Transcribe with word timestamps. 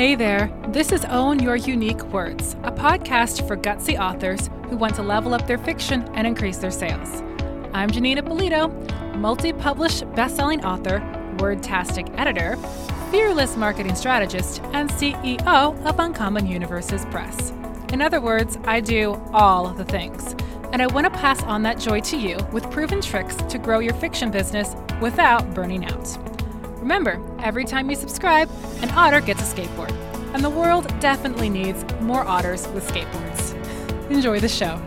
Hey 0.00 0.14
there, 0.14 0.50
this 0.68 0.92
is 0.92 1.04
Own 1.04 1.40
Your 1.40 1.56
Unique 1.56 2.02
Words, 2.04 2.56
a 2.62 2.72
podcast 2.72 3.46
for 3.46 3.54
gutsy 3.54 4.00
authors 4.00 4.48
who 4.70 4.78
want 4.78 4.94
to 4.94 5.02
level 5.02 5.34
up 5.34 5.46
their 5.46 5.58
fiction 5.58 6.04
and 6.14 6.26
increase 6.26 6.56
their 6.56 6.70
sales. 6.70 7.20
I'm 7.74 7.90
Janeen 7.90 8.16
Ippolito, 8.16 8.68
multi 9.18 9.52
published 9.52 10.10
best-selling 10.14 10.64
author, 10.64 11.00
wordtastic 11.36 12.18
editor, 12.18 12.56
fearless 13.10 13.58
marketing 13.58 13.94
strategist, 13.94 14.62
and 14.72 14.88
CEO 14.88 15.84
of 15.84 15.98
Uncommon 15.98 16.46
Universes 16.46 17.04
Press. 17.10 17.50
In 17.92 18.00
other 18.00 18.22
words, 18.22 18.56
I 18.64 18.80
do 18.80 19.20
all 19.34 19.68
the 19.68 19.84
things. 19.84 20.34
And 20.72 20.80
I 20.80 20.86
want 20.86 21.12
to 21.12 21.20
pass 21.20 21.42
on 21.42 21.62
that 21.64 21.78
joy 21.78 22.00
to 22.00 22.16
you 22.16 22.38
with 22.52 22.70
proven 22.70 23.02
tricks 23.02 23.36
to 23.36 23.58
grow 23.58 23.80
your 23.80 23.92
fiction 23.92 24.30
business 24.30 24.74
without 25.02 25.52
burning 25.52 25.84
out. 25.84 26.29
Remember, 26.80 27.20
every 27.40 27.66
time 27.66 27.90
you 27.90 27.96
subscribe, 27.96 28.50
an 28.80 28.90
otter 28.92 29.20
gets 29.20 29.42
a 29.42 29.54
skateboard. 29.54 29.92
And 30.32 30.42
the 30.42 30.48
world 30.48 30.86
definitely 30.98 31.50
needs 31.50 31.84
more 32.00 32.24
otters 32.24 32.66
with 32.68 32.88
skateboards. 32.88 34.10
Enjoy 34.10 34.40
the 34.40 34.48
show. 34.48 34.80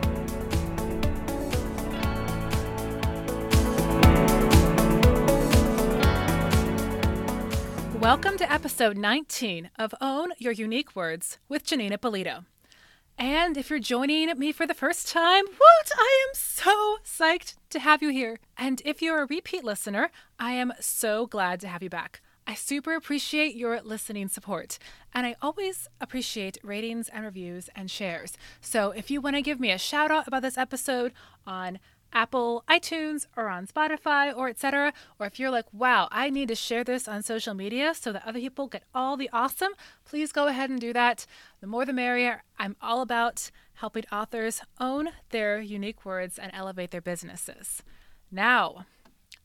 Welcome 8.00 8.38
to 8.38 8.52
episode 8.52 8.96
19 8.96 9.70
of 9.78 9.94
Own 10.00 10.32
Your 10.38 10.52
Unique 10.52 10.96
Words 10.96 11.38
with 11.48 11.64
Janeen 11.64 11.92
Ippolito. 11.92 12.44
And 13.18 13.56
if 13.56 13.70
you're 13.70 13.78
joining 13.78 14.36
me 14.38 14.52
for 14.52 14.66
the 14.66 14.74
first 14.74 15.08
time, 15.08 15.44
what? 15.46 15.90
I 15.96 16.26
am 16.28 16.34
so 16.34 16.98
psyched 17.04 17.54
to 17.70 17.78
have 17.78 18.02
you 18.02 18.08
here. 18.08 18.38
And 18.56 18.82
if 18.84 19.00
you're 19.00 19.22
a 19.22 19.26
repeat 19.26 19.62
listener, 19.64 20.10
I 20.38 20.52
am 20.52 20.72
so 20.80 21.26
glad 21.26 21.60
to 21.60 21.68
have 21.68 21.82
you 21.82 21.90
back. 21.90 22.20
I 22.46 22.54
super 22.54 22.94
appreciate 22.94 23.54
your 23.54 23.80
listening 23.80 24.28
support, 24.28 24.78
and 25.14 25.26
I 25.26 25.34
always 25.40 25.88
appreciate 25.98 26.58
ratings 26.62 27.08
and 27.08 27.24
reviews 27.24 27.70
and 27.74 27.90
shares. 27.90 28.34
So 28.60 28.90
if 28.90 29.10
you 29.10 29.22
want 29.22 29.36
to 29.36 29.42
give 29.42 29.58
me 29.58 29.70
a 29.70 29.78
shout 29.78 30.10
out 30.10 30.28
about 30.28 30.42
this 30.42 30.58
episode 30.58 31.12
on 31.46 31.78
Apple 32.14 32.64
iTunes 32.68 33.26
or 33.36 33.48
on 33.48 33.66
Spotify 33.66 34.34
or 34.34 34.48
etc. 34.48 34.94
Or 35.18 35.26
if 35.26 35.38
you're 35.38 35.50
like, 35.50 35.66
wow, 35.72 36.08
I 36.10 36.30
need 36.30 36.48
to 36.48 36.54
share 36.54 36.84
this 36.84 37.06
on 37.06 37.22
social 37.22 37.52
media 37.52 37.92
so 37.94 38.12
that 38.12 38.26
other 38.26 38.40
people 38.40 38.68
get 38.68 38.84
all 38.94 39.18
the 39.18 39.28
awesome, 39.32 39.72
please 40.06 40.32
go 40.32 40.46
ahead 40.46 40.70
and 40.70 40.80
do 40.80 40.94
that. 40.94 41.26
The 41.60 41.66
more 41.66 41.84
the 41.84 41.92
merrier. 41.92 42.44
I'm 42.58 42.76
all 42.80 43.02
about 43.02 43.50
helping 43.74 44.04
authors 44.10 44.62
own 44.80 45.10
their 45.30 45.60
unique 45.60 46.06
words 46.06 46.38
and 46.38 46.50
elevate 46.54 46.92
their 46.92 47.02
businesses. 47.02 47.82
Now, 48.30 48.86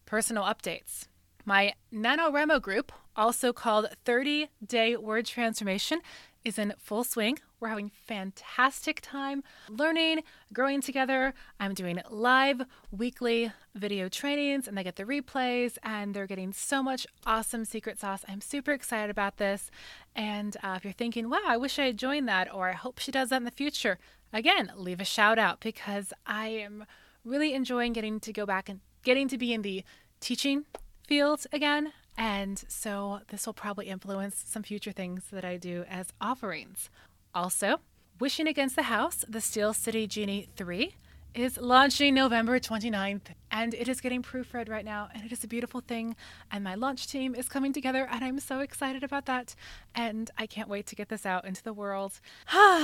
personal 0.06 0.44
updates. 0.44 1.09
My 1.50 1.74
NaNoWriMo 1.92 2.62
group, 2.62 2.92
also 3.16 3.52
called 3.52 3.88
30 4.06 4.50
Day 4.64 4.96
Word 4.96 5.26
Transformation, 5.26 6.00
is 6.46 6.60
in 6.60 6.76
full 6.78 7.04
swing. 7.04 7.40
We're 7.60 7.70
having 7.70 7.90
fantastic 8.06 9.00
time 9.02 9.42
learning, 9.68 10.22
growing 10.54 10.80
together. 10.80 11.34
I'm 11.60 11.74
doing 11.74 12.02
live 12.12 12.62
weekly 12.92 13.52
video 13.74 14.10
trainings 14.10 14.68
and 14.68 14.78
they 14.78 14.84
get 14.84 14.96
the 14.96 15.06
replays 15.06 15.80
and 15.82 16.14
they're 16.14 16.28
getting 16.28 16.54
so 16.54 16.84
much 16.84 17.08
awesome 17.26 17.66
secret 17.66 17.98
sauce. 17.98 18.24
I'm 18.28 18.42
super 18.42 18.72
excited 18.72 19.10
about 19.10 19.38
this. 19.38 19.72
And 20.16 20.56
uh, 20.62 20.76
if 20.78 20.84
you're 20.84 20.94
thinking, 20.94 21.32
wow, 21.32 21.42
I 21.48 21.58
wish 21.58 21.80
I 21.80 21.86
had 21.86 21.98
joined 21.98 22.28
that 22.28 22.54
or 22.54 22.70
I 22.70 22.74
hope 22.74 23.00
she 23.00 23.12
does 23.12 23.30
that 23.30 23.38
in 23.38 23.46
the 23.46 23.50
future, 23.50 23.98
again, 24.32 24.72
leave 24.76 25.02
a 25.02 25.04
shout 25.04 25.40
out 25.40 25.62
because 25.62 26.14
I 26.28 26.50
am 26.50 26.86
really 27.26 27.56
enjoying 27.56 27.94
getting 27.94 28.20
to 28.20 28.32
go 28.32 28.46
back 28.46 28.70
and 28.70 28.82
getting 29.02 29.28
to 29.30 29.38
be 29.40 29.52
in 29.52 29.64
the 29.64 29.84
teaching 30.20 30.66
field 31.10 31.48
again 31.52 31.92
and 32.20 32.64
so 32.68 33.22
this 33.30 33.48
will 33.48 33.54
probably 33.54 33.88
influence 33.88 34.44
some 34.48 34.62
future 34.62 34.92
things 34.92 35.24
that 35.32 35.44
I 35.44 35.58
do 35.58 35.84
as 35.90 36.14
offerings. 36.22 36.92
Also, 37.34 37.80
Wishing 38.20 38.48
Against 38.48 38.76
the 38.76 38.84
House, 38.84 39.26
the 39.28 39.42
Steel 39.42 39.74
City 39.74 40.06
Genie 40.06 40.50
3 40.56 40.94
is 41.34 41.58
launching 41.58 42.14
November 42.14 42.60
29th 42.60 43.34
and 43.50 43.74
it 43.74 43.88
is 43.88 44.02
getting 44.02 44.22
proofread 44.22 44.70
right 44.70 44.86
now 44.86 45.10
and 45.12 45.26
it 45.26 45.32
is 45.32 45.44
a 45.44 45.48
beautiful 45.48 45.82
thing 45.82 46.16
and 46.52 46.64
my 46.64 46.76
launch 46.76 47.08
team 47.08 47.34
is 47.34 47.50
coming 47.50 47.74
together 47.74 48.08
and 48.12 48.24
I'm 48.24 48.40
so 48.40 48.60
excited 48.60 49.04
about 49.04 49.26
that 49.26 49.56
and 49.96 50.30
I 50.38 50.46
can't 50.46 50.70
wait 50.70 50.86
to 50.88 50.96
get 50.96 51.10
this 51.10 51.26
out 51.26 51.44
into 51.44 51.64
the 51.64 51.74
world. 51.74 52.20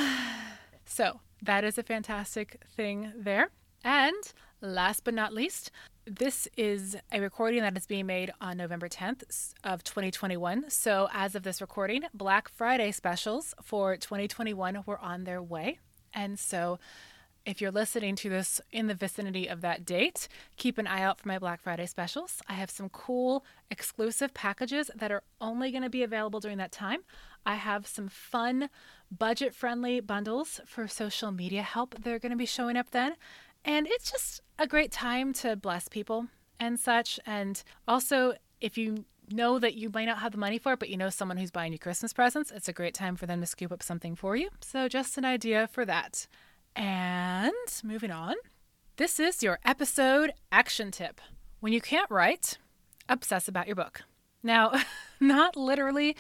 so, 0.88 1.20
that 1.44 1.64
is 1.64 1.78
a 1.78 1.84
fantastic 1.84 2.60
thing 2.76 3.14
there. 3.16 3.52
And 3.84 4.34
last 4.62 5.04
but 5.04 5.14
not 5.14 5.32
least, 5.32 5.70
this 6.08 6.48
is 6.56 6.96
a 7.12 7.20
recording 7.20 7.62
that 7.62 7.76
is 7.76 7.88
being 7.88 8.06
made 8.06 8.32
on 8.40 8.58
November 8.58 8.88
10th 8.88 9.54
of 9.64 9.84
2021. 9.84 10.70
So 10.70 11.10
as 11.12 11.34
of 11.34 11.44
this 11.44 11.62
recording, 11.62 12.04
Black 12.14 12.48
Friday 12.48 12.92
specials 12.92 13.56
for 13.64 13.98
2021 13.98 14.84
were 14.86 15.00
on 15.00 15.24
their 15.24 15.42
way. 15.42 15.80
And 16.14 16.38
so 16.38 16.80
if 17.44 17.60
you're 17.60 17.72
listening 17.72 18.16
to 18.18 18.30
this 18.30 18.62
in 18.72 18.88
the 18.88 18.94
vicinity 18.94 19.48
of 19.48 19.62
that 19.62 19.84
date, 19.84 20.28
keep 20.58 20.78
an 20.78 20.88
eye 20.88 21.02
out 21.02 21.20
for 21.20 21.28
my 21.28 21.40
Black 21.40 21.62
Friday 21.62 21.88
specials. 21.88 22.42
I 22.48 22.54
have 22.54 22.70
some 22.70 22.90
cool 22.90 23.44
exclusive 23.72 24.34
packages 24.34 24.92
that 24.96 25.12
are 25.12 25.24
only 25.42 25.72
going 25.72 25.84
to 25.84 25.90
be 25.90 26.04
available 26.04 26.40
during 26.40 26.58
that 26.60 26.72
time. 26.72 27.00
I 27.48 27.56
have 27.56 27.88
some 27.88 28.10
fun, 28.10 28.70
budget 29.16 29.56
friendly 29.56 30.00
bundles 30.02 30.62
for 30.68 30.88
social 30.88 31.32
media 31.32 31.64
help. 31.64 31.96
They're 32.04 32.20
going 32.20 32.32
to 32.32 32.38
be 32.38 32.46
showing 32.46 32.78
up 32.78 32.92
then. 32.92 33.16
And 33.64 33.88
it's 33.88 34.12
just 34.12 34.42
a 34.58 34.68
great 34.68 34.92
time 34.92 35.34
to 35.34 35.56
bless 35.56 35.88
people 35.88 36.28
and 36.60 36.80
such. 36.80 37.20
And 37.26 37.62
also, 37.88 38.34
if 38.62 38.78
you 38.78 39.06
know 39.32 39.60
that 39.60 39.76
you 39.76 39.90
might 39.94 40.06
not 40.06 40.20
have 40.20 40.32
the 40.32 40.38
money 40.38 40.58
for 40.58 40.74
it, 40.74 40.80
but 40.80 40.90
you 40.90 40.98
know 40.98 41.10
someone 41.10 41.38
who's 41.38 41.52
buying 41.52 41.74
you 41.74 41.80
Christmas 41.80 42.14
presents, 42.14 42.52
it's 42.52 42.68
a 42.68 42.74
great 42.74 42.94
time 42.94 43.16
for 43.16 43.26
them 43.26 43.42
to 43.42 43.48
scoop 43.48 43.72
up 43.72 43.84
something 43.84 44.16
for 44.16 44.36
you. 44.36 44.50
So, 44.62 44.88
just 44.88 45.18
an 45.18 45.26
idea 45.26 45.68
for 45.72 45.86
that. 45.86 46.28
And 46.76 47.54
moving 47.84 48.12
on, 48.12 48.36
this 48.98 49.20
is 49.20 49.42
your 49.42 49.60
episode 49.66 50.34
action 50.52 50.92
tip. 50.92 51.22
When 51.60 51.74
you 51.74 51.82
can't 51.82 52.10
write, 52.12 52.58
obsess 53.10 53.48
about 53.48 53.68
your 53.68 53.76
book. 53.76 54.02
Now, 54.44 54.74
not 55.20 55.56
literally. 55.56 56.16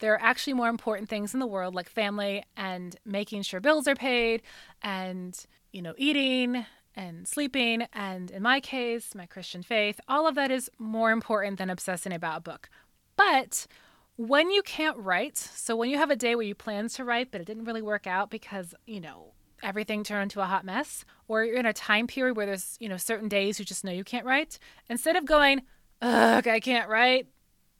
There 0.00 0.12
are 0.12 0.22
actually 0.22 0.54
more 0.54 0.68
important 0.68 1.08
things 1.08 1.34
in 1.34 1.40
the 1.40 1.46
world 1.46 1.74
like 1.74 1.88
family 1.88 2.44
and 2.56 2.96
making 3.04 3.42
sure 3.42 3.60
bills 3.60 3.86
are 3.86 3.94
paid 3.94 4.42
and, 4.82 5.38
you 5.72 5.80
know, 5.80 5.94
eating 5.96 6.66
and 6.96 7.26
sleeping, 7.26 7.86
and 7.92 8.30
in 8.30 8.42
my 8.42 8.60
case, 8.60 9.14
my 9.14 9.26
Christian 9.26 9.62
faith, 9.62 10.00
all 10.08 10.26
of 10.26 10.34
that 10.34 10.50
is 10.50 10.70
more 10.78 11.10
important 11.10 11.58
than 11.58 11.70
obsessing 11.70 12.12
about 12.12 12.38
a 12.38 12.42
book. 12.42 12.68
But 13.16 13.66
when 14.16 14.50
you 14.50 14.62
can't 14.62 14.96
write, 14.98 15.36
so 15.36 15.74
when 15.74 15.90
you 15.90 15.98
have 15.98 16.10
a 16.10 16.16
day 16.16 16.34
where 16.34 16.46
you 16.46 16.54
plan 16.54 16.88
to 16.88 17.04
write, 17.04 17.30
but 17.30 17.40
it 17.40 17.46
didn't 17.46 17.64
really 17.64 17.82
work 17.82 18.06
out 18.06 18.30
because, 18.30 18.74
you 18.86 19.00
know, 19.00 19.32
everything 19.62 20.04
turned 20.04 20.24
into 20.24 20.40
a 20.40 20.46
hot 20.46 20.64
mess, 20.64 21.04
or 21.26 21.44
you're 21.44 21.56
in 21.56 21.66
a 21.66 21.72
time 21.72 22.06
period 22.06 22.36
where 22.36 22.46
there's, 22.46 22.76
you 22.80 22.88
know, 22.88 22.96
certain 22.96 23.28
days 23.28 23.58
you 23.58 23.64
just 23.64 23.84
know 23.84 23.92
you 23.92 24.04
can't 24.04 24.26
write, 24.26 24.58
instead 24.88 25.16
of 25.16 25.24
going, 25.24 25.62
ugh, 26.00 26.46
I 26.46 26.60
can't 26.60 26.88
write, 26.88 27.26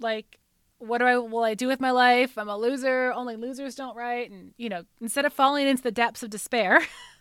like, 0.01 0.39
what 0.79 0.99
do 0.99 1.05
I 1.05 1.17
will 1.17 1.45
I 1.45 1.55
do 1.55 1.69
with 1.69 1.81
my 1.81 1.93
life? 1.93 2.37
I'm 2.37 2.49
a 2.49 2.59
loser. 2.59 3.13
Only 3.13 3.37
losers 3.37 3.75
don't 3.75 3.97
write. 3.97 4.31
And, 4.31 4.53
you 4.57 4.69
know, 4.69 4.85
instead 5.01 5.25
of 5.25 5.33
falling 5.33 5.67
into 5.67 5.83
the 5.83 5.91
depths 5.91 6.23
of 6.23 6.31
despair, 6.31 6.81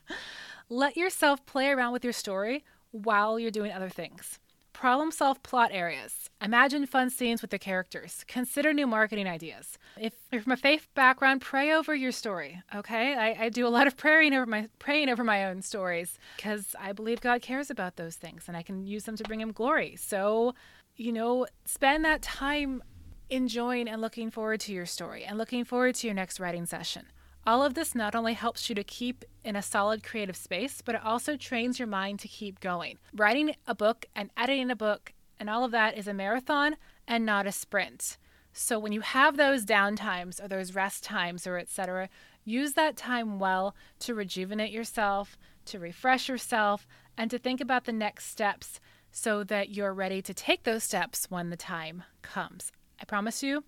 Let 0.70 0.98
yourself 0.98 1.46
play 1.46 1.70
around 1.70 1.94
with 1.94 2.04
your 2.04 2.14
story 2.14 2.64
while 2.92 3.40
you're 3.40 3.52
doing 3.52 3.72
other 3.72 3.90
things. 3.90 4.40
Problem 4.74 5.12
solve 5.12 5.42
plot 5.44 5.70
areas. 5.72 6.30
Imagine 6.42 6.86
fun 6.88 7.10
scenes 7.10 7.42
with 7.42 7.52
the 7.52 7.60
characters. 7.60 8.26
Consider 8.28 8.74
new 8.74 8.88
marketing 8.88 9.28
ideas. 9.28 9.78
If 9.98 10.14
you're 10.32 10.42
from 10.42 10.52
a 10.52 10.58
faith 10.58 10.88
background, 10.96 11.42
pray 11.42 11.72
over 11.72 11.94
your 11.94 12.12
story. 12.12 12.62
Okay, 12.76 13.16
I, 13.16 13.46
I 13.46 13.50
do 13.50 13.68
a 13.68 13.70
lot 13.70 13.88
of 13.88 13.96
praying 13.96 14.34
over 14.34 14.48
my 14.48 14.68
praying 14.80 15.10
over 15.10 15.24
my 15.24 15.46
own 15.46 15.62
stories 15.62 16.18
because 16.36 16.76
I 16.80 16.92
believe 16.92 17.22
God 17.22 17.42
cares 17.42 17.70
about 17.70 17.96
those 17.98 18.16
things 18.16 18.46
and 18.48 18.58
I 18.58 18.64
can 18.64 18.86
use 18.86 19.04
them 19.04 19.16
to 19.16 19.24
bring 19.24 19.40
Him 19.40 19.52
glory. 19.52 19.96
So, 19.96 20.56
you 20.96 21.14
know, 21.14 21.46
spend 21.66 22.04
that 22.06 22.22
time 22.24 22.82
enjoying 23.30 23.88
and 23.88 24.02
looking 24.02 24.32
forward 24.32 24.60
to 24.62 24.74
your 24.74 24.86
story 24.86 25.24
and 25.24 25.38
looking 25.38 25.64
forward 25.64 25.96
to 25.96 26.08
your 26.08 26.16
next 26.16 26.40
writing 26.40 26.66
session. 26.66 27.06
All 27.46 27.64
of 27.64 27.74
this 27.74 27.94
not 27.94 28.16
only 28.16 28.34
helps 28.34 28.70
you 28.70 28.76
to 28.76 28.84
keep 28.84 29.26
in 29.44 29.56
a 29.56 29.62
solid 29.62 30.02
creative 30.02 30.38
space, 30.38 30.82
but 30.82 30.96
it 30.96 31.04
also 31.04 31.36
trains 31.36 31.78
your 31.78 31.88
mind 31.88 32.20
to 32.20 32.28
keep 32.30 32.62
going. 32.62 33.00
Writing 33.14 33.56
a 33.68 33.76
book 33.76 34.06
and 34.16 34.30
editing 34.38 34.72
a 34.72 34.76
book 34.76 35.14
and 35.40 35.50
all 35.50 35.66
of 35.66 35.72
that 35.72 35.98
is 35.98 36.08
a 36.08 36.14
marathon 36.14 36.78
and 37.06 37.26
not 37.26 37.46
a 37.46 37.52
sprint. 37.52 38.18
So 38.54 38.80
when 38.80 38.94
you 38.94 39.02
have 39.02 39.36
those 39.36 39.66
down 39.66 39.98
times 39.98 40.40
or 40.40 40.48
those 40.48 40.74
rest 40.74 41.04
times 41.04 41.46
or 41.46 41.58
etc., 41.58 42.08
use 42.46 42.74
that 42.74 42.96
time 42.96 43.40
well 43.40 43.76
to 44.00 44.16
rejuvenate 44.16 44.72
yourself, 44.72 45.38
to 45.66 45.80
refresh 45.80 46.30
yourself, 46.30 46.88
and 47.18 47.30
to 47.30 47.38
think 47.38 47.60
about 47.60 47.84
the 47.84 47.92
next 47.92 48.28
steps 48.28 48.80
so 49.12 49.44
that 49.44 49.70
you're 49.70 49.94
ready 49.94 50.22
to 50.22 50.34
take 50.34 50.64
those 50.64 50.84
steps 50.84 51.26
when 51.30 51.50
the 51.50 51.58
time 51.58 52.04
comes. 52.22 52.72
I 53.02 53.06
promise 53.06 53.44
you, 53.44 53.66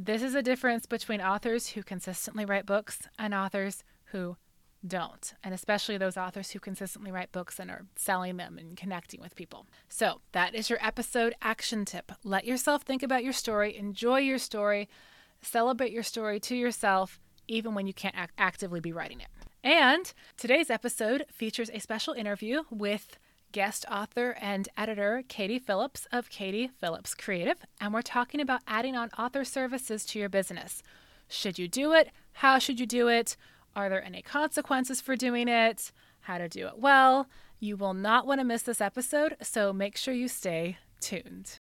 this 0.00 0.22
is 0.22 0.36
a 0.36 0.42
difference 0.42 0.86
between 0.86 1.20
authors 1.20 1.70
who 1.70 1.82
consistently 1.82 2.44
write 2.44 2.66
books 2.66 3.00
and 3.18 3.34
authors 3.34 3.82
who 4.12 4.36
don't, 4.86 5.34
and 5.42 5.52
especially 5.52 5.98
those 5.98 6.16
authors 6.16 6.52
who 6.52 6.60
consistently 6.60 7.10
write 7.10 7.32
books 7.32 7.58
and 7.58 7.68
are 7.68 7.84
selling 7.96 8.36
them 8.36 8.58
and 8.58 8.76
connecting 8.76 9.20
with 9.20 9.34
people. 9.34 9.66
So, 9.88 10.20
that 10.30 10.54
is 10.54 10.70
your 10.70 10.78
episode 10.80 11.34
action 11.42 11.84
tip. 11.84 12.12
Let 12.22 12.44
yourself 12.44 12.82
think 12.82 13.02
about 13.02 13.24
your 13.24 13.32
story, 13.32 13.76
enjoy 13.76 14.20
your 14.20 14.38
story, 14.38 14.88
celebrate 15.42 15.90
your 15.90 16.04
story 16.04 16.38
to 16.40 16.54
yourself, 16.54 17.18
even 17.48 17.74
when 17.74 17.88
you 17.88 17.92
can't 17.92 18.16
act- 18.16 18.34
actively 18.38 18.78
be 18.78 18.92
writing 18.92 19.20
it. 19.20 19.28
And 19.64 20.12
today's 20.36 20.70
episode 20.70 21.24
features 21.32 21.70
a 21.74 21.80
special 21.80 22.14
interview 22.14 22.62
with 22.70 23.18
guest 23.52 23.84
author 23.90 24.36
and 24.40 24.68
editor 24.76 25.22
Katie 25.28 25.58
Phillips 25.58 26.06
of 26.12 26.28
Katie 26.28 26.70
Phillips 26.78 27.14
Creative, 27.14 27.56
and 27.80 27.94
we're 27.94 28.02
talking 28.02 28.40
about 28.40 28.60
adding 28.66 28.96
on 28.96 29.10
author 29.18 29.44
services 29.44 30.04
to 30.06 30.18
your 30.18 30.28
business. 30.28 30.82
Should 31.28 31.58
you 31.58 31.68
do 31.68 31.92
it? 31.92 32.10
How 32.32 32.58
should 32.58 32.78
you 32.78 32.86
do 32.86 33.08
it? 33.08 33.36
Are 33.74 33.88
there 33.88 34.04
any 34.04 34.22
consequences 34.22 35.00
for 35.00 35.16
doing 35.16 35.48
it? 35.48 35.92
How 36.20 36.38
to 36.38 36.48
do 36.48 36.66
it 36.66 36.78
well? 36.78 37.26
You 37.58 37.76
will 37.76 37.94
not 37.94 38.26
want 38.26 38.40
to 38.40 38.44
miss 38.44 38.62
this 38.62 38.80
episode, 38.80 39.36
so 39.42 39.72
make 39.72 39.96
sure 39.96 40.14
you 40.14 40.28
stay 40.28 40.78
tuned. 41.00 41.56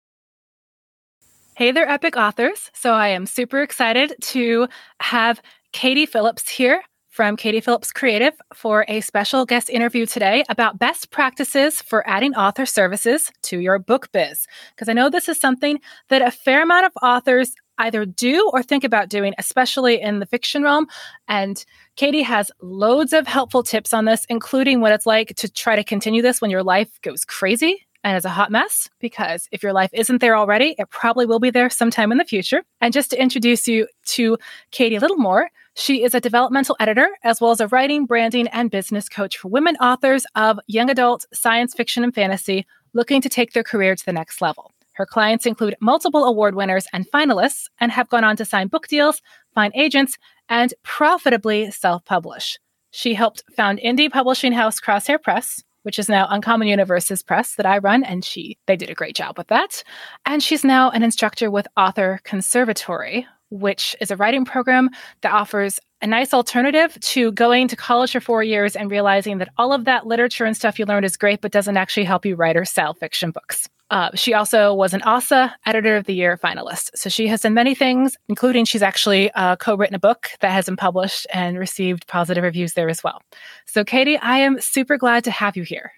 Hey 1.55 1.71
there, 1.73 1.89
epic 1.89 2.17
authors. 2.17 2.71
So 2.73 2.93
I 2.93 3.09
am 3.09 3.27
super 3.27 3.61
excited 3.61 4.15
to 4.21 4.69
have 5.01 5.43
Katie 5.73 6.07
Phillips 6.07 6.49
here 6.49 6.83
from 7.13 7.37
Katie 7.37 7.61
Phillips 7.61 7.93
Creative 7.93 8.33
for 8.55 8.87
a 8.89 9.03
special 9.03 9.45
guest 9.45 9.69
interview 9.69 10.07
today 10.07 10.45
about 10.49 10.79
best 10.79 11.11
practices 11.11 11.83
for 11.83 12.09
adding 12.09 12.35
author 12.35 12.65
services 12.65 13.31
to 13.43 13.59
your 13.59 13.79
book 13.79 14.11
biz. 14.13 14.47
Because 14.71 14.89
I 14.89 14.95
know 14.95 15.11
this 15.11 15.29
is 15.29 15.39
something 15.39 15.79
that 16.09 16.23
a 16.23 16.31
fair 16.31 16.63
amount 16.63 16.87
of 16.87 16.93
authors 17.03 17.55
either 17.77 18.07
do 18.07 18.51
or 18.55 18.63
think 18.63 18.83
about 18.83 19.11
doing, 19.11 19.35
especially 19.37 20.01
in 20.01 20.21
the 20.21 20.27
fiction 20.27 20.63
realm. 20.63 20.87
And 21.29 21.63
Katie 21.97 22.23
has 22.23 22.51
loads 22.63 23.13
of 23.13 23.27
helpful 23.27 23.63
tips 23.63 23.93
on 23.93 24.07
this, 24.07 24.25
including 24.31 24.81
what 24.81 24.93
it's 24.93 25.07
like 25.07 25.35
to 25.37 25.53
try 25.53 25.77
to 25.77 25.85
continue 25.85 26.23
this 26.23 26.41
when 26.41 26.51
your 26.51 26.63
life 26.63 26.99
goes 27.03 27.27
crazy 27.27 27.87
and 28.05 28.17
is 28.17 28.25
a 28.25 28.31
hot 28.31 28.51
mess 28.51 28.91
because 29.01 29.49
if 29.53 29.63
your 29.63 29.73
life 29.73 29.91
isn't 29.93 30.21
there 30.21 30.37
already, 30.37 30.75
it 30.79 30.91
probably 30.91 31.27
will 31.27 31.39
be 31.39 31.51
there 31.51 31.71
sometime 31.71 32.13
in 32.13 32.19
the 32.19 32.25
future. 32.25 32.63
And 32.81 32.93
just 32.93 33.11
to 33.11 33.21
introduce 33.21 33.69
you 33.69 33.87
to 34.07 34.39
Katie 34.71 34.97
a 34.97 35.01
little 35.01 35.17
more, 35.17 35.51
she 35.75 36.03
is 36.03 36.15
a 36.15 36.21
developmental 36.21 36.77
editor 36.81 37.09
as 37.23 37.41
well 37.41 37.51
as 37.51 37.61
a 37.61 37.69
writing, 37.69 38.07
branding, 38.07 38.49
and 38.49 38.71
business 38.71 39.09
coach 39.09 39.39
for 39.39 39.49
women 39.49 39.77
authors 39.77 40.27
of 40.35 40.59
young 40.67 40.91
adult 40.91 41.27
science 41.33 41.75
fiction 41.75 42.05
and 42.05 42.15
fantasy 42.15 42.67
looking 42.93 43.21
to 43.23 43.29
take 43.29 43.53
their 43.53 43.63
career 43.63 43.95
to 43.95 44.05
the 44.05 44.13
next 44.13 44.43
level. 44.43 44.71
Her 44.95 45.07
clients 45.07 45.47
include 45.47 45.77
multiple 45.81 46.25
award 46.25 46.55
winners 46.55 46.87
and 46.93 47.11
finalists 47.11 47.69
and 47.81 47.91
have 47.91 48.11
gone 48.11 48.25
on 48.25 48.37
to 48.37 48.45
sign 48.45 48.69
book 48.69 48.89
deals, 48.89 49.23
find 49.55 49.73
agents, 49.75 50.19
and 50.49 50.75
profitably 50.83 51.71
self 51.71 52.05
publish. 52.05 52.59
She 52.91 53.15
helped 53.15 53.43
found 53.57 53.79
indie 53.79 54.13
publishing 54.13 54.53
house 54.53 54.79
Crosshair 54.79 55.21
Press, 55.21 55.65
which 55.83 55.99
is 55.99 56.09
now 56.09 56.27
Uncommon 56.31 56.69
Universes 56.69 57.23
Press 57.23 57.55
that 57.57 57.67
I 57.67 57.79
run, 57.79 58.05
and 58.05 58.25
she 58.25 58.57
they 58.67 58.77
did 58.77 58.91
a 58.91 58.95
great 58.95 59.17
job 59.17 59.39
with 59.39 59.49
that. 59.49 59.83
And 60.27 60.43
she's 60.43 60.65
now 60.65 60.91
an 60.91 61.03
instructor 61.03 61.51
with 61.51 61.67
Author 61.77 62.21
Conservatory, 62.25 63.27
which 63.51 63.95
is 64.01 64.11
a 64.11 64.17
writing 64.17 64.45
program 64.45 64.91
that 65.21 65.33
offers 65.33 65.79
a 66.01 66.07
nice 66.07 66.35
alternative 66.35 66.99
to 67.01 67.31
going 67.33 67.69
to 67.69 67.77
college 67.77 68.13
for 68.13 68.21
four 68.21 68.43
years 68.43 68.75
and 68.75 68.91
realizing 68.91 69.39
that 69.39 69.51
all 69.57 69.73
of 69.73 69.85
that 69.85 70.07
literature 70.07 70.45
and 70.45 70.57
stuff 70.57 70.79
you 70.79 70.85
learned 70.85 71.05
is 71.05 71.17
great, 71.17 71.41
but 71.41 71.53
doesn't 71.53 71.77
actually 71.77 72.05
help 72.05 72.27
you 72.27 72.35
write 72.35 72.57
or 72.57 72.65
sell 72.65 72.93
fiction 72.95 73.31
books. 73.31 73.69
Uh, 73.93 74.09
she 74.15 74.33
also 74.33 74.73
was 74.73 74.95
an 74.95 75.03
ASA 75.03 75.55
Editor 75.67 75.99
of 75.99 76.07
the 76.07 76.15
Year 76.15 76.39
finalist. 76.43 76.91
So 76.95 77.11
she 77.11 77.27
has 77.27 77.43
done 77.43 77.53
many 77.53 77.75
things, 77.75 78.17
including 78.27 78.65
she's 78.65 78.81
actually 78.81 79.31
uh, 79.33 79.57
co 79.57 79.77
written 79.77 79.95
a 79.95 79.99
book 79.99 80.31
that 80.41 80.51
has 80.51 80.65
been 80.65 80.79
published 80.79 81.27
and 81.31 81.59
received 81.59 82.07
positive 82.07 82.43
reviews 82.43 82.73
there 82.73 82.89
as 82.89 83.05
well. 83.05 83.21
So, 83.67 83.85
Katie, 83.85 84.17
I 84.17 84.39
am 84.39 84.59
super 84.63 84.97
glad 84.97 85.25
to 85.25 85.31
have 85.31 85.59
you 85.59 85.63
here. 85.63 85.93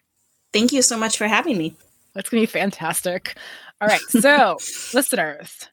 Thank 0.52 0.72
you 0.72 0.82
so 0.82 0.98
much 0.98 1.16
for 1.16 1.28
having 1.28 1.56
me. 1.56 1.76
That's 2.14 2.28
going 2.28 2.44
to 2.44 2.52
be 2.52 2.58
fantastic. 2.58 3.36
All 3.80 3.86
right. 3.86 4.00
So, 4.08 4.58
listeners, 4.92 5.68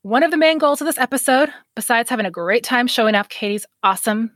one 0.00 0.22
of 0.22 0.30
the 0.30 0.38
main 0.38 0.56
goals 0.56 0.80
of 0.80 0.86
this 0.86 0.98
episode, 0.98 1.50
besides 1.76 2.08
having 2.08 2.24
a 2.24 2.30
great 2.30 2.64
time 2.64 2.86
showing 2.86 3.14
off 3.14 3.28
Katie's 3.28 3.66
awesomeness 3.82 4.30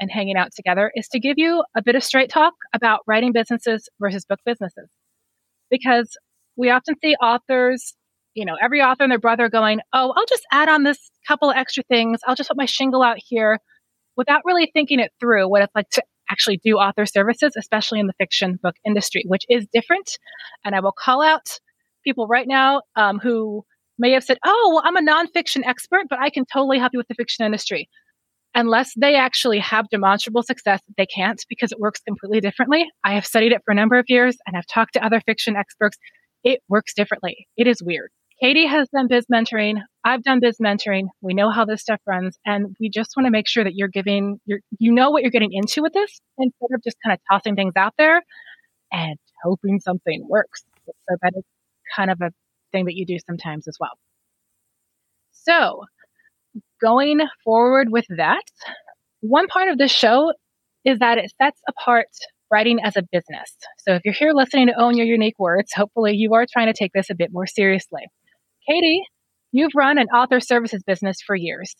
and 0.00 0.10
hanging 0.10 0.36
out 0.36 0.52
together, 0.56 0.90
is 0.94 1.06
to 1.08 1.20
give 1.20 1.36
you 1.36 1.62
a 1.76 1.82
bit 1.82 1.96
of 1.96 2.02
straight 2.02 2.30
talk 2.30 2.54
about 2.72 3.00
writing 3.06 3.32
businesses 3.32 3.90
versus 4.00 4.24
book 4.24 4.40
businesses. 4.46 4.88
Because 5.70 6.16
we 6.56 6.70
often 6.70 6.94
see 7.02 7.14
authors, 7.16 7.94
you 8.34 8.44
know, 8.44 8.56
every 8.60 8.80
author 8.80 9.02
and 9.02 9.10
their 9.10 9.18
brother 9.18 9.48
going, 9.48 9.80
Oh, 9.92 10.12
I'll 10.16 10.26
just 10.26 10.44
add 10.52 10.68
on 10.68 10.82
this 10.82 10.98
couple 11.26 11.50
extra 11.50 11.82
things. 11.84 12.20
I'll 12.26 12.34
just 12.34 12.48
put 12.48 12.56
my 12.56 12.66
shingle 12.66 13.02
out 13.02 13.18
here 13.18 13.58
without 14.16 14.42
really 14.44 14.70
thinking 14.72 15.00
it 15.00 15.12
through 15.20 15.48
what 15.48 15.62
it's 15.62 15.74
like 15.74 15.88
to 15.90 16.02
actually 16.30 16.60
do 16.64 16.76
author 16.76 17.06
services, 17.06 17.54
especially 17.56 18.00
in 18.00 18.06
the 18.06 18.12
fiction 18.18 18.58
book 18.62 18.74
industry, 18.84 19.24
which 19.26 19.44
is 19.48 19.66
different. 19.72 20.18
And 20.64 20.74
I 20.74 20.80
will 20.80 20.92
call 20.92 21.22
out 21.22 21.60
people 22.04 22.26
right 22.26 22.46
now 22.46 22.82
um, 22.96 23.18
who 23.18 23.64
may 23.98 24.12
have 24.12 24.24
said, 24.24 24.38
Oh, 24.44 24.72
well, 24.74 24.82
I'm 24.84 24.96
a 24.96 25.10
nonfiction 25.10 25.62
expert, 25.64 26.06
but 26.08 26.18
I 26.20 26.30
can 26.30 26.44
totally 26.52 26.78
help 26.78 26.92
you 26.92 26.98
with 26.98 27.08
the 27.08 27.14
fiction 27.14 27.44
industry. 27.44 27.88
Unless 28.54 28.92
they 28.96 29.16
actually 29.16 29.58
have 29.58 29.88
demonstrable 29.90 30.42
success, 30.42 30.80
they 30.96 31.04
can't 31.04 31.44
because 31.48 31.72
it 31.72 31.78
works 31.78 32.00
completely 32.00 32.40
differently. 32.40 32.86
I 33.04 33.14
have 33.14 33.26
studied 33.26 33.52
it 33.52 33.60
for 33.64 33.72
a 33.72 33.74
number 33.74 33.98
of 33.98 34.06
years 34.08 34.36
and 34.46 34.56
I've 34.56 34.66
talked 34.66 34.94
to 34.94 35.04
other 35.04 35.20
fiction 35.20 35.56
experts 35.56 35.98
it 36.46 36.60
works 36.68 36.94
differently. 36.94 37.48
It 37.56 37.66
is 37.66 37.82
weird. 37.82 38.10
Katie 38.40 38.66
has 38.66 38.88
done 38.90 39.08
biz 39.08 39.26
mentoring. 39.32 39.82
I've 40.04 40.22
done 40.22 40.38
biz 40.40 40.58
mentoring. 40.62 41.08
We 41.20 41.34
know 41.34 41.50
how 41.50 41.64
this 41.64 41.80
stuff 41.80 42.00
runs. 42.06 42.38
And 42.46 42.76
we 42.78 42.88
just 42.88 43.14
want 43.16 43.26
to 43.26 43.32
make 43.32 43.48
sure 43.48 43.64
that 43.64 43.74
you're 43.74 43.88
giving, 43.88 44.38
you're, 44.46 44.60
you 44.78 44.92
know 44.92 45.10
what 45.10 45.22
you're 45.22 45.32
getting 45.32 45.52
into 45.52 45.82
with 45.82 45.92
this 45.92 46.20
instead 46.38 46.68
of 46.72 46.84
just 46.84 46.98
kind 47.04 47.14
of 47.14 47.20
tossing 47.28 47.56
things 47.56 47.72
out 47.76 47.94
there 47.98 48.22
and 48.92 49.18
hoping 49.42 49.80
something 49.80 50.24
works. 50.28 50.62
So 50.86 51.16
that 51.20 51.32
is 51.36 51.42
kind 51.96 52.12
of 52.12 52.20
a 52.20 52.30
thing 52.70 52.84
that 52.84 52.94
you 52.94 53.06
do 53.06 53.16
sometimes 53.26 53.66
as 53.66 53.76
well. 53.80 53.98
So 55.32 55.82
going 56.80 57.22
forward 57.42 57.88
with 57.90 58.06
that, 58.16 58.44
one 59.20 59.48
part 59.48 59.68
of 59.68 59.78
the 59.78 59.88
show 59.88 60.32
is 60.84 61.00
that 61.00 61.18
it 61.18 61.32
sets 61.42 61.60
apart 61.68 62.06
writing 62.50 62.78
as 62.82 62.96
a 62.96 63.02
business. 63.02 63.56
So 63.78 63.94
if 63.94 64.02
you're 64.04 64.14
here 64.14 64.32
listening 64.32 64.68
to 64.68 64.80
Own 64.80 64.96
Your 64.96 65.06
Unique 65.06 65.38
Words, 65.38 65.72
hopefully 65.74 66.14
you 66.14 66.34
are 66.34 66.46
trying 66.50 66.66
to 66.66 66.72
take 66.72 66.92
this 66.92 67.10
a 67.10 67.14
bit 67.14 67.30
more 67.32 67.46
seriously. 67.46 68.02
Katie, 68.68 69.02
you've 69.52 69.72
run 69.74 69.98
an 69.98 70.06
author 70.08 70.40
services 70.40 70.82
business 70.84 71.18
for 71.24 71.34
years 71.36 71.74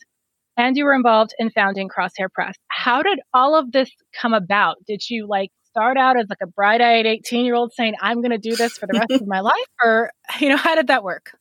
and 0.57 0.75
you 0.75 0.85
were 0.85 0.93
involved 0.93 1.33
in 1.37 1.51
founding 1.51 1.89
Crosshair 1.89 2.31
Press. 2.33 2.55
How 2.67 3.03
did 3.03 3.19
all 3.33 3.57
of 3.57 3.71
this 3.71 3.89
come 4.19 4.33
about? 4.33 4.77
Did 4.87 5.07
you 5.09 5.27
like 5.27 5.51
start 5.69 5.97
out 5.97 6.19
as 6.19 6.25
like 6.29 6.39
a 6.41 6.47
bright-eyed 6.47 7.05
18-year-old 7.05 7.73
saying 7.73 7.93
I'm 8.01 8.21
going 8.21 8.31
to 8.31 8.37
do 8.37 8.55
this 8.55 8.77
for 8.77 8.87
the 8.87 8.99
rest 8.99 9.21
of 9.21 9.27
my 9.27 9.41
life 9.41 9.53
or 9.83 10.11
you 10.39 10.49
know 10.49 10.57
how 10.57 10.75
did 10.75 10.87
that 10.87 11.03
work? 11.03 11.37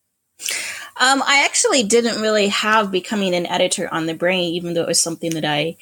Um, 0.99 1.23
I 1.27 1.45
actually 1.45 1.83
didn't 1.83 2.23
really 2.23 2.49
have 2.49 2.91
becoming 2.91 3.35
an 3.35 3.47
editor 3.47 3.93
on 3.93 4.07
the 4.07 4.15
brain, 4.15 4.55
even 4.55 4.73
though 4.73 4.83
it 4.83 4.89
was 4.89 5.01
something 5.01 5.31
that 5.33 5.45
I 5.45 5.77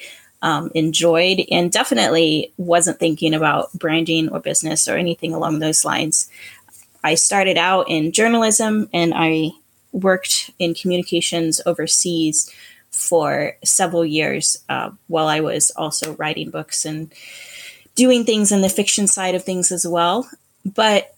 um, 0.45 0.71
enjoyed 0.75 1.43
and 1.51 1.73
definitely 1.73 2.53
wasn't 2.59 3.01
thinking 3.01 3.33
about 3.33 3.73
branding 3.73 4.29
or 4.29 4.41
business 4.41 4.87
or 4.87 4.97
anything 4.97 5.33
along 5.33 5.59
those 5.59 5.87
lines. 5.87 6.29
I 7.03 7.15
started 7.15 7.57
out 7.57 7.89
in 7.89 8.13
journalism 8.13 8.91
and 8.93 9.15
I 9.17 9.53
worked 9.93 10.51
in 10.59 10.75
communications 10.75 11.63
overseas 11.65 12.53
for 12.91 13.57
several 13.65 14.05
years 14.05 14.59
uh, 14.69 14.91
while 15.09 15.29
I 15.29 15.41
was 15.41 15.71
also 15.71 16.15
writing 16.17 16.51
books 16.51 16.85
and 16.85 17.13
doing 17.95 18.25
things 18.25 18.53
in 18.53 18.61
the 18.61 18.69
fiction 18.69 19.07
side 19.07 19.35
of 19.35 19.45
things 19.45 19.73
as 19.73 19.87
well. 19.87 20.29
But 20.65 21.15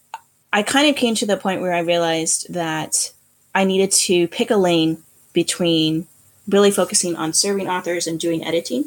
I 0.53 0.63
kind 0.63 0.89
of 0.89 0.95
came 0.95 1.15
to 1.15 1.25
the 1.25 1.35
point 1.35 1.59
where 1.59 1.73
I 1.73 1.79
realized 1.79 2.53
that 2.53 3.11
I 3.53 3.65
needed 3.65 3.91
to 3.91 4.29
pick 4.29 4.51
a 4.51 4.55
lane 4.55 5.03
between 5.33 6.07
really 6.47 6.71
focusing 6.71 7.17
on 7.17 7.33
serving 7.33 7.67
authors 7.67 8.07
and 8.07 8.17
doing 8.17 8.45
editing 8.45 8.85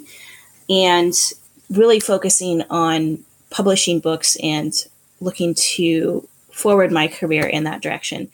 and 0.71 1.13
really 1.69 2.01
focusing 2.01 2.63
on 2.71 3.19
publishing 3.51 4.01
books 4.01 4.37
and 4.43 4.87
looking 5.21 5.55
to 5.55 6.27
forward 6.53 6.93
my 6.93 7.09
career 7.09 7.47
in 7.47 7.65
that 7.65 7.83
direction. 7.83 8.31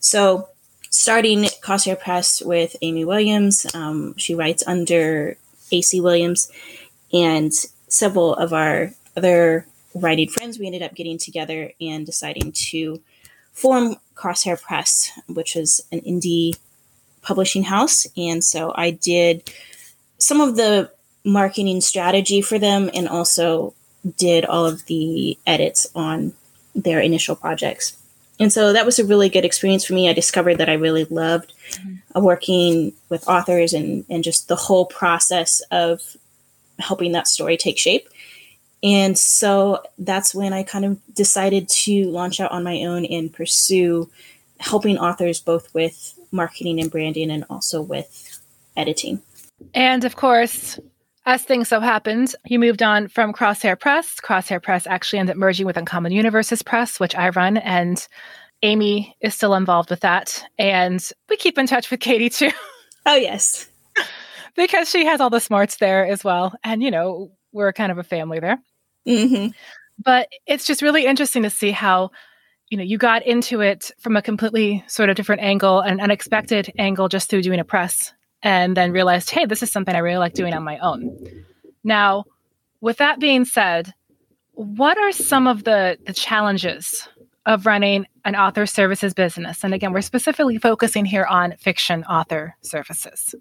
So, 0.00 0.48
starting 0.90 1.44
Crosshair 1.62 1.98
Press 1.98 2.42
with 2.42 2.76
Amy 2.82 3.04
Williams, 3.04 3.66
um, 3.74 4.16
she 4.16 4.34
writes 4.34 4.64
under 4.66 5.36
AC 5.70 6.00
Williams, 6.00 6.50
and 7.12 7.52
several 7.88 8.34
of 8.34 8.52
our 8.52 8.92
other 9.16 9.66
writing 9.94 10.28
friends, 10.28 10.58
we 10.58 10.66
ended 10.66 10.82
up 10.82 10.94
getting 10.94 11.18
together 11.18 11.72
and 11.80 12.04
deciding 12.04 12.52
to 12.52 13.00
form 13.52 13.96
Crosshair 14.14 14.60
Press, 14.60 15.10
which 15.28 15.56
is 15.56 15.80
an 15.90 16.00
indie 16.00 16.56
publishing 17.22 17.64
house. 17.64 18.06
And 18.16 18.44
so 18.44 18.72
I 18.76 18.90
did 18.90 19.50
some 20.18 20.40
of 20.40 20.56
the 20.56 20.90
marketing 21.26 21.80
strategy 21.80 22.40
for 22.40 22.58
them 22.58 22.88
and 22.94 23.08
also 23.08 23.74
did 24.16 24.44
all 24.44 24.64
of 24.64 24.86
the 24.86 25.36
edits 25.46 25.86
on 25.94 26.32
their 26.74 27.00
initial 27.00 27.34
projects. 27.34 27.98
And 28.38 28.52
so 28.52 28.72
that 28.72 28.86
was 28.86 28.98
a 28.98 29.04
really 29.04 29.28
good 29.28 29.44
experience 29.44 29.84
for 29.84 29.94
me. 29.94 30.08
I 30.08 30.12
discovered 30.12 30.58
that 30.58 30.68
I 30.68 30.74
really 30.74 31.04
loved 31.04 31.52
mm-hmm. 31.70 32.22
working 32.22 32.92
with 33.08 33.28
authors 33.28 33.72
and, 33.72 34.04
and 34.08 34.22
just 34.22 34.46
the 34.48 34.56
whole 34.56 34.86
process 34.86 35.60
of 35.70 36.16
helping 36.78 37.12
that 37.12 37.26
story 37.26 37.56
take 37.56 37.78
shape. 37.78 38.08
And 38.82 39.18
so 39.18 39.82
that's 39.98 40.34
when 40.34 40.52
I 40.52 40.62
kind 40.62 40.84
of 40.84 41.14
decided 41.14 41.68
to 41.68 42.04
launch 42.10 42.38
out 42.40 42.52
on 42.52 42.62
my 42.62 42.84
own 42.84 43.04
and 43.06 43.32
pursue 43.32 44.08
helping 44.58 44.98
authors 44.98 45.40
both 45.40 45.74
with 45.74 46.14
marketing 46.30 46.78
and 46.80 46.90
branding 46.90 47.30
and 47.30 47.44
also 47.50 47.80
with 47.80 48.38
editing. 48.76 49.22
And 49.74 50.04
of 50.04 50.14
course, 50.14 50.78
as 51.26 51.42
things 51.42 51.68
so 51.68 51.80
happened, 51.80 52.34
he 52.44 52.56
moved 52.56 52.82
on 52.82 53.08
from 53.08 53.32
Crosshair 53.32 53.78
Press. 53.78 54.14
Crosshair 54.20 54.62
Press 54.62 54.86
actually 54.86 55.18
ended 55.18 55.34
up 55.34 55.38
merging 55.38 55.66
with 55.66 55.76
Uncommon 55.76 56.12
Universes 56.12 56.62
Press, 56.62 57.00
which 57.00 57.16
I 57.16 57.30
run, 57.30 57.56
and 57.56 58.06
Amy 58.62 59.16
is 59.20 59.34
still 59.34 59.54
involved 59.54 59.90
with 59.90 60.00
that. 60.00 60.44
And 60.58 61.06
we 61.28 61.36
keep 61.36 61.58
in 61.58 61.66
touch 61.66 61.90
with 61.90 62.00
Katie 62.00 62.30
too. 62.30 62.50
Oh, 63.08 63.14
yes. 63.14 63.68
because 64.56 64.90
she 64.90 65.06
has 65.06 65.20
all 65.20 65.30
the 65.30 65.38
smarts 65.38 65.76
there 65.76 66.04
as 66.04 66.24
well. 66.24 66.52
And, 66.64 66.82
you 66.82 66.90
know, 66.90 67.30
we're 67.52 67.72
kind 67.72 67.92
of 67.92 67.98
a 67.98 68.02
family 68.02 68.40
there. 68.40 68.58
Mm-hmm. 69.06 69.50
But 70.04 70.28
it's 70.44 70.66
just 70.66 70.82
really 70.82 71.06
interesting 71.06 71.44
to 71.44 71.50
see 71.50 71.70
how, 71.70 72.10
you 72.68 72.76
know, 72.76 72.82
you 72.82 72.98
got 72.98 73.24
into 73.24 73.60
it 73.60 73.92
from 74.00 74.16
a 74.16 74.22
completely 74.22 74.82
sort 74.88 75.08
of 75.08 75.14
different 75.14 75.42
angle, 75.42 75.82
an 75.82 76.00
unexpected 76.00 76.72
angle 76.78 77.08
just 77.08 77.30
through 77.30 77.42
doing 77.42 77.60
a 77.60 77.64
press, 77.64 78.12
and 78.46 78.76
then 78.76 78.92
realized, 78.92 79.30
hey, 79.30 79.44
this 79.44 79.60
is 79.64 79.72
something 79.72 79.92
I 79.92 79.98
really 79.98 80.18
like 80.18 80.34
doing 80.34 80.54
on 80.54 80.62
my 80.62 80.78
own. 80.78 81.18
Now, 81.82 82.26
with 82.80 82.98
that 82.98 83.18
being 83.18 83.44
said, 83.44 83.92
what 84.52 84.96
are 84.96 85.10
some 85.10 85.48
of 85.48 85.64
the, 85.64 85.98
the 86.06 86.12
challenges 86.12 87.08
of 87.44 87.66
running 87.66 88.06
an 88.24 88.34
author 88.34 88.66
services 88.66 89.14
business. 89.14 89.62
And 89.62 89.72
again, 89.72 89.92
we're 89.92 90.00
specifically 90.02 90.58
focusing 90.58 91.04
here 91.04 91.24
on 91.24 91.54
fiction 91.58 92.02
author 92.04 92.56
services. 92.60 93.36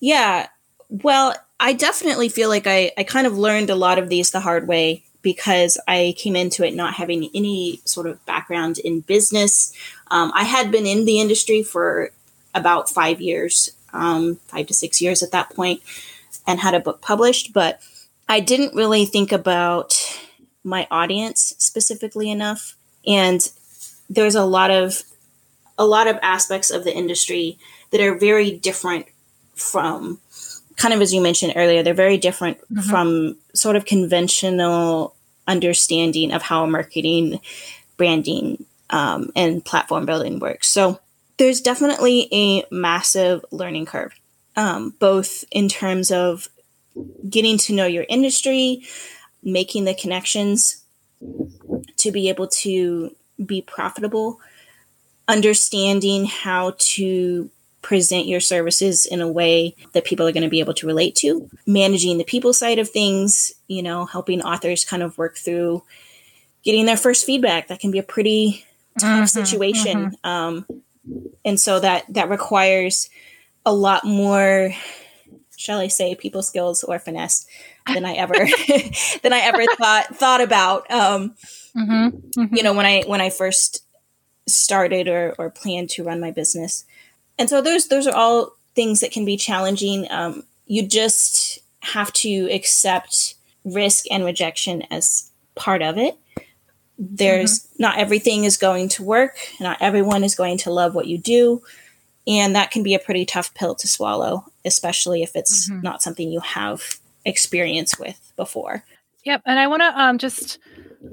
Yeah. 0.00 0.48
Well, 0.90 1.34
I 1.58 1.72
definitely 1.72 2.28
feel 2.28 2.50
like 2.50 2.66
I, 2.66 2.92
I 2.98 3.04
kind 3.04 3.26
of 3.26 3.38
learned 3.38 3.70
a 3.70 3.74
lot 3.74 3.98
of 3.98 4.10
these 4.10 4.30
the 4.30 4.40
hard 4.40 4.68
way 4.68 5.04
because 5.22 5.80
I 5.88 6.14
came 6.18 6.36
into 6.36 6.64
it 6.64 6.74
not 6.74 6.94
having 6.94 7.30
any 7.34 7.80
sort 7.84 8.06
of 8.06 8.24
background 8.26 8.78
in 8.78 9.00
business. 9.00 9.72
Um, 10.10 10.30
I 10.34 10.44
had 10.44 10.70
been 10.70 10.86
in 10.86 11.06
the 11.06 11.20
industry 11.20 11.62
for 11.62 12.12
about 12.58 12.90
five 12.90 13.20
years, 13.20 13.70
um, 13.92 14.36
five 14.48 14.66
to 14.66 14.74
six 14.74 15.00
years 15.00 15.22
at 15.22 15.32
that 15.32 15.50
point, 15.54 15.82
and 16.46 16.60
had 16.60 16.74
a 16.74 16.80
book 16.80 17.00
published, 17.00 17.52
but 17.52 17.80
I 18.28 18.40
didn't 18.40 18.74
really 18.74 19.06
think 19.06 19.32
about 19.32 19.94
my 20.64 20.86
audience 20.90 21.54
specifically 21.58 22.30
enough 22.30 22.76
and 23.06 23.50
there's 24.10 24.34
a 24.34 24.44
lot 24.44 24.70
of 24.70 25.02
a 25.78 25.86
lot 25.86 26.08
of 26.08 26.18
aspects 26.22 26.70
of 26.70 26.84
the 26.84 26.94
industry 26.94 27.58
that 27.90 28.00
are 28.00 28.18
very 28.18 28.50
different 28.50 29.06
from 29.54 30.18
kind 30.76 30.94
of 30.94 31.00
as 31.00 31.12
you 31.12 31.20
mentioned 31.20 31.52
earlier 31.56 31.82
they're 31.82 31.94
very 31.94 32.18
different 32.18 32.58
mm-hmm. 32.58 32.80
from 32.80 33.36
sort 33.54 33.76
of 33.76 33.84
conventional 33.84 35.14
understanding 35.46 36.32
of 36.32 36.42
how 36.42 36.66
marketing 36.66 37.40
branding 37.96 38.64
um, 38.90 39.30
and 39.34 39.64
platform 39.64 40.04
building 40.06 40.38
works 40.38 40.68
so 40.68 41.00
there's 41.38 41.60
definitely 41.60 42.28
a 42.32 42.64
massive 42.70 43.44
learning 43.50 43.86
curve 43.86 44.12
um, 44.56 44.94
both 44.98 45.44
in 45.50 45.68
terms 45.68 46.10
of 46.10 46.48
getting 47.28 47.58
to 47.58 47.74
know 47.74 47.86
your 47.86 48.04
industry 48.08 48.82
making 49.42 49.84
the 49.84 49.94
connections 49.94 50.84
to 51.96 52.12
be 52.12 52.28
able 52.28 52.48
to 52.48 53.14
be 53.44 53.62
profitable, 53.62 54.40
understanding 55.26 56.24
how 56.24 56.74
to 56.78 57.50
present 57.82 58.26
your 58.26 58.40
services 58.40 59.06
in 59.06 59.20
a 59.20 59.30
way 59.30 59.74
that 59.92 60.04
people 60.04 60.26
are 60.26 60.32
going 60.32 60.42
to 60.42 60.48
be 60.48 60.60
able 60.60 60.74
to 60.74 60.86
relate 60.86 61.14
to, 61.14 61.48
managing 61.66 62.18
the 62.18 62.24
people 62.24 62.52
side 62.52 62.78
of 62.78 62.88
things, 62.88 63.52
you 63.68 63.82
know, 63.82 64.04
helping 64.04 64.42
authors 64.42 64.84
kind 64.84 65.02
of 65.02 65.16
work 65.16 65.36
through 65.36 65.82
getting 66.64 66.86
their 66.86 66.96
first 66.96 67.24
feedback. 67.24 67.68
That 67.68 67.80
can 67.80 67.90
be 67.90 67.98
a 67.98 68.04
pretty 68.04 68.64
tough 68.98 69.28
mm-hmm, 69.28 69.44
situation. 69.44 70.10
Mm-hmm. 70.10 70.28
Um, 70.28 70.66
and 71.44 71.58
so 71.58 71.80
that 71.80 72.04
that 72.08 72.28
requires 72.28 73.08
a 73.64 73.72
lot 73.72 74.04
more 74.04 74.72
shall 75.58 75.80
I 75.80 75.88
say, 75.88 76.14
people 76.14 76.42
skills 76.42 76.84
or 76.84 76.98
finesse 76.98 77.44
than 77.86 78.04
I 78.04 78.14
ever 78.14 78.34
than 79.22 79.32
I 79.32 79.40
ever 79.40 79.64
thought 79.76 80.16
thought 80.16 80.40
about. 80.40 80.90
Um, 80.90 81.34
mm-hmm, 81.76 82.40
mm-hmm. 82.40 82.54
You 82.54 82.62
know, 82.62 82.72
when 82.72 82.86
I 82.86 83.02
when 83.02 83.20
I 83.20 83.28
first 83.28 83.84
started 84.46 85.08
or 85.08 85.34
or 85.38 85.50
planned 85.50 85.90
to 85.90 86.04
run 86.04 86.20
my 86.20 86.30
business, 86.30 86.84
and 87.38 87.50
so 87.50 87.60
those 87.60 87.88
those 87.88 88.06
are 88.06 88.14
all 88.14 88.56
things 88.74 89.00
that 89.00 89.10
can 89.10 89.24
be 89.24 89.36
challenging. 89.36 90.06
Um, 90.10 90.44
you 90.66 90.86
just 90.86 91.58
have 91.80 92.12
to 92.12 92.48
accept 92.52 93.34
risk 93.64 94.04
and 94.10 94.24
rejection 94.24 94.82
as 94.90 95.30
part 95.54 95.82
of 95.82 95.98
it. 95.98 96.16
There's 96.98 97.60
mm-hmm. 97.60 97.82
not 97.82 97.98
everything 97.98 98.44
is 98.44 98.56
going 98.56 98.88
to 98.90 99.04
work. 99.04 99.38
Not 99.60 99.78
everyone 99.80 100.24
is 100.24 100.34
going 100.34 100.58
to 100.58 100.72
love 100.72 100.94
what 100.94 101.06
you 101.06 101.18
do. 101.18 101.62
And 102.26 102.54
that 102.54 102.70
can 102.70 102.82
be 102.82 102.94
a 102.94 102.98
pretty 102.98 103.24
tough 103.24 103.54
pill 103.54 103.74
to 103.76 103.88
swallow, 103.88 104.44
especially 104.64 105.22
if 105.22 105.34
it's 105.34 105.70
mm-hmm. 105.70 105.80
not 105.80 106.02
something 106.02 106.30
you 106.30 106.40
have 106.40 106.98
experience 107.24 107.98
with 107.98 108.32
before. 108.36 108.84
Yep. 109.24 109.42
And 109.46 109.58
I 109.58 109.66
want 109.66 109.82
to 109.82 110.00
um, 110.00 110.18
just 110.18 110.58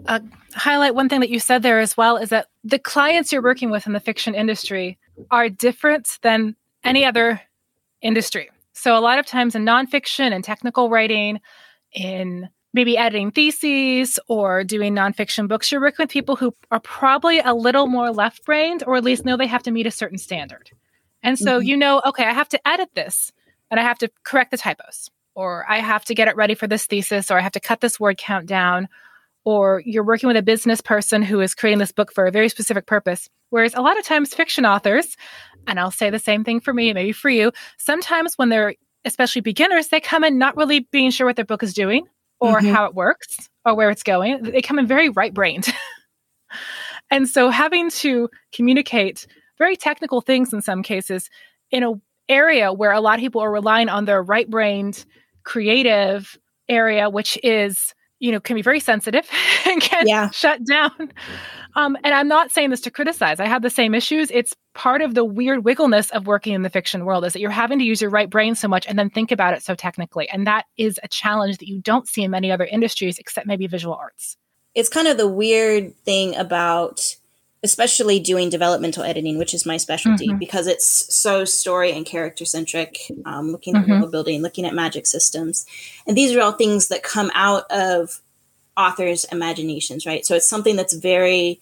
uh, 0.07 0.19
highlight 0.53 0.95
one 0.95 1.07
thing 1.07 1.19
that 1.19 1.29
you 1.29 1.39
said 1.39 1.61
there 1.61 1.79
as 1.79 1.95
well 1.95 2.17
is 2.17 2.29
that 2.29 2.47
the 2.63 2.79
clients 2.79 3.31
you're 3.31 3.41
working 3.41 3.69
with 3.69 3.87
in 3.87 3.93
the 3.93 3.99
fiction 3.99 4.35
industry 4.35 4.97
are 5.31 5.49
different 5.49 6.17
than 6.21 6.55
any 6.83 7.05
other 7.05 7.41
industry. 8.01 8.49
So, 8.73 8.97
a 8.97 8.99
lot 8.99 9.19
of 9.19 9.25
times 9.25 9.55
in 9.55 9.63
nonfiction 9.65 10.33
and 10.33 10.43
technical 10.43 10.89
writing, 10.89 11.39
in 11.93 12.49
maybe 12.75 12.97
editing 12.97 13.31
theses 13.31 14.19
or 14.27 14.65
doing 14.65 14.93
nonfiction 14.93 15.47
books, 15.47 15.71
you're 15.71 15.79
working 15.79 16.03
with 16.03 16.11
people 16.11 16.35
who 16.35 16.53
are 16.71 16.81
probably 16.81 17.39
a 17.39 17.53
little 17.53 17.87
more 17.87 18.11
left 18.11 18.43
brained 18.43 18.83
or 18.85 18.97
at 18.97 19.03
least 19.03 19.23
know 19.23 19.37
they 19.37 19.47
have 19.47 19.63
to 19.63 19.71
meet 19.71 19.87
a 19.87 19.91
certain 19.91 20.17
standard. 20.17 20.69
And 21.23 21.39
so 21.39 21.57
mm-hmm. 21.57 21.67
you 21.67 21.77
know, 21.77 22.01
okay, 22.05 22.25
I 22.25 22.33
have 22.33 22.49
to 22.49 22.67
edit 22.67 22.89
this 22.93 23.31
and 23.71 23.79
I 23.79 23.83
have 23.83 23.97
to 23.99 24.11
correct 24.23 24.51
the 24.51 24.57
typos, 24.57 25.09
or 25.35 25.65
I 25.69 25.79
have 25.79 26.03
to 26.05 26.13
get 26.13 26.27
it 26.27 26.35
ready 26.35 26.53
for 26.53 26.67
this 26.67 26.85
thesis, 26.85 27.31
or 27.31 27.39
I 27.39 27.41
have 27.41 27.53
to 27.53 27.61
cut 27.61 27.79
this 27.79 27.99
word 27.99 28.17
count 28.17 28.45
down, 28.45 28.89
or 29.45 29.81
you're 29.85 30.03
working 30.03 30.27
with 30.27 30.37
a 30.37 30.43
business 30.43 30.81
person 30.81 31.21
who 31.21 31.39
is 31.39 31.55
creating 31.55 31.79
this 31.79 31.93
book 31.93 32.11
for 32.11 32.25
a 32.25 32.31
very 32.31 32.49
specific 32.49 32.85
purpose. 32.85 33.29
Whereas 33.51 33.73
a 33.73 33.81
lot 33.81 33.97
of 33.97 34.05
times, 34.05 34.33
fiction 34.33 34.65
authors, 34.65 35.17
and 35.65 35.79
I'll 35.79 35.91
say 35.91 36.09
the 36.09 36.19
same 36.19 36.43
thing 36.43 36.59
for 36.59 36.73
me, 36.73 36.93
maybe 36.93 37.11
for 37.11 37.29
you, 37.29 37.51
sometimes 37.77 38.37
when 38.37 38.49
they're 38.49 38.75
especially 39.05 39.41
beginners, 39.41 39.87
they 39.87 39.99
come 39.99 40.23
in 40.23 40.37
not 40.37 40.57
really 40.57 40.81
being 40.91 41.09
sure 41.09 41.25
what 41.25 41.37
their 41.37 41.45
book 41.45 41.63
is 41.63 41.73
doing 41.73 42.05
or 42.39 42.59
mm-hmm. 42.59 42.73
how 42.73 42.85
it 42.85 42.93
works 42.93 43.49
or 43.65 43.75
where 43.75 43.89
it's 43.89 44.03
going. 44.03 44.43
They 44.43 44.61
come 44.61 44.79
in 44.79 44.87
very 44.87 45.09
right 45.09 45.33
brained. 45.33 45.73
and 47.11 47.27
so 47.27 47.49
having 47.49 47.89
to 47.91 48.29
communicate 48.53 49.27
very 49.57 49.75
technical 49.75 50.21
things 50.21 50.53
in 50.53 50.61
some 50.61 50.83
cases 50.83 51.29
in 51.71 51.83
an 51.83 52.01
area 52.27 52.73
where 52.73 52.91
a 52.91 52.99
lot 52.99 53.15
of 53.15 53.21
people 53.21 53.41
are 53.41 53.51
relying 53.51 53.89
on 53.89 54.05
their 54.05 54.21
right 54.21 54.49
brained 54.49 55.05
creative 55.43 56.37
area 56.67 57.09
which 57.09 57.37
is 57.43 57.93
you 58.19 58.31
know 58.31 58.39
can 58.39 58.55
be 58.55 58.61
very 58.61 58.79
sensitive 58.79 59.29
and 59.65 59.81
can 59.81 60.07
yeah. 60.07 60.29
shut 60.31 60.63
down. 60.65 61.11
Um, 61.77 61.97
and 62.03 62.13
i'm 62.13 62.29
not 62.29 62.51
saying 62.51 62.69
this 62.69 62.81
to 62.81 62.91
criticize. 62.91 63.39
I 63.39 63.47
have 63.47 63.61
the 63.61 63.69
same 63.69 63.93
issues. 63.93 64.31
It's 64.31 64.55
part 64.73 65.01
of 65.01 65.13
the 65.13 65.25
weird 65.25 65.63
wiggleness 65.63 66.09
of 66.11 66.27
working 66.27 66.53
in 66.53 66.61
the 66.61 66.69
fiction 66.69 67.05
world 67.05 67.25
is 67.25 67.33
that 67.33 67.39
you're 67.39 67.51
having 67.51 67.79
to 67.79 67.85
use 67.85 68.01
your 68.01 68.11
right 68.11 68.29
brain 68.29 68.55
so 68.55 68.67
much 68.67 68.85
and 68.87 68.97
then 68.97 69.09
think 69.09 69.31
about 69.31 69.53
it 69.53 69.63
so 69.63 69.75
technically. 69.75 70.29
And 70.29 70.47
that 70.47 70.65
is 70.77 70.99
a 71.03 71.07
challenge 71.07 71.57
that 71.57 71.67
you 71.67 71.81
don't 71.81 72.07
see 72.07 72.23
in 72.23 72.31
many 72.31 72.51
other 72.51 72.65
industries 72.65 73.17
except 73.17 73.47
maybe 73.47 73.67
visual 73.67 73.95
arts. 73.95 74.37
It's 74.73 74.89
kind 74.89 75.07
of 75.07 75.17
the 75.17 75.27
weird 75.27 75.95
thing 76.03 76.35
about 76.35 77.15
especially 77.65 78.19
doing 78.19 78.49
developmental 78.49 79.03
editing, 79.03 79.37
which 79.37 79.53
is 79.53 79.65
my 79.65 79.75
specialty 79.75 80.27
mm-hmm. 80.27 80.37
because 80.37 80.67
it's 80.67 81.13
so 81.13 81.43
story 81.43 81.91
and 81.91 82.05
character 82.05 82.45
centric, 82.45 82.99
um, 83.25 83.51
looking 83.51 83.73
mm-hmm. 83.73 83.91
at 83.91 83.99
world 83.99 84.11
building, 84.11 84.41
looking 84.41 84.65
at 84.65 84.73
magic 84.73 85.07
systems. 85.07 85.65
And 86.07 86.15
these 86.15 86.33
are 86.33 86.41
all 86.41 86.51
things 86.51 86.87
that 86.89 87.03
come 87.03 87.31
out 87.33 87.69
of 87.71 88.21
authors' 88.77 89.25
imaginations, 89.25 90.05
right? 90.05 90.25
So 90.25 90.35
it's 90.35 90.47
something 90.47 90.75
that's 90.75 90.93
very 90.93 91.59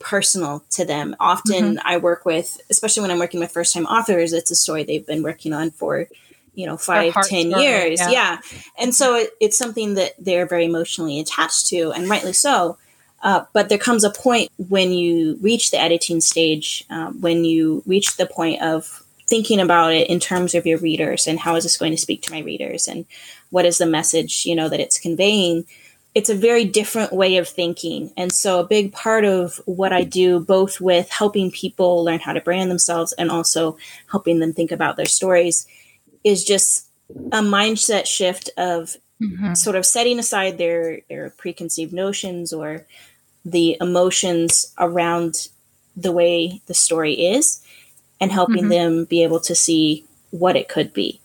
personal 0.00 0.64
to 0.70 0.84
them. 0.84 1.14
Often 1.20 1.76
mm-hmm. 1.76 1.86
I 1.86 1.98
work 1.98 2.24
with, 2.24 2.60
especially 2.68 3.02
when 3.02 3.12
I'm 3.12 3.20
working 3.20 3.38
with 3.38 3.52
first 3.52 3.72
time 3.72 3.86
authors, 3.86 4.32
it's 4.32 4.50
a 4.50 4.56
story 4.56 4.82
they've 4.82 5.06
been 5.06 5.22
working 5.22 5.52
on 5.52 5.70
for 5.70 6.08
you 6.54 6.66
know 6.66 6.76
five 6.76 7.12
ten 7.24 7.50
story, 7.50 7.64
years 7.64 8.00
yeah. 8.00 8.10
yeah. 8.10 8.38
and 8.78 8.94
so 8.94 9.16
it, 9.16 9.30
it's 9.40 9.58
something 9.58 9.94
that 9.94 10.12
they're 10.20 10.46
very 10.46 10.66
emotionally 10.66 11.18
attached 11.18 11.66
to 11.66 11.90
and 11.90 12.08
rightly 12.08 12.32
so 12.32 12.78
uh, 13.24 13.46
but 13.54 13.70
there 13.70 13.78
comes 13.78 14.04
a 14.04 14.10
point 14.10 14.52
when 14.68 14.92
you 14.92 15.38
reach 15.40 15.70
the 15.70 15.80
editing 15.80 16.20
stage, 16.20 16.84
uh, 16.90 17.10
when 17.12 17.44
you 17.44 17.82
reach 17.86 18.16
the 18.16 18.26
point 18.26 18.60
of 18.62 19.02
thinking 19.26 19.58
about 19.58 19.94
it 19.94 20.08
in 20.10 20.20
terms 20.20 20.54
of 20.54 20.66
your 20.66 20.78
readers 20.78 21.26
and 21.26 21.40
how 21.40 21.56
is 21.56 21.64
this 21.64 21.78
going 21.78 21.90
to 21.90 21.98
speak 21.98 22.20
to 22.22 22.30
my 22.30 22.40
readers 22.40 22.86
and 22.86 23.06
what 23.48 23.64
is 23.64 23.78
the 23.78 23.86
message 23.86 24.44
you 24.44 24.54
know 24.54 24.68
that 24.68 24.80
it's 24.80 25.00
conveying 25.00 25.64
it's 26.14 26.28
a 26.28 26.34
very 26.34 26.66
different 26.66 27.10
way 27.10 27.38
of 27.38 27.48
thinking 27.48 28.12
and 28.18 28.30
so 28.30 28.60
a 28.60 28.66
big 28.66 28.92
part 28.92 29.24
of 29.24 29.62
what 29.64 29.94
i 29.94 30.04
do 30.04 30.40
both 30.40 30.78
with 30.78 31.08
helping 31.08 31.50
people 31.50 32.04
learn 32.04 32.18
how 32.18 32.34
to 32.34 32.40
brand 32.42 32.70
themselves 32.70 33.14
and 33.14 33.30
also 33.30 33.78
helping 34.10 34.40
them 34.40 34.52
think 34.52 34.70
about 34.70 34.96
their 34.96 35.06
stories 35.06 35.66
is 36.22 36.44
just 36.44 36.86
a 37.32 37.40
mindset 37.40 38.06
shift 38.06 38.50
of 38.58 38.94
mm-hmm. 39.22 39.54
sort 39.54 39.74
of 39.74 39.86
setting 39.86 40.18
aside 40.18 40.58
their 40.58 41.00
their 41.08 41.30
preconceived 41.30 41.94
notions 41.94 42.52
or 42.52 42.84
the 43.44 43.76
emotions 43.80 44.72
around 44.78 45.48
the 45.96 46.12
way 46.12 46.60
the 46.66 46.74
story 46.74 47.12
is 47.12 47.62
and 48.20 48.32
helping 48.32 48.64
mm-hmm. 48.64 48.68
them 48.68 49.04
be 49.04 49.22
able 49.22 49.40
to 49.40 49.54
see 49.54 50.04
what 50.30 50.56
it 50.56 50.68
could 50.68 50.92
be 50.92 51.20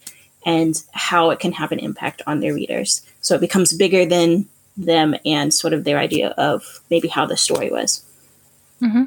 and 0.46 0.84
how 0.92 1.30
it 1.30 1.40
can 1.40 1.52
have 1.52 1.72
an 1.72 1.80
impact 1.80 2.22
on 2.28 2.40
their 2.40 2.54
readers. 2.54 3.02
So 3.22 3.36
it 3.36 3.42
becomes 3.42 3.74
bigger 3.74 4.06
than 4.06 4.48
them 4.78 5.16
and 5.26 5.54
sort 5.54 5.74
of 5.74 5.84
their 5.84 5.98
idea 5.98 6.30
of 6.38 6.82
maybe 6.90 7.08
how 7.08 7.26
the 7.26 7.38
story 7.38 7.70
was. 7.70 8.04
Mm-hmm. 8.82 9.04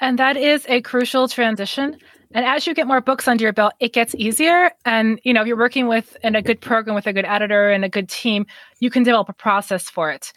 And 0.00 0.18
that 0.18 0.36
is 0.36 0.64
a 0.68 0.80
crucial 0.82 1.26
transition. 1.28 1.96
And 2.32 2.44
as 2.44 2.66
you 2.66 2.74
get 2.74 2.86
more 2.86 3.00
books 3.00 3.26
under 3.26 3.42
your 3.42 3.52
belt, 3.52 3.72
it 3.80 3.92
gets 3.92 4.14
easier. 4.14 4.70
And 4.84 5.20
you 5.24 5.32
know, 5.32 5.42
if 5.42 5.46
you're 5.46 5.56
working 5.56 5.88
with 5.88 6.16
in 6.22 6.36
a 6.36 6.42
good 6.42 6.60
program 6.60 6.94
with 6.94 7.06
a 7.06 7.12
good 7.12 7.24
editor 7.24 7.70
and 7.70 7.84
a 7.84 7.88
good 7.88 8.08
team, 8.08 8.46
you 8.78 8.90
can 8.90 9.02
develop 9.02 9.28
a 9.28 9.32
process 9.32 9.88
for 9.88 10.10
it. 10.10 10.32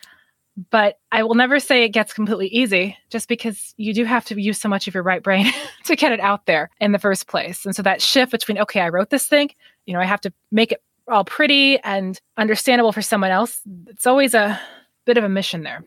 But 0.72 1.00
I 1.12 1.24
will 1.24 1.36
never 1.36 1.60
say 1.60 1.84
it 1.84 1.90
gets 1.90 2.14
completely 2.14 2.48
easy, 2.48 2.98
just 3.10 3.30
because 3.30 3.74
you 3.78 3.94
do 3.94 4.04
have 4.04 4.26
to 4.26 4.40
use 4.40 4.60
so 4.60 4.68
much 4.68 4.88
of 4.88 4.94
your 4.94 5.04
right 5.04 5.24
brain 5.24 5.52
to 5.86 5.96
get 5.96 6.12
it 6.12 6.20
out 6.20 6.46
there 6.46 6.70
in 6.80 6.92
the 6.92 7.00
first 7.00 7.28
place. 7.28 7.66
And 7.66 7.76
so 7.76 7.82
that 7.84 8.02
shift 8.02 8.32
between, 8.32 8.58
okay, 8.60 8.82
I 8.82 8.90
wrote 8.90 9.10
this 9.10 9.28
thing, 9.28 9.52
you 9.86 9.94
know, 9.94 10.00
I 10.00 10.06
have 10.06 10.22
to 10.22 10.34
make 10.52 10.72
it 10.72 10.84
all 11.08 11.24
pretty 11.24 11.80
and 11.80 12.20
understandable 12.38 12.92
for 12.92 13.02
someone 13.02 13.32
else. 13.32 13.62
It's 13.88 14.08
always 14.08 14.34
a 14.34 14.60
bit 15.06 15.18
of 15.18 15.24
a 15.24 15.30
mission 15.30 15.64
there. 15.64 15.84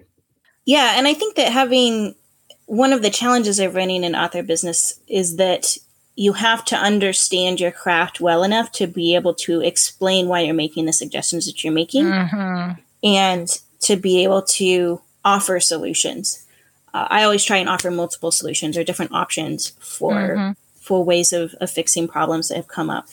Yeah, 0.65 0.95
and 0.97 1.07
I 1.07 1.15
think 1.15 1.37
that 1.37 1.53
having 1.53 2.15
one 2.67 2.93
of 2.93 3.03
the 3.03 3.11
challenges 3.11 3.59
of 3.59 3.75
running 3.75 4.05
an 4.05 4.15
author 4.15 4.43
business 4.43 4.99
is 5.09 5.37
that 5.37 5.77
you 6.15 6.35
have 6.35 6.65
to 6.67 6.77
understand 6.77 7.61
your 7.61 7.73
craft 7.73 8.21
well 8.21 8.45
enough 8.45 8.71
to 8.73 8.87
be 8.87 9.15
able 9.15 9.35
to 9.35 9.61
explain 9.61 10.29
why 10.29 10.41
you're 10.41 10.55
making 10.55 10.87
the 10.87 10.93
suggestions 10.93 11.47
that 11.47 11.65
you're 11.65 11.73
making 11.73 12.05
mm-hmm. 12.05 12.81
and 13.03 13.61
to 13.83 13.97
be 13.97 14.25
able 14.25 14.43
to 14.43 15.01
offer 15.25 15.61
solutions. 15.61 16.45
Uh, 16.95 17.07
I 17.11 17.23
always 17.23 17.45
try 17.45 17.59
and 17.59 17.69
offer 17.69 17.91
multiple 17.91 18.31
solutions 18.31 18.77
or 18.77 18.85
different 18.85 19.13
options 19.13 19.71
for 19.81 20.13
mm-hmm. 20.13 20.53
for 20.77 21.05
ways 21.05 21.33
of, 21.33 21.55
of 21.61 21.71
fixing 21.71 22.09
problems 22.09 22.49
that 22.49 22.57
have 22.57 22.69
come 22.69 22.91
up. 22.91 23.07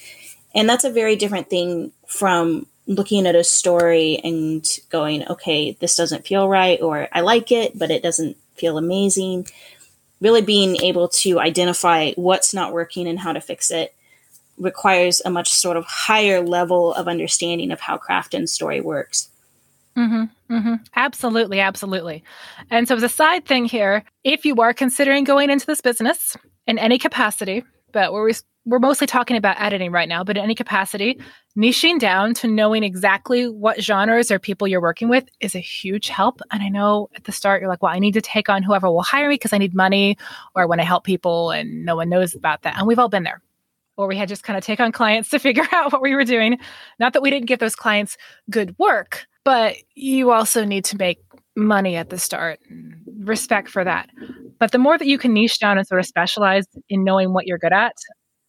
And 0.56 0.68
that's 0.68 0.84
a 0.84 0.92
very 0.92 1.16
different 1.16 1.50
thing 1.50 1.92
from 2.08 2.66
looking 2.88 3.28
at 3.28 3.36
a 3.36 3.44
story 3.44 4.20
and 4.24 4.66
going, 4.90 5.28
okay, 5.28 5.78
this 5.80 5.96
doesn't 5.96 6.26
feel 6.26 6.50
right, 6.50 6.82
or 6.82 7.08
I 7.12 7.22
like 7.22 7.52
it, 7.52 7.78
but 7.78 7.92
it 7.92 8.02
doesn't 8.02 8.36
feel 8.56 8.78
amazing. 8.78 9.48
Really 10.20 10.42
being 10.42 10.76
able 10.82 11.08
to 11.10 11.40
identify 11.40 12.12
what's 12.14 12.54
not 12.54 12.74
working 12.74 13.08
and 13.08 13.20
how 13.20 13.32
to 13.32 13.40
fix 13.40 13.70
it 13.70 13.94
requires 14.58 15.22
a 15.24 15.30
much 15.30 15.50
sort 15.50 15.78
of 15.78 15.86
higher 15.86 16.42
level 16.42 16.94
of 16.94 17.08
understanding 17.08 17.72
of 17.72 17.80
how 17.80 17.98
craft 17.98 18.34
and 18.34 18.50
story 18.50 18.82
works. 18.82 19.30
Mm-hmm, 19.98 20.54
mm-hmm. 20.54 20.76
Absolutely, 20.96 21.60
absolutely. 21.60 22.24
And 22.70 22.88
so, 22.88 22.96
as 22.96 23.04
a 23.04 23.10
side 23.10 23.46
thing 23.46 23.66
here, 23.66 24.04
if 24.24 24.46
you 24.46 24.56
are 24.58 24.74
considering 24.74 25.24
going 25.24 25.50
into 25.50 25.66
this 25.66 25.82
business 25.82 26.38
in 26.68 26.78
any 26.80 26.98
capacity, 26.98 27.64
but 27.92 28.14
we're 28.14 28.32
we're 28.66 28.80
mostly 28.80 29.08
talking 29.08 29.36
about 29.36 29.60
editing 29.60 29.92
right 29.92 30.08
now, 30.08 30.24
but 30.24 30.38
in 30.38 30.44
any 30.44 30.54
capacity, 30.54 31.20
niching 31.58 31.98
down 31.98 32.34
to 32.36 32.48
knowing 32.48 32.84
exactly 32.84 33.50
what 33.50 33.82
genres 33.82 34.30
or 34.30 34.38
people 34.38 34.68
you're 34.68 34.82
working 34.82 35.10
with 35.10 35.28
is 35.40 35.56
a 35.56 35.60
huge 35.60 36.10
help. 36.10 36.42
And 36.52 36.62
I 36.62 36.70
know 36.70 37.10
at 37.16 37.24
the 37.24 37.32
start 37.32 37.62
you're 37.62 37.70
like, 37.70 37.82
well, 37.82 37.94
I 37.94 38.00
need 38.00 38.14
to 38.14 38.22
take 38.22 38.48
on 38.48 38.62
whoever 38.62 38.90
will 38.92 39.02
hire 39.02 39.28
me 39.28 39.36
because 39.36 39.54
I 39.54 39.58
need 39.58 39.74
money 39.74 40.18
or 40.56 40.62
I 40.62 40.66
want 40.66 40.82
to 40.82 40.86
help 40.86 41.04
people 41.04 41.50
and 41.52 41.84
no 41.84 41.96
one 41.96 42.10
knows 42.10 42.36
about 42.36 42.62
that. 42.62 42.78
And 42.78 42.86
we've 42.86 43.00
all 43.00 43.10
been 43.10 43.24
there. 43.24 43.42
Or 43.98 44.08
we 44.08 44.16
had 44.16 44.30
just 44.30 44.44
kind 44.44 44.56
of 44.56 44.64
take 44.64 44.80
on 44.80 44.92
clients 44.92 45.30
to 45.30 45.40
figure 45.40 45.68
out 45.72 45.92
what 45.92 46.02
we 46.02 46.14
were 46.14 46.24
doing. 46.24 46.60
Not 47.00 47.14
that 47.14 47.22
we 47.22 47.32
didn't 47.32 47.48
give 47.48 47.60
those 47.60 47.76
clients 47.76 48.18
good 48.50 48.78
work, 48.78 49.26
but 49.50 49.78
you 49.96 50.30
also 50.30 50.64
need 50.64 50.86
to 50.86 50.96
make 50.96 51.18
money 51.56 51.96
at 51.96 52.12
the 52.12 52.20
start. 52.20 52.60
Respect 53.18 53.68
for 53.68 53.84
that. 53.84 54.08
But 54.60 54.72
the 54.72 54.78
more 54.78 54.96
that 54.96 55.08
you 55.08 55.18
can 55.18 55.34
niche 55.34 55.58
down 55.58 55.80
and 55.80 55.88
sort 55.88 56.00
of 56.00 56.06
specialize 56.06 56.66
in 56.88 57.04
knowing 57.04 57.34
what 57.34 57.48
you're 57.48 57.58
good 57.58 57.74
at, 57.74 57.94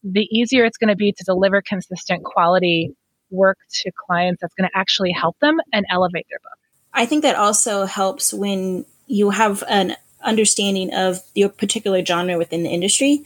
the 0.03 0.27
easier 0.29 0.63
it's 0.63 0.77
going 0.77 0.89
to 0.89 0.95
be 0.95 1.11
to 1.11 1.23
deliver 1.23 1.63
consistent 1.63 2.23
quality 2.23 2.91
work 3.31 3.57
to 3.81 3.91
clients 4.07 4.41
that's 4.41 4.53
going 4.53 4.69
to 4.69 4.77
actually 4.77 5.11
help 5.11 5.39
them 5.39 5.57
and 5.73 5.87
elevate 5.89 6.27
their 6.29 6.37
book. 6.37 6.59
I 6.93 7.07
think 7.07 7.23
that 7.23 7.35
also 7.35 7.85
helps 7.85 8.31
when 8.31 8.85
you 9.07 9.31
have 9.31 9.63
an 9.67 9.95
understanding 10.23 10.93
of 10.93 11.23
your 11.33 11.49
particular 11.49 12.05
genre 12.05 12.37
within 12.37 12.61
the 12.61 12.69
industry. 12.69 13.23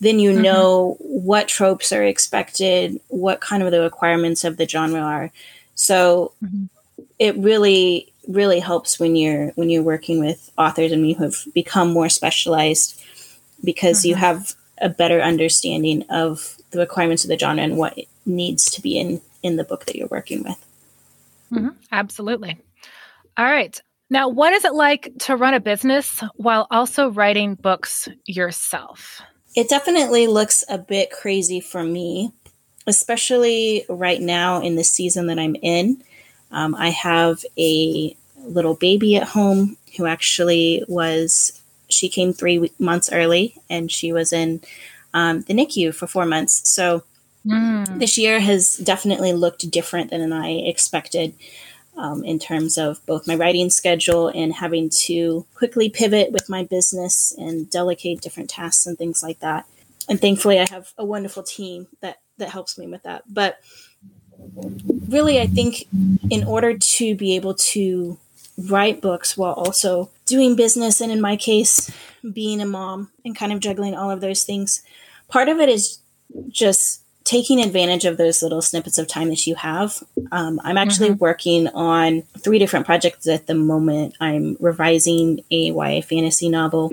Then 0.00 0.18
you 0.18 0.32
mm-hmm. 0.32 0.40
know 0.40 0.96
what 1.00 1.46
tropes 1.46 1.92
are 1.92 2.04
expected, 2.04 2.98
what 3.08 3.42
kind 3.42 3.62
of 3.62 3.70
the 3.70 3.82
requirements 3.82 4.44
of 4.44 4.56
the 4.56 4.66
genre 4.66 5.02
are. 5.02 5.30
So 5.74 6.32
mm-hmm. 6.42 6.64
It 7.18 7.36
really, 7.36 8.12
really 8.26 8.60
helps 8.60 9.00
when 9.00 9.16
you're 9.16 9.50
when 9.50 9.70
you're 9.70 9.82
working 9.82 10.20
with 10.20 10.50
authors 10.58 10.92
and 10.92 11.08
you 11.08 11.16
have 11.16 11.34
become 11.54 11.92
more 11.92 12.08
specialized 12.08 13.00
because 13.64 14.00
mm-hmm. 14.00 14.10
you 14.10 14.14
have 14.16 14.54
a 14.80 14.88
better 14.88 15.20
understanding 15.20 16.04
of 16.10 16.56
the 16.70 16.78
requirements 16.78 17.24
of 17.24 17.28
the 17.28 17.38
genre 17.38 17.62
and 17.62 17.76
what 17.76 17.98
needs 18.26 18.70
to 18.70 18.82
be 18.82 18.98
in 18.98 19.20
in 19.42 19.56
the 19.56 19.64
book 19.64 19.86
that 19.86 19.96
you're 19.96 20.08
working 20.08 20.42
with. 20.42 20.64
Mm-hmm. 21.52 21.68
Absolutely. 21.90 22.58
All 23.36 23.44
right. 23.44 23.80
Now, 24.10 24.28
what 24.28 24.52
is 24.52 24.64
it 24.64 24.74
like 24.74 25.12
to 25.20 25.36
run 25.36 25.54
a 25.54 25.60
business 25.60 26.22
while 26.36 26.66
also 26.70 27.10
writing 27.10 27.54
books 27.54 28.08
yourself? 28.26 29.20
It 29.54 29.68
definitely 29.68 30.26
looks 30.26 30.64
a 30.68 30.78
bit 30.78 31.10
crazy 31.10 31.60
for 31.60 31.82
me, 31.82 32.32
especially 32.86 33.84
right 33.88 34.20
now 34.20 34.62
in 34.62 34.76
the 34.76 34.84
season 34.84 35.26
that 35.26 35.38
I'm 35.38 35.56
in. 35.56 36.02
Um, 36.50 36.74
I 36.74 36.90
have 36.90 37.44
a 37.58 38.16
little 38.44 38.74
baby 38.74 39.16
at 39.16 39.28
home 39.28 39.76
who 39.96 40.06
actually 40.06 40.84
was 40.88 41.60
she 41.88 42.08
came 42.08 42.32
three 42.32 42.70
months 42.78 43.10
early 43.12 43.56
and 43.70 43.90
she 43.90 44.12
was 44.12 44.32
in 44.32 44.60
um, 45.14 45.42
the 45.42 45.54
NICU 45.54 45.94
for 45.94 46.06
four 46.06 46.26
months. 46.26 46.68
So 46.70 47.02
mm. 47.46 47.98
this 47.98 48.18
year 48.18 48.40
has 48.40 48.76
definitely 48.76 49.32
looked 49.32 49.70
different 49.70 50.10
than 50.10 50.32
I 50.32 50.50
expected 50.50 51.34
um, 51.96 52.24
in 52.24 52.38
terms 52.38 52.78
of 52.78 53.04
both 53.06 53.26
my 53.26 53.34
writing 53.34 53.70
schedule 53.70 54.28
and 54.28 54.52
having 54.52 54.90
to 54.90 55.44
quickly 55.54 55.88
pivot 55.88 56.30
with 56.30 56.48
my 56.48 56.64
business 56.64 57.34
and 57.36 57.68
delegate 57.70 58.20
different 58.20 58.50
tasks 58.50 58.86
and 58.86 58.96
things 58.96 59.22
like 59.22 59.40
that. 59.40 59.66
And 60.08 60.20
thankfully, 60.20 60.58
I 60.60 60.68
have 60.70 60.92
a 60.96 61.04
wonderful 61.04 61.42
team 61.42 61.88
that 62.00 62.20
that 62.38 62.50
helps 62.50 62.78
me 62.78 62.86
with 62.86 63.02
that. 63.02 63.24
But 63.28 63.58
really, 65.08 65.40
I 65.40 65.46
think 65.46 65.86
in 66.30 66.44
order 66.44 66.76
to 66.76 67.14
be 67.14 67.36
able 67.36 67.54
to 67.54 68.18
write 68.58 69.00
books 69.00 69.36
while 69.36 69.52
also 69.52 70.10
doing 70.26 70.56
business 70.56 71.00
and 71.00 71.12
in 71.12 71.20
my 71.20 71.36
case 71.36 71.90
being 72.32 72.60
a 72.60 72.66
mom 72.66 73.10
and 73.24 73.36
kind 73.36 73.52
of 73.52 73.60
juggling 73.60 73.94
all 73.94 74.10
of 74.10 74.20
those 74.20 74.42
things 74.42 74.82
part 75.28 75.48
of 75.48 75.58
it 75.58 75.68
is 75.68 75.98
just 76.48 77.00
taking 77.24 77.60
advantage 77.60 78.04
of 78.04 78.16
those 78.16 78.42
little 78.42 78.60
snippets 78.60 78.98
of 78.98 79.06
time 79.06 79.28
that 79.28 79.46
you 79.46 79.54
have 79.54 80.02
um, 80.32 80.60
i'm 80.64 80.76
actually 80.76 81.10
mm-hmm. 81.10 81.18
working 81.18 81.68
on 81.68 82.22
three 82.38 82.58
different 82.58 82.84
projects 82.84 83.28
at 83.28 83.46
the 83.46 83.54
moment 83.54 84.14
i'm 84.20 84.56
revising 84.58 85.40
a 85.52 85.70
ya 85.70 86.00
fantasy 86.00 86.48
novel 86.48 86.92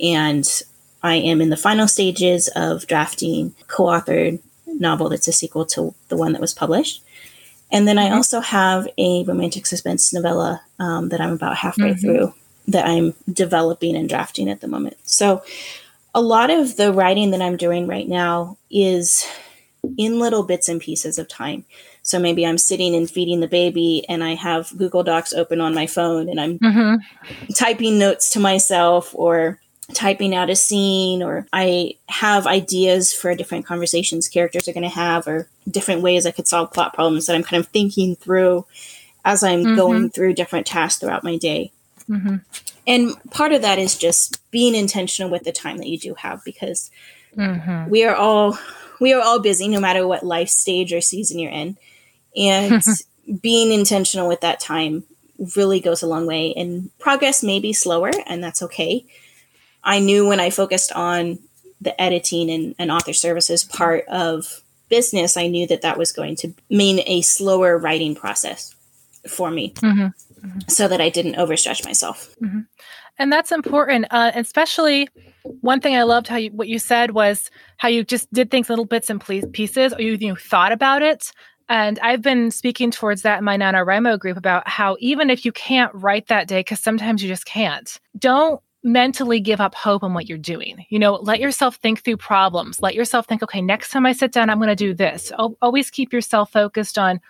and 0.00 0.62
i 1.02 1.16
am 1.16 1.40
in 1.40 1.50
the 1.50 1.56
final 1.56 1.88
stages 1.88 2.48
of 2.54 2.86
drafting 2.86 3.52
co-authored 3.66 4.40
novel 4.82 5.08
that's 5.08 5.28
a 5.28 5.32
sequel 5.32 5.64
to 5.64 5.94
the 6.08 6.16
one 6.16 6.32
that 6.32 6.40
was 6.40 6.52
published 6.52 7.02
and 7.72 7.88
then 7.88 7.98
I 7.98 8.06
mm-hmm. 8.06 8.16
also 8.16 8.40
have 8.40 8.86
a 8.98 9.24
romantic 9.24 9.64
suspense 9.66 10.12
novella 10.12 10.60
um, 10.78 11.08
that 11.08 11.22
I'm 11.22 11.32
about 11.32 11.56
halfway 11.56 11.92
mm-hmm. 11.92 12.00
through 12.00 12.34
that 12.68 12.86
I'm 12.86 13.14
developing 13.32 13.96
and 13.96 14.08
drafting 14.08 14.48
at 14.48 14.60
the 14.60 14.68
moment. 14.68 14.98
So 15.04 15.42
a 16.14 16.20
lot 16.20 16.50
of 16.50 16.76
the 16.76 16.92
writing 16.92 17.30
that 17.30 17.42
I'm 17.42 17.56
doing 17.56 17.86
right 17.86 18.06
now 18.06 18.58
is 18.70 19.26
in 19.96 20.20
little 20.20 20.42
bits 20.42 20.68
and 20.68 20.80
pieces 20.80 21.18
of 21.18 21.26
time. 21.26 21.64
So 22.02 22.18
maybe 22.18 22.46
I'm 22.46 22.58
sitting 22.58 22.94
and 22.94 23.10
feeding 23.10 23.40
the 23.40 23.48
baby 23.48 24.04
and 24.08 24.22
I 24.22 24.34
have 24.34 24.76
Google 24.76 25.02
Docs 25.02 25.32
open 25.32 25.60
on 25.60 25.74
my 25.74 25.86
phone 25.86 26.28
and 26.28 26.40
I'm 26.40 26.58
mm-hmm. 26.58 27.52
typing 27.54 27.98
notes 27.98 28.30
to 28.30 28.40
myself 28.40 29.14
or 29.14 29.58
typing 29.94 30.34
out 30.34 30.50
a 30.50 30.56
scene 30.56 31.22
or 31.22 31.46
I 31.52 31.96
have 32.08 32.46
ideas 32.46 33.12
for 33.12 33.34
different 33.34 33.66
conversations 33.66 34.28
characters 34.28 34.68
are 34.68 34.72
going 34.72 34.82
to 34.82 34.88
have 34.88 35.26
or 35.26 35.48
different 35.68 36.02
ways 36.02 36.24
I 36.24 36.30
could 36.30 36.48
solve 36.48 36.72
plot 36.72 36.94
problems 36.94 37.26
that 37.26 37.36
I'm 37.36 37.42
kind 37.42 37.60
of 37.60 37.68
thinking 37.68 38.16
through 38.16 38.64
as 39.24 39.42
I'm 39.42 39.62
mm-hmm. 39.62 39.76
going 39.76 40.10
through 40.10 40.34
different 40.34 40.66
tasks 40.66 41.00
throughout 41.00 41.24
my 41.24 41.36
day. 41.36 41.72
Mm-hmm. 42.08 42.36
And 42.86 43.30
part 43.30 43.52
of 43.52 43.62
that 43.62 43.78
is 43.78 43.96
just 43.96 44.38
being 44.50 44.74
intentional 44.74 45.30
with 45.30 45.44
the 45.44 45.52
time 45.52 45.78
that 45.78 45.88
you 45.88 45.98
do 45.98 46.14
have 46.14 46.42
because 46.44 46.90
mm-hmm. 47.36 47.88
we 47.88 48.04
are 48.04 48.14
all 48.14 48.58
we 49.00 49.12
are 49.12 49.22
all 49.22 49.40
busy 49.40 49.68
no 49.68 49.80
matter 49.80 50.06
what 50.06 50.24
life 50.24 50.48
stage 50.48 50.92
or 50.92 51.00
season 51.00 51.38
you're 51.38 51.52
in. 51.52 51.76
And 52.36 52.82
being 53.40 53.72
intentional 53.72 54.28
with 54.28 54.40
that 54.40 54.60
time 54.60 55.04
really 55.56 55.80
goes 55.80 56.02
a 56.02 56.06
long 56.06 56.26
way 56.26 56.54
and 56.56 56.90
progress 56.98 57.42
may 57.42 57.58
be 57.58 57.72
slower 57.72 58.10
and 58.26 58.42
that's 58.42 58.62
okay 58.62 59.04
I 59.84 59.98
knew 60.00 60.28
when 60.28 60.40
I 60.40 60.50
focused 60.50 60.92
on 60.92 61.38
the 61.80 62.00
editing 62.00 62.50
and, 62.50 62.74
and 62.78 62.90
author 62.90 63.12
services 63.12 63.64
part 63.64 64.04
of 64.06 64.62
business, 64.88 65.36
I 65.36 65.48
knew 65.48 65.66
that 65.66 65.82
that 65.82 65.98
was 65.98 66.12
going 66.12 66.36
to 66.36 66.54
mean 66.70 67.02
a 67.06 67.22
slower 67.22 67.78
writing 67.78 68.14
process 68.14 68.74
for 69.28 69.50
me 69.50 69.72
mm-hmm. 69.74 70.00
Mm-hmm. 70.46 70.58
so 70.68 70.86
that 70.88 71.00
I 71.00 71.08
didn't 71.08 71.36
overstretch 71.36 71.84
myself. 71.84 72.34
Mm-hmm. 72.40 72.60
And 73.18 73.32
that's 73.32 73.52
important, 73.52 74.06
uh, 74.10 74.32
especially 74.34 75.08
One 75.44 75.80
thing 75.80 75.96
I 75.96 76.02
loved 76.04 76.28
how 76.28 76.36
you, 76.36 76.50
what 76.50 76.68
you 76.68 76.78
said 76.78 77.12
was 77.12 77.50
how 77.76 77.88
you 77.88 78.04
just 78.04 78.32
did 78.32 78.50
things 78.50 78.68
little 78.68 78.84
bits 78.84 79.10
and 79.10 79.20
pieces, 79.20 79.92
or 79.92 80.00
you, 80.00 80.16
you 80.20 80.36
thought 80.36 80.72
about 80.72 81.02
it. 81.02 81.32
And 81.68 81.98
I've 82.00 82.22
been 82.22 82.50
speaking 82.50 82.90
towards 82.90 83.22
that 83.22 83.38
in 83.38 83.44
my 83.44 83.56
NaNoWriMo 83.56 84.18
group 84.18 84.36
about 84.36 84.68
how 84.68 84.96
even 85.00 85.30
if 85.30 85.44
you 85.44 85.52
can't 85.52 85.92
write 85.94 86.28
that 86.28 86.48
day, 86.48 86.60
because 86.60 86.80
sometimes 86.80 87.22
you 87.22 87.28
just 87.28 87.46
can't, 87.46 87.98
don't 88.18 88.60
mentally 88.84 89.40
give 89.40 89.60
up 89.60 89.74
hope 89.74 90.02
on 90.02 90.14
what 90.14 90.28
you're 90.28 90.38
doing. 90.38 90.84
You 90.88 90.98
know, 90.98 91.14
let 91.14 91.40
yourself 91.40 91.76
think 91.76 92.02
through 92.02 92.16
problems. 92.16 92.82
Let 92.82 92.94
yourself 92.94 93.26
think, 93.26 93.42
okay, 93.42 93.62
next 93.62 93.90
time 93.90 94.06
I 94.06 94.12
sit 94.12 94.32
down, 94.32 94.50
I'm 94.50 94.58
going 94.58 94.68
to 94.68 94.76
do 94.76 94.94
this. 94.94 95.32
always 95.60 95.90
keep 95.90 96.12
yourself 96.12 96.50
focused 96.50 96.98
on 96.98 97.20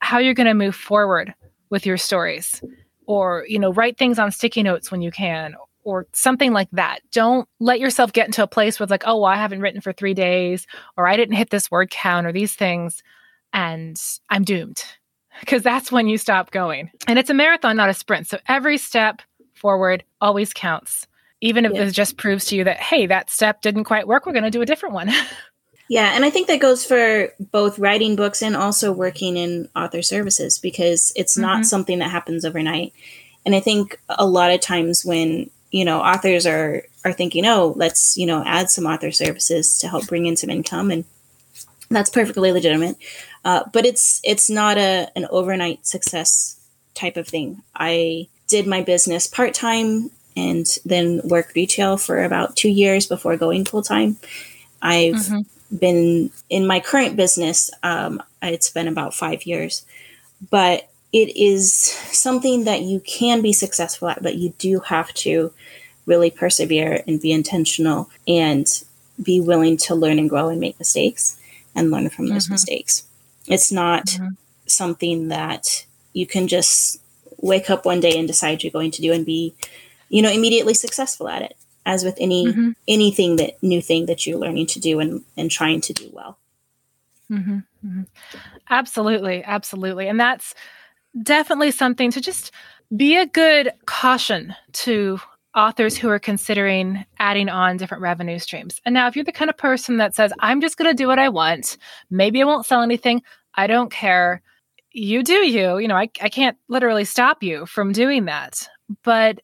how 0.00 0.18
you're 0.18 0.34
going 0.34 0.46
to 0.46 0.54
move 0.54 0.74
forward 0.74 1.34
with 1.70 1.86
your 1.86 1.96
stories 1.96 2.62
or, 3.06 3.44
you 3.48 3.58
know, 3.58 3.72
write 3.72 3.98
things 3.98 4.18
on 4.18 4.30
sticky 4.30 4.62
notes 4.62 4.90
when 4.90 5.00
you 5.00 5.10
can 5.10 5.54
or 5.84 6.06
something 6.12 6.52
like 6.52 6.68
that. 6.72 7.00
Don't 7.12 7.48
let 7.58 7.80
yourself 7.80 8.12
get 8.12 8.26
into 8.26 8.42
a 8.42 8.48
place 8.48 8.78
where 8.78 8.84
it's 8.84 8.90
like, 8.90 9.04
oh, 9.06 9.16
well, 9.16 9.30
I 9.30 9.36
haven't 9.36 9.60
written 9.60 9.80
for 9.80 9.92
three 9.92 10.14
days 10.14 10.66
or 10.96 11.06
I 11.06 11.16
didn't 11.16 11.36
hit 11.36 11.50
this 11.50 11.70
word 11.70 11.90
count 11.90 12.26
or 12.26 12.32
these 12.32 12.54
things 12.54 13.02
and 13.52 14.00
I'm 14.28 14.44
doomed 14.44 14.82
because 15.40 15.62
that's 15.62 15.90
when 15.90 16.08
you 16.08 16.18
stop 16.18 16.50
going. 16.50 16.90
And 17.06 17.18
it's 17.18 17.30
a 17.30 17.34
marathon, 17.34 17.76
not 17.76 17.88
a 17.88 17.94
sprint. 17.94 18.26
So 18.28 18.38
every 18.46 18.78
step 18.78 19.22
forward 19.60 20.04
always 20.20 20.52
counts. 20.52 21.06
Even 21.40 21.64
if 21.64 21.72
yeah. 21.72 21.82
it 21.82 21.92
just 21.92 22.16
proves 22.16 22.46
to 22.46 22.56
you 22.56 22.64
that, 22.64 22.78
hey, 22.78 23.06
that 23.06 23.30
step 23.30 23.62
didn't 23.62 23.84
quite 23.84 24.06
work, 24.06 24.26
we're 24.26 24.32
going 24.32 24.44
to 24.44 24.50
do 24.50 24.62
a 24.62 24.66
different 24.66 24.94
one. 24.94 25.10
yeah. 25.88 26.12
And 26.14 26.24
I 26.24 26.30
think 26.30 26.48
that 26.48 26.60
goes 26.60 26.84
for 26.84 27.32
both 27.38 27.78
writing 27.78 28.16
books 28.16 28.42
and 28.42 28.56
also 28.56 28.92
working 28.92 29.36
in 29.36 29.68
author 29.74 30.02
services 30.02 30.58
because 30.58 31.12
it's 31.16 31.34
mm-hmm. 31.34 31.42
not 31.42 31.66
something 31.66 32.00
that 32.00 32.10
happens 32.10 32.44
overnight. 32.44 32.92
And 33.46 33.54
I 33.54 33.60
think 33.60 33.98
a 34.08 34.26
lot 34.26 34.50
of 34.50 34.60
times 34.60 35.02
when, 35.04 35.50
you 35.70 35.84
know, 35.84 36.00
authors 36.00 36.46
are, 36.46 36.82
are 37.04 37.12
thinking, 37.12 37.46
oh, 37.46 37.72
let's, 37.76 38.18
you 38.18 38.26
know, 38.26 38.42
add 38.44 38.68
some 38.68 38.84
author 38.84 39.10
services 39.10 39.78
to 39.78 39.88
help 39.88 40.06
bring 40.08 40.26
in 40.26 40.36
some 40.36 40.50
income 40.50 40.90
and 40.90 41.04
that's 41.90 42.10
perfectly 42.10 42.52
legitimate. 42.52 42.96
Uh, 43.44 43.64
but 43.72 43.84
it's 43.84 44.20
it's 44.22 44.48
not 44.48 44.78
a 44.78 45.08
an 45.16 45.26
overnight 45.30 45.86
success 45.86 46.60
type 46.94 47.16
of 47.16 47.26
thing. 47.26 47.62
I 47.74 48.28
did 48.50 48.66
my 48.66 48.82
business 48.82 49.26
part 49.26 49.54
time 49.54 50.10
and 50.36 50.66
then 50.84 51.20
worked 51.24 51.54
retail 51.54 51.96
for 51.96 52.22
about 52.22 52.56
two 52.56 52.68
years 52.68 53.06
before 53.06 53.36
going 53.36 53.64
full 53.64 53.82
time. 53.82 54.16
I've 54.82 55.14
mm-hmm. 55.14 55.76
been 55.76 56.30
in 56.48 56.66
my 56.66 56.80
current 56.80 57.16
business. 57.16 57.70
Um, 57.82 58.22
it's 58.42 58.70
been 58.70 58.88
about 58.88 59.14
five 59.14 59.44
years, 59.44 59.84
but 60.50 60.88
it 61.12 61.36
is 61.36 61.72
something 61.72 62.64
that 62.64 62.82
you 62.82 63.00
can 63.00 63.42
be 63.42 63.52
successful 63.52 64.08
at, 64.08 64.22
but 64.22 64.36
you 64.36 64.54
do 64.58 64.80
have 64.80 65.12
to 65.14 65.52
really 66.06 66.30
persevere 66.30 67.02
and 67.06 67.20
be 67.20 67.32
intentional 67.32 68.10
and 68.26 68.84
be 69.22 69.40
willing 69.40 69.76
to 69.76 69.94
learn 69.94 70.18
and 70.18 70.30
grow 70.30 70.48
and 70.48 70.60
make 70.60 70.78
mistakes 70.78 71.38
and 71.74 71.90
learn 71.90 72.08
from 72.08 72.26
those 72.26 72.44
mm-hmm. 72.44 72.54
mistakes. 72.54 73.04
It's 73.46 73.70
not 73.70 74.06
mm-hmm. 74.06 74.34
something 74.66 75.28
that 75.28 75.84
you 76.12 76.26
can 76.26 76.48
just 76.48 77.00
wake 77.40 77.70
up 77.70 77.84
one 77.84 78.00
day 78.00 78.18
and 78.18 78.28
decide 78.28 78.62
you're 78.62 78.70
going 78.70 78.90
to 78.92 79.02
do 79.02 79.12
and 79.12 79.26
be, 79.26 79.54
you 80.08 80.22
know, 80.22 80.30
immediately 80.30 80.74
successful 80.74 81.28
at 81.28 81.42
it. 81.42 81.56
As 81.86 82.04
with 82.04 82.16
any 82.20 82.46
mm-hmm. 82.46 82.70
anything 82.86 83.36
that 83.36 83.60
new 83.62 83.80
thing 83.80 84.04
that 84.06 84.26
you're 84.26 84.38
learning 84.38 84.66
to 84.66 84.80
do 84.80 85.00
and 85.00 85.24
and 85.36 85.50
trying 85.50 85.80
to 85.80 85.94
do 85.94 86.10
well. 86.12 86.38
Mm-hmm. 87.30 87.58
Mm-hmm. 87.86 88.02
Absolutely, 88.68 89.42
absolutely, 89.42 90.06
and 90.06 90.20
that's 90.20 90.54
definitely 91.22 91.70
something 91.70 92.10
to 92.10 92.20
just 92.20 92.52
be 92.94 93.16
a 93.16 93.26
good 93.26 93.72
caution 93.86 94.54
to 94.72 95.20
authors 95.56 95.96
who 95.96 96.08
are 96.08 96.18
considering 96.18 97.04
adding 97.18 97.48
on 97.48 97.76
different 97.76 98.02
revenue 98.02 98.38
streams. 98.38 98.80
And 98.84 98.92
now, 98.92 99.08
if 99.08 99.16
you're 99.16 99.24
the 99.24 99.32
kind 99.32 99.50
of 99.50 99.56
person 99.56 99.96
that 99.96 100.14
says, 100.14 100.32
I'm 100.38 100.60
just 100.60 100.76
going 100.76 100.90
to 100.90 100.96
do 100.96 101.08
what 101.08 101.18
I 101.18 101.28
want, 101.28 101.76
maybe 102.10 102.40
I 102.42 102.44
won't 102.44 102.66
sell 102.66 102.82
anything, 102.82 103.22
I 103.54 103.66
don't 103.66 103.90
care. 103.90 104.42
You 104.92 105.22
do 105.22 105.46
you. 105.48 105.78
You 105.78 105.88
know, 105.88 105.96
I, 105.96 106.10
I 106.20 106.28
can't 106.28 106.56
literally 106.68 107.04
stop 107.04 107.42
you 107.42 107.66
from 107.66 107.92
doing 107.92 108.24
that. 108.24 108.68
But 109.04 109.40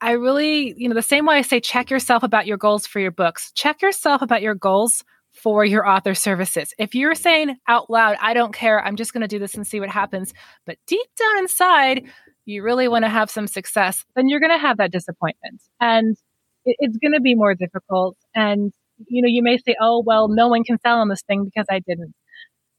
I 0.00 0.12
really, 0.12 0.74
you 0.76 0.88
know, 0.88 0.94
the 0.94 1.02
same 1.02 1.26
way 1.26 1.36
I 1.36 1.42
say 1.42 1.60
check 1.60 1.90
yourself 1.90 2.22
about 2.22 2.46
your 2.46 2.56
goals 2.56 2.86
for 2.86 3.00
your 3.00 3.10
books, 3.10 3.52
check 3.52 3.82
yourself 3.82 4.22
about 4.22 4.42
your 4.42 4.54
goals 4.54 5.04
for 5.32 5.64
your 5.64 5.86
author 5.86 6.14
services. 6.14 6.72
If 6.78 6.94
you're 6.94 7.14
saying 7.14 7.56
out 7.68 7.90
loud, 7.90 8.16
I 8.20 8.34
don't 8.34 8.54
care, 8.54 8.84
I'm 8.84 8.96
just 8.96 9.12
going 9.12 9.22
to 9.22 9.28
do 9.28 9.38
this 9.38 9.54
and 9.54 9.66
see 9.66 9.80
what 9.80 9.88
happens, 9.88 10.32
but 10.66 10.78
deep 10.86 11.06
down 11.18 11.38
inside, 11.38 12.04
you 12.44 12.62
really 12.62 12.88
want 12.88 13.04
to 13.04 13.08
have 13.08 13.30
some 13.30 13.46
success, 13.46 14.04
then 14.16 14.28
you're 14.28 14.40
going 14.40 14.52
to 14.52 14.58
have 14.58 14.78
that 14.78 14.90
disappointment. 14.90 15.62
And 15.80 16.16
it, 16.64 16.76
it's 16.78 16.96
going 16.98 17.12
to 17.12 17.20
be 17.20 17.34
more 17.34 17.54
difficult. 17.54 18.16
And, 18.34 18.72
you 19.06 19.22
know, 19.22 19.28
you 19.28 19.42
may 19.42 19.58
say, 19.58 19.76
oh, 19.80 20.02
well, 20.04 20.28
no 20.28 20.48
one 20.48 20.64
can 20.64 20.78
sell 20.80 20.98
on 20.98 21.08
this 21.08 21.22
thing 21.22 21.44
because 21.44 21.66
I 21.70 21.80
didn't. 21.80 22.14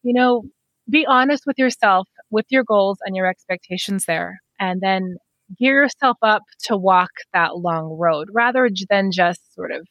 You 0.04 0.14
know, 0.14 0.44
be 0.90 1.06
honest 1.06 1.44
with 1.46 1.58
yourself, 1.58 2.08
with 2.30 2.46
your 2.50 2.64
goals 2.64 3.00
and 3.06 3.16
your 3.16 3.28
expectations 3.28 4.06
there. 4.06 4.40
And 4.60 4.82
then 4.82 5.18
gear 5.58 5.84
yourself 5.84 6.18
up 6.22 6.44
to 6.66 6.78
walk 6.78 7.10
that 7.34 7.58
long 7.58 7.98
road 8.00 8.28
rather 8.32 8.70
than 8.90 9.12
just 9.12 9.54
sort 9.56 9.72
of 9.72 9.86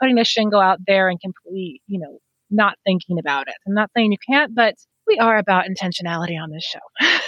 putting 0.00 0.18
a 0.18 0.24
shingle 0.24 0.60
out 0.60 0.78
there 0.86 1.08
and 1.08 1.20
completely, 1.20 1.82
you 1.86 1.98
know, 1.98 2.18
not 2.50 2.76
thinking 2.84 3.18
about 3.18 3.48
it. 3.48 3.54
I'm 3.66 3.74
not 3.74 3.90
saying 3.96 4.12
you 4.12 4.18
can't, 4.28 4.54
but 4.54 4.74
we 5.06 5.18
are 5.18 5.38
about 5.38 5.66
intentionality 5.66 6.40
on 6.40 6.50
this 6.50 6.64
show. 6.64 6.78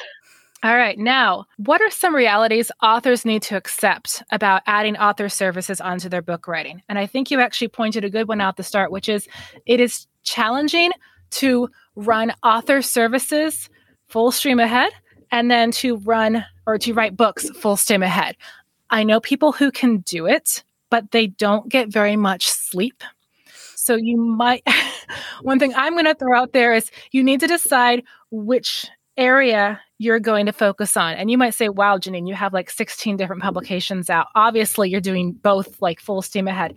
All 0.64 0.76
right. 0.76 0.96
Now, 0.96 1.46
what 1.56 1.80
are 1.80 1.90
some 1.90 2.14
realities 2.14 2.70
authors 2.80 3.24
need 3.24 3.42
to 3.42 3.56
accept 3.56 4.22
about 4.30 4.62
adding 4.66 4.96
author 4.96 5.28
services 5.28 5.80
onto 5.80 6.08
their 6.08 6.22
book 6.22 6.46
writing? 6.46 6.82
And 6.88 7.00
I 7.00 7.06
think 7.06 7.32
you 7.32 7.40
actually 7.40 7.68
pointed 7.68 8.04
a 8.04 8.10
good 8.10 8.28
one 8.28 8.40
out 8.40 8.56
the 8.56 8.62
start, 8.62 8.92
which 8.92 9.08
is 9.08 9.26
it 9.66 9.80
is 9.80 10.06
challenging 10.22 10.92
to 11.32 11.68
run 11.96 12.32
author 12.42 12.82
services 12.82 13.68
full 14.08 14.30
stream 14.30 14.60
ahead 14.60 14.92
and 15.30 15.50
then 15.50 15.70
to 15.72 15.96
run 15.98 16.44
or 16.66 16.78
to 16.78 16.92
write 16.92 17.16
books 17.16 17.48
full 17.50 17.76
stream 17.76 18.02
ahead. 18.02 18.36
I 18.90 19.04
know 19.04 19.20
people 19.20 19.52
who 19.52 19.70
can 19.70 19.98
do 19.98 20.26
it, 20.26 20.62
but 20.90 21.10
they 21.10 21.28
don't 21.28 21.68
get 21.68 21.88
very 21.88 22.16
much 22.16 22.46
sleep. 22.46 23.02
So 23.74 23.96
you 23.96 24.16
might, 24.16 24.62
one 25.42 25.58
thing 25.58 25.74
I'm 25.74 25.94
going 25.94 26.04
to 26.04 26.14
throw 26.14 26.38
out 26.38 26.52
there 26.52 26.74
is 26.74 26.90
you 27.10 27.24
need 27.24 27.40
to 27.40 27.46
decide 27.46 28.04
which 28.30 28.86
area 29.16 29.80
you're 29.98 30.20
going 30.20 30.46
to 30.46 30.52
focus 30.52 30.96
on. 30.96 31.14
And 31.14 31.30
you 31.30 31.38
might 31.38 31.54
say, 31.54 31.68
wow, 31.68 31.96
Janeen, 31.96 32.28
you 32.28 32.34
have 32.34 32.52
like 32.52 32.70
16 32.70 33.16
different 33.16 33.42
publications 33.42 34.10
out. 34.10 34.26
Obviously, 34.34 34.90
you're 34.90 35.00
doing 35.00 35.32
both 35.32 35.80
like 35.80 36.00
full 36.00 36.22
steam 36.22 36.48
ahead. 36.48 36.74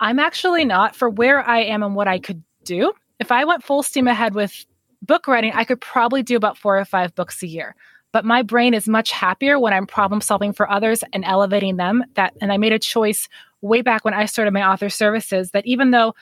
I'm 0.00 0.18
actually 0.18 0.64
not 0.64 0.94
for 0.94 1.08
where 1.08 1.46
I 1.46 1.60
am 1.60 1.82
and 1.82 1.94
what 1.94 2.08
I 2.08 2.18
could 2.18 2.42
do. 2.64 2.92
If 3.20 3.32
I 3.32 3.44
went 3.44 3.64
full 3.64 3.82
steam 3.82 4.06
ahead 4.06 4.34
with 4.34 4.64
book 5.02 5.26
writing, 5.26 5.52
I 5.54 5.64
could 5.64 5.80
probably 5.80 6.22
do 6.22 6.36
about 6.36 6.58
four 6.58 6.78
or 6.78 6.84
five 6.84 7.14
books 7.14 7.42
a 7.42 7.46
year. 7.46 7.74
But 8.12 8.24
my 8.24 8.42
brain 8.42 8.74
is 8.74 8.88
much 8.88 9.10
happier 9.10 9.58
when 9.58 9.72
I'm 9.72 9.86
problem 9.86 10.20
solving 10.20 10.52
for 10.52 10.70
others 10.70 11.04
and 11.12 11.24
elevating 11.24 11.76
them. 11.76 12.04
That 12.14 12.34
and 12.40 12.52
I 12.52 12.56
made 12.56 12.72
a 12.72 12.78
choice 12.78 13.28
way 13.60 13.82
back 13.82 14.04
when 14.04 14.14
I 14.14 14.26
started 14.26 14.54
my 14.54 14.66
author 14.66 14.88
services 14.88 15.50
that 15.50 15.66
even 15.66 15.90
though 15.90 16.14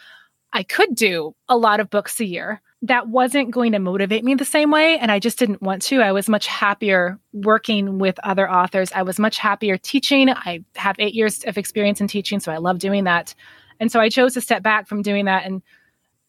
I 0.53 0.63
could 0.63 0.95
do 0.95 1.35
a 1.49 1.57
lot 1.57 1.81
of 1.81 1.91
books 1.91 2.19
a 2.19 2.25
year, 2.25 2.61
that 2.83 3.09
wasn't 3.09 3.51
going 3.51 3.73
to 3.73 3.79
motivate 3.79 4.25
me 4.25 4.35
the 4.35 4.45
same 4.45 4.71
way. 4.71 4.99
And 4.99 5.11
I 5.11 5.19
just 5.19 5.39
didn't 5.39 5.63
want 5.63 5.83
to. 5.83 6.01
I 6.01 6.13
was 6.13 6.29
much 6.29 6.47
happier 6.47 7.19
working 7.33 7.99
with 7.99 8.19
other 8.23 8.51
authors. 8.51 8.93
I 8.93 9.03
was 9.03 9.19
much 9.19 9.39
happier 9.39 9.77
teaching. 9.77 10.31
I 10.31 10.65
have 10.77 10.97
eight 10.99 11.15
years 11.15 11.45
of 11.45 11.59
experience 11.59 12.01
in 12.01 12.09
teaching, 12.09 12.41
so 12.41 12.53
I 12.53 12.59
love 12.59 12.79
doing 12.79 13.05
that. 13.05 13.35
And 13.81 13.93
so 13.93 14.01
I 14.01 14.09
chose 14.09 14.35
to 14.35 14.41
step 14.41 14.63
back 14.63 14.89
from 14.89 15.03
doing 15.03 15.27
that 15.27 15.45
and 15.45 15.63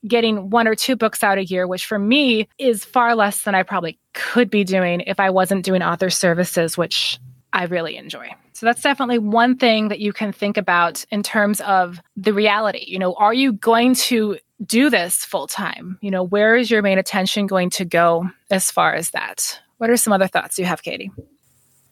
getting 0.05 0.49
one 0.49 0.67
or 0.67 0.75
two 0.75 0.95
books 0.95 1.23
out 1.23 1.37
a 1.37 1.45
year, 1.45 1.67
which 1.67 1.85
for 1.85 1.97
me 1.97 2.47
is 2.57 2.83
far 2.83 3.15
less 3.15 3.43
than 3.43 3.55
I 3.55 3.63
probably 3.63 3.99
could 4.13 4.49
be 4.49 4.63
doing 4.63 5.01
if 5.01 5.19
I 5.19 5.29
wasn't 5.29 5.65
doing 5.65 5.81
author 5.81 6.09
services, 6.09 6.77
which 6.77 7.19
I 7.53 7.63
really 7.65 7.97
enjoy. 7.97 8.29
So 8.53 8.65
that's 8.65 8.81
definitely 8.81 9.19
one 9.19 9.57
thing 9.57 9.89
that 9.89 9.99
you 9.99 10.13
can 10.13 10.31
think 10.31 10.57
about 10.57 11.05
in 11.11 11.23
terms 11.23 11.61
of 11.61 11.99
the 12.15 12.33
reality. 12.33 12.83
You 12.87 12.99
know, 12.99 13.13
are 13.13 13.33
you 13.33 13.53
going 13.53 13.95
to 13.95 14.37
do 14.65 14.89
this 14.89 15.23
full 15.23 15.47
time? 15.47 15.97
You 16.01 16.11
know, 16.11 16.23
where 16.23 16.55
is 16.55 16.71
your 16.71 16.81
main 16.81 16.97
attention 16.97 17.47
going 17.47 17.69
to 17.71 17.85
go 17.85 18.29
as 18.49 18.71
far 18.71 18.93
as 18.93 19.11
that? 19.11 19.59
What 19.77 19.89
are 19.89 19.97
some 19.97 20.13
other 20.13 20.27
thoughts 20.27 20.57
you 20.57 20.65
have, 20.65 20.81
Katie? 20.81 21.11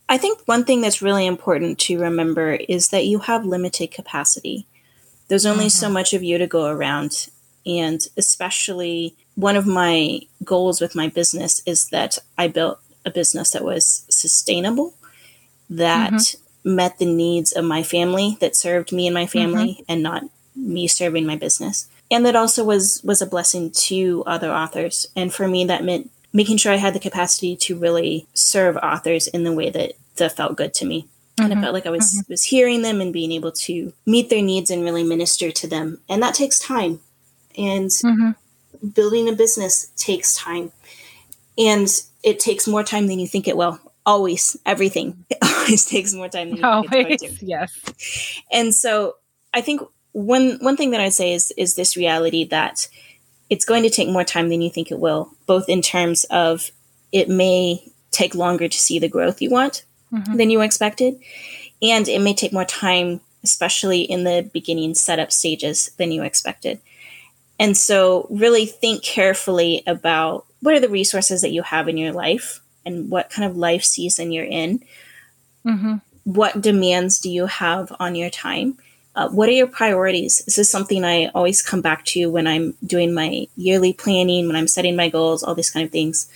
I 0.09 0.17
think 0.17 0.41
one 0.45 0.65
thing 0.65 0.81
that's 0.81 1.01
really 1.01 1.25
important 1.25 1.79
to 1.79 1.99
remember 1.99 2.53
is 2.53 2.89
that 2.89 3.05
you 3.05 3.19
have 3.19 3.45
limited 3.45 3.91
capacity. 3.91 4.67
There's 5.27 5.45
only 5.45 5.65
mm-hmm. 5.65 5.69
so 5.69 5.89
much 5.89 6.13
of 6.13 6.23
you 6.23 6.37
to 6.37 6.47
go 6.47 6.65
around. 6.65 7.27
And 7.65 8.01
especially 8.17 9.15
one 9.35 9.55
of 9.55 9.65
my 9.65 10.21
goals 10.43 10.79
with 10.79 10.95
my 10.95 11.07
business 11.07 11.61
is 11.65 11.89
that 11.89 12.19
I 12.37 12.47
built 12.47 12.79
a 13.05 13.11
business 13.11 13.51
that 13.51 13.63
was 13.63 14.05
sustainable, 14.09 14.93
that 15.69 16.13
mm-hmm. 16.13 16.75
met 16.75 16.99
the 16.99 17.05
needs 17.05 17.51
of 17.51 17.65
my 17.65 17.83
family, 17.83 18.37
that 18.39 18.55
served 18.55 18.91
me 18.91 19.07
and 19.07 19.13
my 19.13 19.27
family, 19.27 19.73
mm-hmm. 19.73 19.83
and 19.89 20.03
not 20.03 20.23
me 20.55 20.87
serving 20.87 21.25
my 21.25 21.35
business 21.35 21.89
and 22.11 22.25
that 22.25 22.35
also 22.35 22.63
was 22.63 23.01
was 23.03 23.21
a 23.21 23.25
blessing 23.25 23.71
to 23.71 24.23
other 24.25 24.51
authors 24.51 25.07
and 25.15 25.33
for 25.33 25.47
me 25.47 25.65
that 25.65 25.83
meant 25.83 26.09
making 26.33 26.57
sure 26.57 26.71
i 26.71 26.77
had 26.77 26.93
the 26.93 26.99
capacity 26.99 27.55
to 27.55 27.77
really 27.77 28.27
serve 28.33 28.77
authors 28.77 29.27
in 29.27 29.43
the 29.43 29.53
way 29.53 29.69
that 29.69 29.93
that 30.15 30.35
felt 30.35 30.55
good 30.55 30.73
to 30.73 30.85
me 30.85 31.07
and 31.37 31.53
I 31.53 31.61
felt 31.61 31.73
like 31.73 31.85
I 31.85 31.89
was 31.89 32.13
mm-hmm. 32.13 32.31
was 32.31 32.45
hearing 32.45 32.81
them 32.81 33.01
and 33.01 33.11
being 33.11 33.31
able 33.33 33.51
to 33.51 33.91
meet 34.05 34.29
their 34.29 34.41
needs 34.41 34.71
and 34.71 34.83
really 34.83 35.03
minister 35.03 35.51
to 35.51 35.67
them. 35.67 35.99
And 36.07 36.23
that 36.23 36.33
takes 36.33 36.59
time. 36.59 37.01
And 37.57 37.89
mm-hmm. 37.89 38.87
building 38.89 39.29
a 39.29 39.33
business 39.33 39.91
takes 39.95 40.35
time. 40.35 40.71
And 41.57 41.87
it 42.23 42.39
takes 42.39 42.67
more 42.67 42.83
time 42.83 43.07
than 43.07 43.19
you 43.19 43.27
think 43.27 43.47
it 43.47 43.57
will. 43.57 43.79
Always, 44.05 44.57
everything. 44.65 45.25
It 45.29 45.37
always 45.43 45.85
takes 45.85 46.13
more 46.13 46.29
time 46.29 46.49
than 46.49 46.57
you 46.57 46.63
always, 46.63 46.89
think 46.89 47.09
it's 47.11 47.23
going 47.23 47.37
to. 47.37 47.45
Yes. 47.45 48.41
And 48.51 48.73
so 48.73 49.15
I 49.53 49.61
think 49.61 49.81
one 50.11 50.59
one 50.61 50.77
thing 50.77 50.91
that 50.91 51.01
I'd 51.01 51.13
say 51.13 51.33
is 51.33 51.51
is 51.57 51.75
this 51.75 51.97
reality 51.97 52.45
that 52.45 52.87
it's 53.49 53.65
going 53.65 53.83
to 53.83 53.89
take 53.89 54.09
more 54.09 54.23
time 54.23 54.49
than 54.49 54.61
you 54.61 54.69
think 54.69 54.91
it 54.91 54.99
will, 54.99 55.31
both 55.45 55.69
in 55.69 55.81
terms 55.81 56.23
of 56.25 56.71
it 57.11 57.29
may 57.29 57.83
take 58.11 58.35
longer 58.35 58.67
to 58.67 58.79
see 58.79 58.99
the 58.99 59.09
growth 59.09 59.41
you 59.41 59.49
want 59.49 59.83
mm-hmm. 60.11 60.37
than 60.37 60.49
you 60.49 60.61
expected. 60.61 61.19
And 61.81 62.07
it 62.07 62.19
may 62.21 62.33
take 62.33 62.53
more 62.53 62.65
time, 62.65 63.21
especially 63.43 64.01
in 64.01 64.23
the 64.23 64.49
beginning 64.53 64.95
setup 64.95 65.31
stages, 65.31 65.91
than 65.97 66.11
you 66.11 66.23
expected. 66.23 66.79
And 67.59 67.77
so, 67.77 68.27
really 68.29 68.65
think 68.65 69.03
carefully 69.03 69.83
about 69.87 70.45
what 70.61 70.75
are 70.75 70.79
the 70.79 70.89
resources 70.89 71.41
that 71.41 71.51
you 71.51 71.61
have 71.61 71.87
in 71.87 71.97
your 71.97 72.11
life 72.11 72.61
and 72.85 73.09
what 73.09 73.29
kind 73.29 73.49
of 73.49 73.57
life 73.57 73.83
season 73.83 74.31
you're 74.31 74.45
in. 74.45 74.83
Mm-hmm. 75.65 75.95
What 76.23 76.61
demands 76.61 77.19
do 77.19 77.29
you 77.29 77.45
have 77.45 77.95
on 77.99 78.15
your 78.15 78.29
time? 78.29 78.77
Uh, 79.15 79.29
what 79.29 79.47
are 79.47 79.53
your 79.53 79.67
priorities? 79.67 80.41
This 80.45 80.57
is 80.57 80.69
something 80.69 81.05
I 81.05 81.27
always 81.27 81.61
come 81.61 81.81
back 81.81 82.03
to 82.05 82.29
when 82.29 82.47
I'm 82.47 82.75
doing 82.85 83.13
my 83.13 83.47
yearly 83.55 83.93
planning, 83.93 84.47
when 84.47 84.55
I'm 84.55 84.67
setting 84.67 84.95
my 84.95 85.09
goals, 85.09 85.41
all 85.41 85.55
these 85.55 85.71
kind 85.71 85.85
of 85.85 85.91
things. 85.91 86.29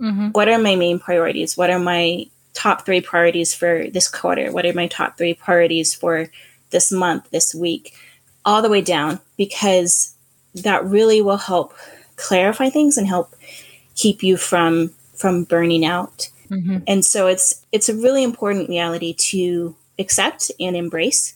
Mm-hmm. 0.00 0.28
What 0.28 0.48
are 0.48 0.58
my 0.58 0.74
main 0.74 0.98
priorities? 0.98 1.56
What 1.56 1.70
are 1.70 1.78
my 1.78 2.26
top 2.54 2.84
three 2.84 3.00
priorities 3.00 3.54
for 3.54 3.88
this 3.90 4.08
quarter? 4.08 4.50
What 4.50 4.66
are 4.66 4.72
my 4.72 4.88
top 4.88 5.16
three 5.16 5.34
priorities 5.34 5.94
for 5.94 6.28
this 6.70 6.90
month, 6.90 7.30
this 7.30 7.54
week, 7.54 7.94
all 8.44 8.62
the 8.62 8.70
way 8.70 8.80
down? 8.80 9.20
Because 9.36 10.14
that 10.62 10.84
really 10.84 11.20
will 11.20 11.36
help 11.36 11.74
clarify 12.16 12.68
things 12.68 12.96
and 12.96 13.06
help 13.06 13.34
keep 13.94 14.22
you 14.22 14.36
from 14.36 14.90
from 15.14 15.44
burning 15.44 15.84
out. 15.84 16.28
Mm-hmm. 16.50 16.78
And 16.86 17.04
so 17.04 17.26
it's 17.26 17.64
it's 17.72 17.88
a 17.88 17.94
really 17.94 18.22
important 18.22 18.68
reality 18.68 19.12
to 19.30 19.74
accept 19.98 20.50
and 20.60 20.76
embrace 20.76 21.34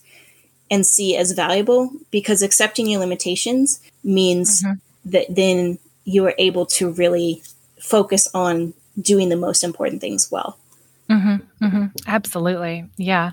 and 0.71 0.85
see 0.85 1.15
as 1.15 1.33
valuable 1.33 1.91
because 2.09 2.41
accepting 2.41 2.87
your 2.87 2.99
limitations 2.99 3.79
means 4.03 4.63
mm-hmm. 4.63 5.11
that 5.11 5.27
then 5.29 5.77
you 6.05 6.25
are 6.25 6.35
able 6.37 6.65
to 6.65 6.91
really 6.91 7.43
focus 7.79 8.27
on 8.33 8.73
doing 8.99 9.29
the 9.29 9.35
most 9.35 9.63
important 9.63 10.01
things 10.01 10.31
well. 10.31 10.57
Mm-hmm, 11.09 11.65
mm-hmm. 11.65 11.85
Absolutely. 12.07 12.89
Yeah. 12.97 13.31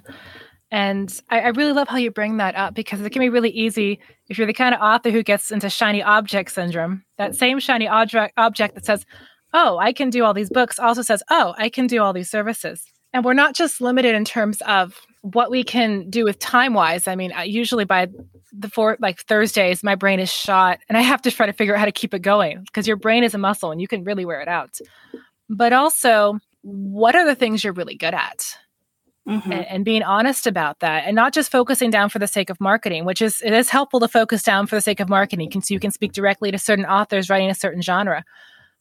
And 0.70 1.12
I, 1.28 1.40
I, 1.40 1.48
really 1.48 1.72
love 1.72 1.88
how 1.88 1.96
you 1.96 2.11
bring 2.11 2.37
that 2.37 2.54
up 2.54 2.74
because 2.74 3.00
it 3.00 3.11
can 3.11 3.20
be 3.20 3.28
really 3.28 3.50
easy 3.50 3.98
if 4.28 4.38
you're 4.38 4.46
the 4.46 4.52
kind 4.52 4.74
of 4.74 4.80
author 4.80 5.11
who 5.11 5.22
gets 5.22 5.50
into 5.50 5.68
shiny 5.68 6.02
object 6.02 6.52
syndrome. 6.52 7.04
That 7.18 7.35
same 7.35 7.59
shiny 7.59 7.88
object 7.88 8.35
object 8.37 8.74
that 8.76 8.85
says, 8.85 9.04
"Oh, 9.52 9.78
I 9.78 9.92
can 9.92 10.11
do 10.11 10.24
all 10.24 10.33
these 10.33 10.50
books," 10.50 10.78
also 10.78 11.02
says, 11.02 11.22
"Oh, 11.28 11.54
I 11.59 11.70
can 11.70 11.87
do 11.88 12.00
all 12.00 12.12
these 12.12 12.30
services." 12.30 12.85
And 13.12 13.24
we're 13.24 13.35
not 13.35 13.56
just 13.56 13.80
limited 13.80 14.14
in 14.14 14.24
terms 14.24 14.61
of 14.62 15.00
what 15.22 15.50
we 15.50 15.64
can 15.64 16.09
do 16.09 16.24
with 16.24 16.38
time 16.38 16.74
wise. 16.74 17.09
I 17.09 17.16
mean, 17.16 17.33
usually 17.44 17.85
by 17.85 18.09
the 18.52 18.68
four 18.68 18.96
like 19.00 19.20
Thursdays, 19.22 19.83
my 19.83 19.96
brain 19.96 20.20
is 20.20 20.33
shot, 20.33 20.78
and 20.88 20.96
I 20.96 21.00
have 21.00 21.22
to 21.22 21.33
try 21.33 21.46
to 21.46 21.52
figure 21.52 21.74
out 21.74 21.80
how 21.80 21.87
to 21.87 21.92
keep 21.92 22.14
it 22.14 22.22
going 22.22 22.62
because 22.62 22.87
your 22.87 22.96
brain 22.96 23.24
is 23.24 23.35
a 23.35 23.38
muscle 23.38 23.72
and 23.72 23.80
you 23.80 23.88
can 23.88 24.04
really 24.04 24.24
wear 24.24 24.40
it 24.40 24.48
out. 24.48 24.78
But 25.48 25.72
also 25.72 26.38
what 26.62 27.16
are 27.16 27.26
the 27.26 27.35
things 27.35 27.64
you're 27.64 27.72
really 27.72 27.96
good 27.96 28.14
at? 28.14 28.56
Mm-hmm. 29.28 29.52
And, 29.52 29.66
and, 29.66 29.85
being 29.85 30.02
honest 30.02 30.46
about 30.46 30.80
that 30.80 31.04
and 31.04 31.14
not 31.14 31.35
just 31.35 31.52
focusing 31.52 31.90
down 31.90 32.09
for 32.09 32.18
the 32.18 32.26
sake 32.26 32.48
of 32.48 32.59
marketing, 32.59 33.04
which 33.04 33.20
is 33.20 33.42
it 33.42 33.52
is 33.52 33.68
helpful 33.68 34.00
to 34.00 34.09
focus 34.09 34.42
down 34.42 34.66
for 34.66 34.76
the 34.76 34.80
sake 34.80 34.98
of 34.98 35.11
marketing 35.11 35.52
so 35.61 35.74
you 35.74 35.78
can 35.78 35.90
speak 35.90 36.12
directly 36.12 36.50
to 36.50 36.59
certain 36.59 36.87
authors 36.87 37.28
writing 37.28 37.50
a 37.50 37.54
certain 37.54 37.83
genre. 37.83 38.24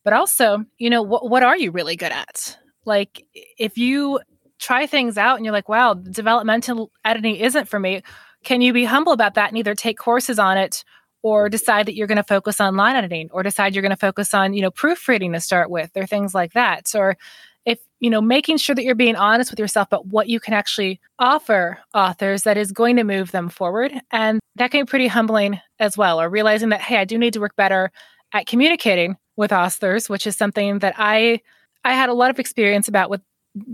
But 0.06 0.14
also, 0.14 0.64
you 0.78 0.90
know, 0.90 1.02
what 1.02 1.30
what 1.30 1.44
are 1.44 1.58
you 1.58 1.72
really 1.72 1.98
good 1.98 2.14
at? 2.14 2.58
Like 2.86 3.26
if 3.34 3.78
you 3.78 4.22
try 4.60 4.88
things 4.88 5.18
out 5.18 5.36
and 5.36 5.46
you're 5.46 5.54
like, 5.54 5.70
wow, 5.70 5.94
developmental 5.94 6.90
editing 7.04 7.36
isn't 7.36 7.68
for 7.68 7.80
me, 7.80 8.02
can 8.44 8.62
you 8.62 8.72
be 8.72 8.86
humble 8.86 9.12
about 9.12 9.34
that 9.36 9.50
and 9.50 9.58
either 9.58 9.76
take 9.76 9.98
courses 9.98 10.40
on 10.40 10.58
it 10.58 10.84
or 11.22 11.50
decide 11.50 11.86
that 11.86 11.96
you're 11.96 12.08
going 12.08 12.18
to 12.18 12.24
focus 12.24 12.62
on 12.62 12.78
line 12.78 12.96
editing 12.96 13.30
or 13.32 13.44
decide 13.44 13.76
you're 13.76 13.82
going 13.82 13.90
to 13.90 13.98
focus 13.98 14.34
on, 14.34 14.54
you 14.54 14.62
know, 14.62 14.72
proofreading 14.72 15.34
to 15.34 15.40
start 15.40 15.70
with 15.70 15.92
or 15.96 16.06
things 16.06 16.34
like 16.34 16.54
that. 16.54 16.90
Or 16.96 17.18
if 17.66 17.80
you 18.00 18.10
know 18.10 18.22
making 18.22 18.58
sure 18.58 18.76
that 18.76 18.84
you're 18.84 18.96
being 18.96 19.16
honest 19.16 19.52
with 19.52 19.60
yourself 19.60 19.88
about 19.90 20.08
what 20.08 20.28
you 20.28 20.40
can 20.40 20.54
actually 20.54 21.00
offer 21.20 21.80
authors 21.94 22.44
that 22.44 22.58
is 22.58 22.72
going 22.72 22.96
to 22.96 23.04
move 23.04 23.32
them 23.32 23.50
forward. 23.50 23.94
And 24.12 24.40
that 24.56 24.72
can 24.72 24.82
be 24.82 24.90
pretty 24.90 25.08
humbling 25.08 25.60
as 25.80 25.98
well 25.98 26.22
or 26.22 26.30
realizing 26.30 26.70
that 26.70 26.82
hey 26.82 26.98
i 26.98 27.06
do 27.06 27.18
need 27.18 27.34
to 27.34 27.40
work 27.40 27.56
better 27.56 27.92
at 28.34 28.46
communicating 28.46 29.16
with 29.38 29.54
authors 29.54 30.10
which 30.10 30.28
is 30.28 30.36
something 30.36 30.80
that 30.80 30.94
i 30.98 31.40
i 31.86 31.94
had 31.94 32.10
a 32.10 32.14
lot 32.14 32.30
of 32.30 32.40
experience 32.40 32.88
about 32.88 33.10
with 33.10 33.22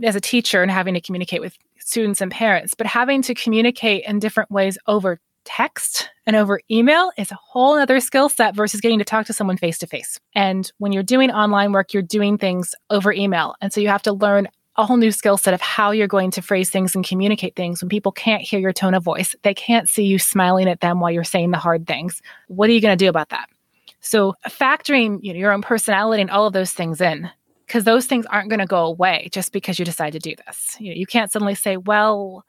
as 0.04 0.16
a 0.16 0.22
teacher 0.22 0.62
and 0.62 0.72
having 0.72 0.94
to 0.94 1.02
communicate 1.02 1.42
with 1.42 1.58
students 1.80 2.22
and 2.22 2.32
parents. 2.32 2.74
But 2.74 2.88
having 2.88 3.22
to 3.24 3.34
communicate 3.34 4.04
in 4.06 4.20
different 4.20 4.52
ways 4.52 4.78
over 4.88 5.20
text 5.46 6.10
and 6.26 6.36
over 6.36 6.60
email 6.70 7.12
is 7.18 7.32
a 7.32 7.36
whole 7.36 7.76
other 7.76 8.00
skill 8.00 8.30
set 8.30 8.56
versus 8.56 8.82
getting 8.82 9.00
to 9.00 9.06
talk 9.06 9.26
to 9.28 9.34
someone 9.34 9.58
face 9.58 9.78
to 9.78 9.88
face. 9.88 10.20
And 10.34 10.72
when 10.80 10.92
you're 10.92 11.04
doing 11.04 11.32
online 11.32 11.72
work, 11.72 11.94
you're 11.94 12.04
doing 12.04 12.38
things 12.38 12.76
over 12.90 13.14
email. 13.14 13.56
And 13.62 13.72
so 13.72 13.80
you 13.80 13.88
have 13.88 14.02
to 14.04 14.14
learn 14.14 14.48
a 14.78 14.86
whole 14.86 14.98
new 14.98 15.12
skill 15.12 15.38
set 15.38 15.54
of 15.54 15.62
how 15.62 15.92
you're 15.92 16.08
going 16.08 16.32
to 16.32 16.42
phrase 16.42 16.70
things 16.70 16.96
and 16.96 17.08
communicate 17.08 17.56
things 17.56 17.82
when 17.82 17.90
people 17.90 18.12
can't 18.12 18.42
hear 18.42 18.60
your 18.60 18.74
tone 18.74 18.94
of 18.94 19.04
voice. 19.04 19.36
They 19.44 19.54
can't 19.54 19.88
see 19.88 20.04
you 20.04 20.20
smiling 20.20 20.68
at 20.68 20.82
them 20.82 21.00
while 21.00 21.12
you're 21.12 21.24
saying 21.24 21.52
the 21.52 21.58
hard 21.58 21.88
things. 21.88 22.22
What 22.48 22.70
are 22.70 22.74
you 22.74 22.82
going 22.82 22.98
to 22.98 23.04
do 23.04 23.10
about 23.10 23.30
that? 23.30 23.48
So 24.02 24.36
factoring 24.48 25.20
you 25.22 25.34
know, 25.34 25.40
your 25.40 25.54
own 25.54 25.62
personality 25.62 26.22
and 26.22 26.30
all 26.30 26.46
of 26.46 26.54
those 26.54 26.72
things 26.72 27.00
in 27.00 27.30
because 27.66 27.86
those 27.86 28.06
things 28.06 28.26
aren't 28.28 28.50
going 28.50 28.60
to 28.60 28.66
go 28.66 28.86
away 28.86 29.30
just 29.32 29.52
because 29.52 29.80
you 29.80 29.86
decide 29.86 30.14
to 30.14 30.20
do 30.20 30.36
this. 30.46 30.76
You 30.80 30.90
know, 30.92 30.98
you 30.98 31.06
can't 31.06 31.32
suddenly 31.32 31.56
say, 31.56 31.78
"Well, 31.78 32.46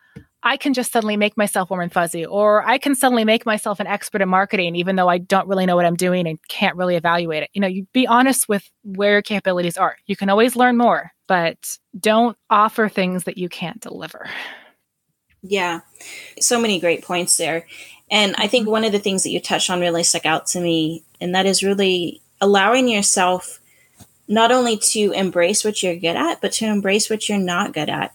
I 0.47 0.57
can 0.57 0.75
just 0.75 0.93
suddenly 0.93 1.17
make 1.17 1.37
myself 1.37 1.71
warm 1.71 1.83
and 1.83 1.93
fuzzy, 1.93 2.25
or 2.25 2.65
I 2.65 2.79
can 2.79 2.95
suddenly 2.95 3.25
make 3.25 3.45
myself 3.45 3.81
an 3.81 3.89
expert 3.89 4.23
in 4.23 4.29
marketing, 4.29 4.77
even 4.77 4.95
though 4.95 5.09
I 5.09 5.19
don't 5.19 5.49
really 5.49 5.67
know 5.67 5.75
what 5.75 5.85
I'm 5.85 5.97
doing 5.97 6.29
and 6.29 6.39
can't 6.47 6.77
really 6.77 6.95
evaluate 6.95 7.43
it. 7.43 7.51
You 7.53 7.61
know, 7.61 7.67
you 7.67 7.89
be 7.93 8.07
honest 8.07 8.49
with 8.49 8.71
where 8.85 9.15
your 9.15 9.23
capabilities 9.23 9.77
are. 9.77 9.97
You 10.07 10.15
can 10.15 10.31
always 10.31 10.55
learn 10.55 10.77
more, 10.77 11.11
but 11.27 11.79
don't 11.99 12.39
offer 12.49 12.89
things 12.89 13.25
that 13.25 13.39
you 13.39 13.49
can't 13.49 13.81
deliver. 13.81 14.31
Yeah, 15.43 15.81
so 16.41 16.61
many 16.61 16.79
great 16.79 17.03
points 17.03 17.37
there. 17.37 17.67
And 18.09 18.37
I 18.39 18.47
think 18.47 18.67
mm-hmm. 18.67 18.71
one 18.71 18.85
of 18.85 18.93
the 18.93 19.01
things 19.01 19.25
that 19.25 19.31
you 19.31 19.41
touched 19.41 19.69
on 19.69 19.81
really 19.81 20.05
stuck 20.05 20.27
out 20.27 20.47
to 20.49 20.61
me, 20.61 21.03
and 21.21 21.35
that 21.35 21.47
is 21.47 21.65
really 21.65 22.23
allowing 22.41 22.87
yourself 22.87 23.59
not 24.29 24.53
only 24.53 24.77
to 24.77 25.11
embrace 25.11 25.65
what 25.65 25.83
you're 25.83 25.97
good 25.97 26.17
at, 26.17 26.41
but 26.41 26.53
to 26.53 26.67
embrace 26.67 27.11
what 27.11 27.29
you're 27.29 27.37
not 27.39 27.73
good 27.73 27.89
at 27.89 28.13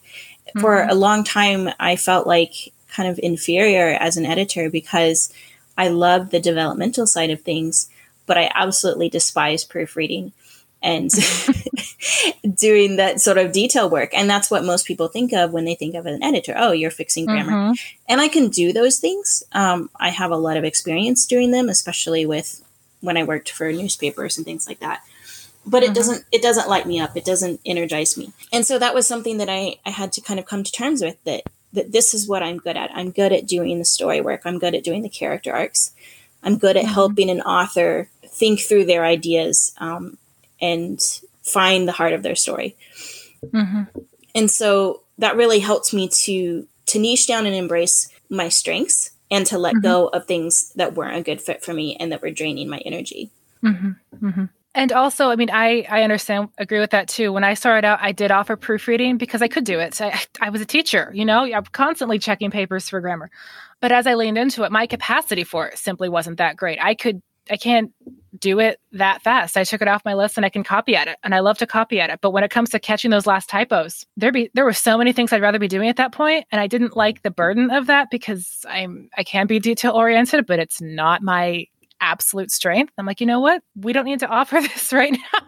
for 0.60 0.78
mm-hmm. 0.78 0.90
a 0.90 0.96
long 0.96 1.24
time 1.24 1.70
i 1.80 1.96
felt 1.96 2.28
like 2.28 2.74
kind 2.90 3.10
of 3.10 3.20
inferior 3.24 3.98
as 4.00 4.18
an 4.18 4.26
editor 4.26 4.70
because 4.70 5.34
i 5.78 5.88
love 5.88 6.30
the 6.30 6.40
developmental 6.40 7.08
side 7.08 7.30
of 7.30 7.42
things 7.42 7.90
but 8.26 8.38
i 8.38 8.52
absolutely 8.56 9.10
despise 9.10 9.64
proofreading 9.64 10.32
and 10.82 11.12
doing 12.56 12.96
that 12.98 13.22
sort 13.22 13.38
of 13.38 13.52
detail 13.52 13.90
work. 13.90 14.12
And 14.14 14.30
that's 14.30 14.50
what 14.50 14.64
most 14.64 14.86
people 14.86 15.08
think 15.08 15.34
of 15.34 15.52
when 15.52 15.66
they 15.66 15.76
think 15.76 15.96
of 15.96 16.06
an 16.06 16.24
editor. 16.24 16.54
Oh 16.58 16.72
you're 16.72 16.92
fixing 16.92 17.26
grammar. 17.26 17.52
Mm-hmm. 17.52 17.74
and 18.10 18.22
i 18.22 18.28
can 18.28 18.50
do 18.50 18.74
those 18.74 19.00
things. 19.00 19.44
Um, 19.52 19.90
i 19.96 20.10
have 20.10 20.32
a 20.32 20.38
lot 20.38 20.58
of 20.58 20.64
experience 20.64 21.26
doing 21.26 21.52
them 21.52 21.70
especially 21.70 22.26
with 22.26 22.64
when 23.02 23.18
i 23.18 23.24
worked 23.24 23.52
for 23.52 23.72
newspapers 23.72 24.38
and 24.38 24.46
things 24.46 24.68
like 24.68 24.80
that 24.80 25.04
but 25.66 25.84
mm-hmm. 25.84 25.92
it 25.92 25.96
doesn't 25.96 26.26
it 26.32 26.42
doesn't 26.42 26.70
light 26.70 26.86
me 26.86 27.00
up 27.00 27.16
it 27.16 27.26
doesn't 27.26 27.60
energize 27.66 28.18
me 28.18 28.34
and 28.52 28.66
so 28.66 28.80
that 28.80 28.96
was 28.96 29.08
something 29.08 29.38
that 29.38 29.50
i 29.50 29.76
i 29.86 29.90
had 29.90 30.12
to 30.12 30.22
kind 30.22 30.40
of 30.40 30.46
come 30.46 30.64
to 30.64 30.72
terms 30.72 31.02
with 31.02 31.22
that 31.24 31.44
that 31.74 31.92
this 31.92 32.14
is 32.14 32.28
what 32.28 32.44
i'm 32.44 32.58
good 32.58 32.78
at 32.78 32.92
i'm 32.96 33.12
good 33.12 33.32
at 33.32 33.48
doing 33.48 33.78
the 33.80 33.86
story 33.86 34.22
work 34.22 34.42
i'm 34.46 34.60
good 34.60 34.76
at 34.76 34.84
doing 34.84 35.02
the 35.02 35.10
character 35.10 35.54
arcs 35.54 35.92
i'm 36.44 36.58
good 36.58 36.78
at 36.78 36.84
mm-hmm. 36.84 36.94
helping 36.94 37.30
an 37.30 37.42
author 37.42 38.10
think 38.28 38.60
through 38.60 38.86
their 38.86 39.06
ideas 39.06 39.74
um, 39.78 40.18
and 40.62 41.00
find 41.44 41.88
the 41.88 41.94
heart 41.94 42.14
of 42.14 42.24
their 42.24 42.36
story 42.36 42.76
mm-hmm. 43.46 43.84
and 44.34 44.50
so 44.50 45.02
that 45.18 45.36
really 45.36 45.60
helped 45.60 45.94
me 45.94 46.08
to 46.08 46.68
to 46.86 47.00
niche 47.00 47.28
down 47.28 47.46
and 47.46 47.56
embrace 47.56 48.10
my 48.30 48.50
strengths 48.50 49.12
and 49.30 49.46
to 49.46 49.58
let 49.58 49.76
mm-hmm. 49.76 49.84
go 49.84 50.08
of 50.08 50.26
things 50.26 50.74
that 50.74 50.94
weren't 50.94 51.18
a 51.18 51.24
good 51.24 51.42
fit 51.42 51.64
for 51.64 51.74
me 51.74 51.96
and 51.98 52.12
that 52.12 52.22
were 52.22 52.32
draining 52.32 52.68
my 52.68 52.80
energy 52.80 53.30
mm-hmm. 53.64 53.92
Mm-hmm. 54.26 54.46
And 54.74 54.94
also, 54.94 55.30
I 55.30 55.36
mean, 55.36 55.50
I 55.52 55.86
I 55.90 56.04
understand, 56.04 56.50
agree 56.58 56.80
with 56.80 56.92
that 56.92 57.10
too. 57.10 57.34
When 57.34 57.44
I 57.44 57.56
started 57.56 57.86
out, 57.86 58.00
I 58.02 58.14
did 58.14 58.32
offer 58.32 58.56
proofreading 58.56 59.18
because 59.18 59.42
I 59.42 59.48
could 59.48 59.66
do 59.66 59.80
it. 59.80 60.00
I, 60.02 60.22
I 60.40 60.50
was 60.50 60.62
a 60.62 60.66
teacher, 60.66 61.12
you 61.14 61.26
know, 61.26 61.44
I'm 61.44 61.66
constantly 61.66 62.20
checking 62.20 62.52
papers 62.52 62.88
for 62.88 63.02
grammar. 63.02 63.30
But 63.82 63.92
as 63.92 64.08
I 64.08 64.14
leaned 64.14 64.38
into 64.38 64.64
it, 64.64 64.72
my 64.72 64.88
capacity 64.88 65.44
for 65.44 65.68
it 65.68 65.78
simply 65.78 66.08
wasn't 66.08 66.38
that 66.38 66.56
great. 66.56 66.80
I 66.82 66.94
could, 66.94 67.22
I 67.50 67.58
can't 67.58 67.92
do 68.38 68.60
it 68.60 68.80
that 68.94 69.22
fast. 69.24 69.58
I 69.58 69.64
took 69.64 69.82
it 69.82 69.88
off 69.88 70.06
my 70.06 70.14
list 70.14 70.38
and 70.38 70.46
I 70.46 70.50
can 70.50 70.64
copy 70.64 70.96
at 70.96 71.08
it 71.08 71.18
and 71.24 71.36
I 71.36 71.40
love 71.40 71.58
to 71.58 71.68
copy 71.68 72.00
at 72.00 72.10
it. 72.10 72.20
But 72.22 72.32
when 72.32 72.44
it 72.44 72.52
comes 72.52 72.70
to 72.70 72.80
catching 72.80 73.12
those 73.12 73.28
last 73.28 73.50
typos, 73.50 74.06
there 74.16 74.32
be 74.32 74.50
there 74.54 74.64
were 74.64 74.74
so 74.74 74.98
many 74.98 75.12
things 75.12 75.34
I'd 75.34 75.42
rather 75.42 75.60
be 75.60 75.68
doing 75.68 75.90
at 75.90 75.98
that 75.98 76.14
point 76.14 76.46
and 76.52 76.62
I 76.62 76.68
didn't 76.68 76.96
like 76.96 77.24
the 77.24 77.32
burden 77.32 77.72
of 77.72 77.88
that 77.88 78.10
because 78.10 78.66
I'm 78.70 79.10
I 79.18 79.24
can 79.24 79.48
be 79.48 79.60
detail 79.60 79.94
oriented, 79.94 80.46
but 80.46 80.60
it's 80.60 80.80
not 80.82 81.22
my 81.22 81.66
absolute 82.02 82.52
strength. 82.52 82.94
I'm 82.98 83.06
like, 83.06 83.22
"You 83.22 83.28
know 83.28 83.40
what? 83.40 83.64
We 83.76 83.94
don't 83.94 84.06
need 84.06 84.20
to 84.20 84.28
offer 84.28 84.60
this 84.62 84.92
right 84.92 85.12
now." 85.12 85.40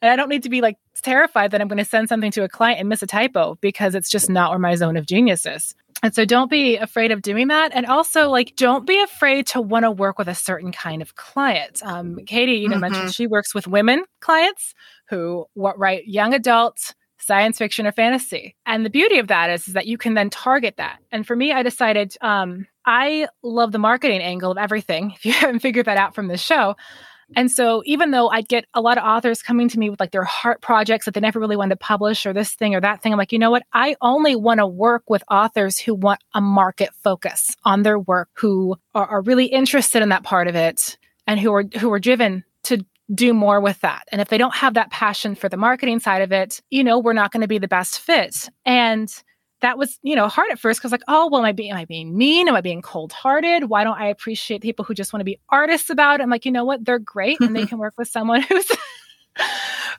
and 0.00 0.10
I 0.10 0.16
don't 0.16 0.28
need 0.28 0.42
to 0.44 0.48
be 0.48 0.60
like 0.60 0.78
terrified 1.02 1.50
that 1.50 1.60
I'm 1.60 1.68
going 1.68 1.78
to 1.78 1.84
send 1.84 2.08
something 2.08 2.30
to 2.32 2.44
a 2.44 2.48
client 2.48 2.80
and 2.80 2.88
miss 2.88 3.02
a 3.02 3.06
typo 3.06 3.58
because 3.60 3.94
it's 3.94 4.10
just 4.10 4.30
not 4.30 4.50
where 4.50 4.58
my 4.58 4.74
zone 4.74 4.96
of 4.96 5.06
genius 5.06 5.46
is. 5.46 5.74
And 6.02 6.14
so 6.14 6.24
don't 6.24 6.50
be 6.50 6.76
afraid 6.76 7.12
of 7.12 7.22
doing 7.22 7.48
that. 7.48 7.72
And 7.74 7.86
also, 7.86 8.28
like, 8.28 8.56
don't 8.56 8.86
be 8.86 9.00
afraid 9.00 9.46
to 9.48 9.60
want 9.60 9.84
to 9.84 9.90
work 9.90 10.18
with 10.18 10.28
a 10.28 10.34
certain 10.34 10.70
kind 10.70 11.00
of 11.00 11.14
client. 11.14 11.80
Um, 11.82 12.18
Katie, 12.26 12.56
you 12.56 12.68
know, 12.68 12.74
mm-hmm. 12.74 12.92
mentioned 12.92 13.14
she 13.14 13.26
works 13.26 13.54
with 13.54 13.66
women 13.66 14.04
clients 14.20 14.74
who 15.08 15.46
write 15.54 16.06
young 16.06 16.34
adult 16.34 16.94
science 17.24 17.58
fiction 17.58 17.86
or 17.86 17.92
fantasy. 17.92 18.56
And 18.66 18.84
the 18.84 18.90
beauty 18.90 19.18
of 19.18 19.28
that 19.28 19.50
is, 19.50 19.68
is 19.68 19.74
that 19.74 19.86
you 19.86 19.98
can 19.98 20.14
then 20.14 20.30
target 20.30 20.76
that. 20.76 20.98
And 21.10 21.26
for 21.26 21.34
me, 21.34 21.52
I 21.52 21.62
decided 21.62 22.16
um, 22.20 22.66
I 22.84 23.28
love 23.42 23.72
the 23.72 23.78
marketing 23.78 24.20
angle 24.20 24.50
of 24.50 24.58
everything. 24.58 25.14
If 25.16 25.24
you 25.24 25.32
haven't 25.32 25.60
figured 25.60 25.86
that 25.86 25.96
out 25.96 26.14
from 26.14 26.28
this 26.28 26.42
show, 26.42 26.76
and 27.36 27.50
so 27.50 27.82
even 27.86 28.10
though 28.10 28.28
I'd 28.28 28.48
get 28.48 28.66
a 28.74 28.80
lot 28.80 28.98
of 28.98 29.04
authors 29.04 29.42
coming 29.42 29.68
to 29.70 29.78
me 29.78 29.90
with 29.90 30.00
like 30.00 30.12
their 30.12 30.24
heart 30.24 30.60
projects 30.60 31.06
that 31.06 31.14
they 31.14 31.20
never 31.20 31.40
really 31.40 31.56
wanted 31.56 31.74
to 31.74 31.78
publish 31.78 32.26
or 32.26 32.32
this 32.32 32.54
thing 32.54 32.74
or 32.74 32.80
that 32.80 33.02
thing, 33.02 33.12
I'm 33.12 33.18
like, 33.18 33.32
you 33.32 33.38
know 33.38 33.50
what? 33.50 33.64
I 33.72 33.96
only 34.00 34.36
want 34.36 34.58
to 34.58 34.66
work 34.66 35.04
with 35.08 35.24
authors 35.30 35.78
who 35.78 35.94
want 35.94 36.20
a 36.34 36.40
market 36.40 36.90
focus 37.02 37.56
on 37.64 37.82
their 37.82 37.98
work, 37.98 38.28
who 38.34 38.76
are, 38.94 39.06
are 39.06 39.22
really 39.22 39.46
interested 39.46 40.02
in 40.02 40.10
that 40.10 40.22
part 40.22 40.48
of 40.48 40.54
it 40.54 40.98
and 41.26 41.40
who 41.40 41.52
are 41.54 41.64
who 41.78 41.92
are 41.92 41.98
driven 41.98 42.44
do 43.12 43.34
more 43.34 43.60
with 43.60 43.80
that. 43.80 44.04
And 44.10 44.20
if 44.20 44.28
they 44.28 44.38
don't 44.38 44.54
have 44.54 44.74
that 44.74 44.90
passion 44.90 45.34
for 45.34 45.48
the 45.48 45.56
marketing 45.56 46.00
side 46.00 46.22
of 46.22 46.32
it, 46.32 46.60
you 46.70 46.82
know, 46.82 46.98
we're 46.98 47.12
not 47.12 47.32
going 47.32 47.42
to 47.42 47.48
be 47.48 47.58
the 47.58 47.68
best 47.68 47.98
fit. 47.98 48.48
And 48.64 49.12
that 49.60 49.78
was, 49.78 49.98
you 50.02 50.14
know, 50.14 50.28
hard 50.28 50.50
at 50.50 50.58
first 50.58 50.80
because 50.80 50.92
like, 50.92 51.02
oh, 51.08 51.28
well, 51.30 51.40
am 51.40 51.46
I 51.46 51.52
being 51.52 51.70
am 51.70 51.78
I 51.78 51.84
being 51.84 52.16
mean? 52.16 52.48
Am 52.48 52.54
I 52.54 52.60
being 52.60 52.82
cold 52.82 53.12
hearted? 53.12 53.68
Why 53.68 53.84
don't 53.84 53.98
I 53.98 54.06
appreciate 54.08 54.62
people 54.62 54.84
who 54.84 54.94
just 54.94 55.12
want 55.12 55.20
to 55.20 55.24
be 55.24 55.40
artists 55.48 55.90
about 55.90 56.20
it? 56.20 56.22
I'm 56.22 56.30
like, 56.30 56.44
you 56.44 56.52
know 56.52 56.64
what? 56.64 56.84
They're 56.84 56.98
great 56.98 57.40
and 57.40 57.54
they 57.54 57.66
can 57.66 57.78
work 57.78 57.94
with 57.96 58.08
someone 58.08 58.42
who's 58.42 58.70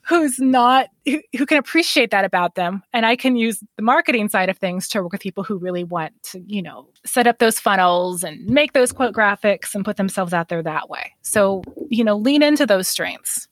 who's 0.07 0.39
not 0.39 0.87
who, 1.05 1.21
who, 1.37 1.45
can 1.45 1.57
appreciate 1.57 2.11
that 2.11 2.25
about 2.25 2.55
them. 2.55 2.83
And 2.93 3.05
i 3.05 3.15
can 3.15 3.35
use 3.35 3.63
the 3.75 3.83
marketing 3.83 4.29
side 4.29 4.49
of 4.49 4.57
things 4.57 4.87
to 4.89 5.01
work 5.01 5.11
with 5.11 5.21
people 5.21 5.43
who 5.43 5.57
really 5.57 5.83
want 5.83 6.13
to 6.31 6.43
you 6.47 6.61
know 6.61 6.87
set 7.05 7.27
up 7.27 7.39
those 7.39 7.59
funnels 7.59 8.23
and 8.23 8.45
make 8.47 8.73
those 8.73 8.91
quote 8.91 9.13
graphics 9.13 9.75
and 9.75 9.85
put 9.85 9.97
themselves 9.97 10.33
out 10.33 10.49
there 10.49 10.63
that 10.63 10.89
way. 10.89 11.13
So 11.21 11.63
you 11.89 12.03
know 12.03 12.17
lean 12.17 12.43
into 12.43 12.65
those 12.65 12.87
strengths. 12.87 13.47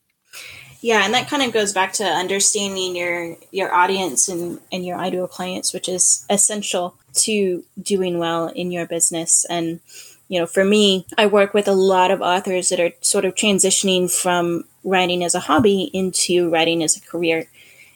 Yeah, 0.82 1.06
and 1.06 1.14
that 1.14 1.30
kind 1.30 1.42
of 1.42 1.54
goes 1.54 1.72
back 1.72 1.94
to 1.94 2.04
understanding 2.04 2.96
your 2.96 3.38
your 3.52 3.74
audience 3.74 4.28
and 4.28 4.60
and 4.72 4.86
your 4.86 4.98
ideal 4.98 5.28
clients, 5.28 5.74
which 5.74 5.88
is 5.88 6.26
essential 6.30 6.96
to 7.24 7.64
doing 7.82 8.20
well 8.20 8.48
in 8.48 8.72
your 8.72 8.86
business. 8.86 9.46
And 9.50 9.80
you 10.28 10.40
know, 10.40 10.46
for 10.46 10.66
me, 10.66 11.06
I 11.18 11.28
work 11.28 11.54
with 11.54 11.68
a 11.68 11.74
lot 11.74 12.12
of 12.12 12.22
authors 12.22 12.70
that 12.70 12.82
are 12.82 12.92
sort 13.02 13.24
of 13.24 13.36
transitioning 13.36 14.12
from 14.12 14.66
writing 14.84 15.24
as 15.24 15.36
a 15.36 15.40
hobby 15.40 15.90
into 15.94 16.50
writing 16.50 16.84
as 16.84 16.98
a 16.98 17.02
career 17.02 17.48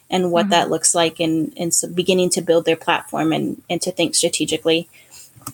and 0.09 0.31
what 0.31 0.43
mm-hmm. 0.43 0.51
that 0.51 0.69
looks 0.69 0.95
like 0.95 1.19
and, 1.19 1.53
and 1.57 1.73
so 1.73 1.87
beginning 1.87 2.29
to 2.31 2.41
build 2.41 2.65
their 2.65 2.77
platform 2.77 3.31
and, 3.33 3.61
and 3.69 3.81
to 3.81 3.91
think 3.91 4.15
strategically 4.15 4.89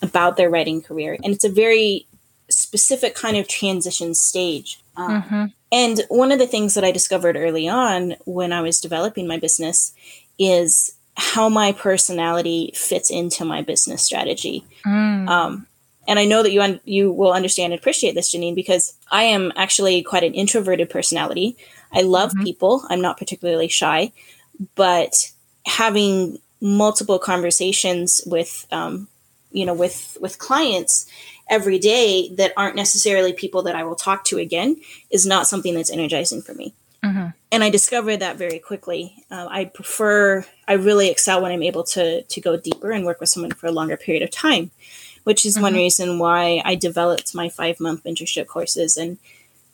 about 0.01 0.37
their 0.37 0.49
writing 0.49 0.81
career. 0.81 1.17
And 1.23 1.33
it's 1.33 1.43
a 1.43 1.49
very 1.49 2.05
specific 2.49 3.15
kind 3.15 3.37
of 3.37 3.47
transition 3.47 4.13
stage. 4.13 4.79
Um, 4.95 5.23
mm-hmm. 5.23 5.45
And 5.71 6.01
one 6.09 6.31
of 6.31 6.39
the 6.39 6.47
things 6.47 6.75
that 6.75 6.83
I 6.83 6.91
discovered 6.91 7.35
early 7.35 7.67
on 7.67 8.15
when 8.25 8.53
I 8.53 8.61
was 8.61 8.79
developing 8.79 9.27
my 9.27 9.39
business 9.39 9.93
is 10.37 10.95
how 11.15 11.49
my 11.49 11.71
personality 11.71 12.71
fits 12.75 13.09
into 13.09 13.45
my 13.45 13.61
business 13.61 14.03
strategy. 14.03 14.65
Mm. 14.85 15.27
Um, 15.27 15.67
and 16.07 16.19
I 16.19 16.25
know 16.25 16.43
that 16.43 16.51
you 16.51 16.61
un- 16.61 16.81
you 16.85 17.11
will 17.11 17.31
understand 17.31 17.73
and 17.73 17.79
appreciate 17.79 18.15
this, 18.15 18.33
Janeen, 18.33 18.55
because 18.55 18.93
I 19.11 19.23
am 19.23 19.51
actually 19.55 20.03
quite 20.03 20.23
an 20.23 20.33
introverted 20.33 20.89
personality. 20.89 21.57
I 21.91 22.01
love 22.01 22.31
mm-hmm. 22.31 22.43
people. 22.43 22.85
I'm 22.89 23.01
not 23.01 23.17
particularly 23.17 23.67
shy, 23.67 24.11
but 24.75 25.31
having 25.65 26.39
multiple 26.59 27.19
conversations 27.19 28.21
with, 28.25 28.65
um, 28.71 29.07
you 29.51 29.65
know, 29.65 29.73
with 29.73 30.17
with 30.19 30.39
clients 30.39 31.05
every 31.49 31.77
day 31.77 32.33
that 32.35 32.53
aren't 32.55 32.75
necessarily 32.75 33.33
people 33.33 33.63
that 33.63 33.75
I 33.75 33.83
will 33.83 33.95
talk 33.95 34.23
to 34.25 34.37
again 34.37 34.77
is 35.11 35.25
not 35.25 35.47
something 35.47 35.75
that's 35.75 35.91
energizing 35.91 36.41
for 36.41 36.53
me. 36.53 36.73
Mm-hmm. 37.03 37.27
And 37.51 37.63
I 37.63 37.69
discovered 37.69 38.17
that 38.17 38.37
very 38.37 38.59
quickly. 38.59 39.13
Uh, 39.29 39.47
I 39.49 39.65
prefer, 39.65 40.45
I 40.67 40.73
really 40.73 41.09
excel 41.09 41.41
when 41.41 41.51
I'm 41.51 41.61
able 41.61 41.83
to 41.83 42.23
to 42.23 42.41
go 42.41 42.57
deeper 42.57 42.91
and 42.91 43.05
work 43.05 43.19
with 43.19 43.29
someone 43.29 43.51
for 43.51 43.67
a 43.67 43.71
longer 43.71 43.97
period 43.97 44.23
of 44.23 44.31
time, 44.31 44.71
which 45.23 45.45
is 45.45 45.55
mm-hmm. 45.55 45.63
one 45.63 45.73
reason 45.73 46.19
why 46.19 46.61
I 46.65 46.75
developed 46.75 47.35
my 47.35 47.49
five 47.49 47.79
month 47.79 48.03
mentorship 48.03 48.47
courses 48.47 48.97
and 48.97 49.17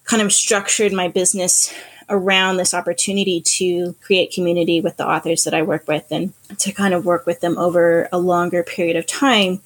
kind 0.04 0.22
of 0.22 0.34
structured 0.34 0.92
my 0.92 1.08
business 1.08 1.74
around 2.10 2.58
this 2.58 2.74
opportunity 2.74 3.40
to 3.42 3.94
create 4.02 4.34
community 4.34 4.82
with 4.82 4.98
the 4.98 5.08
authors 5.08 5.44
that 5.44 5.54
I 5.54 5.62
work 5.62 5.88
with 5.88 6.06
and 6.12 6.34
to 6.58 6.72
kind 6.72 6.94
of 6.94 7.06
work 7.06 7.26
with 7.28 7.42
them 7.42 7.58
over 7.58 8.10
a 8.12 8.18
longer 8.18 8.64
period 8.64 8.96
of 8.96 9.06
time 9.06 9.62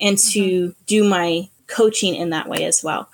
and 0.00 0.18
to 0.18 0.40
mm-hmm. 0.40 0.80
do 0.86 1.04
my 1.08 1.48
coaching 1.66 2.14
in 2.14 2.30
that 2.30 2.48
way 2.48 2.64
as 2.64 2.82
well. 2.84 3.08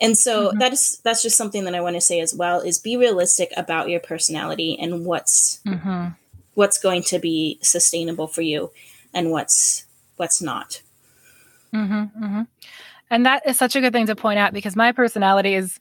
And 0.00 0.16
so 0.16 0.48
mm-hmm. 0.48 0.58
that 0.58 0.72
is 0.72 1.00
that's 1.04 1.22
just 1.22 1.36
something 1.36 1.64
that 1.64 1.74
I 1.74 1.80
want 1.80 1.96
to 1.96 2.00
say 2.00 2.20
as 2.20 2.34
well 2.34 2.60
is 2.60 2.78
be 2.78 2.96
realistic 2.96 3.52
about 3.56 3.88
your 3.88 4.00
personality 4.00 4.76
and 4.78 5.06
what's 5.06 5.60
mm-hmm. 5.64 6.08
what's 6.54 6.78
going 6.78 7.02
to 7.04 7.18
be 7.18 7.58
sustainable 7.62 8.26
for 8.26 8.42
you 8.42 8.70
and 9.14 9.30
what's 9.30 9.86
what's 10.16 10.42
not. 10.42 10.82
Mm-hmm, 11.76 12.24
mm-hmm. 12.24 12.42
And 13.10 13.26
that 13.26 13.46
is 13.46 13.56
such 13.56 13.76
a 13.76 13.80
good 13.80 13.92
thing 13.92 14.06
to 14.06 14.16
point 14.16 14.38
out 14.38 14.52
because 14.52 14.76
my 14.76 14.92
personality 14.92 15.54
is 15.54 15.78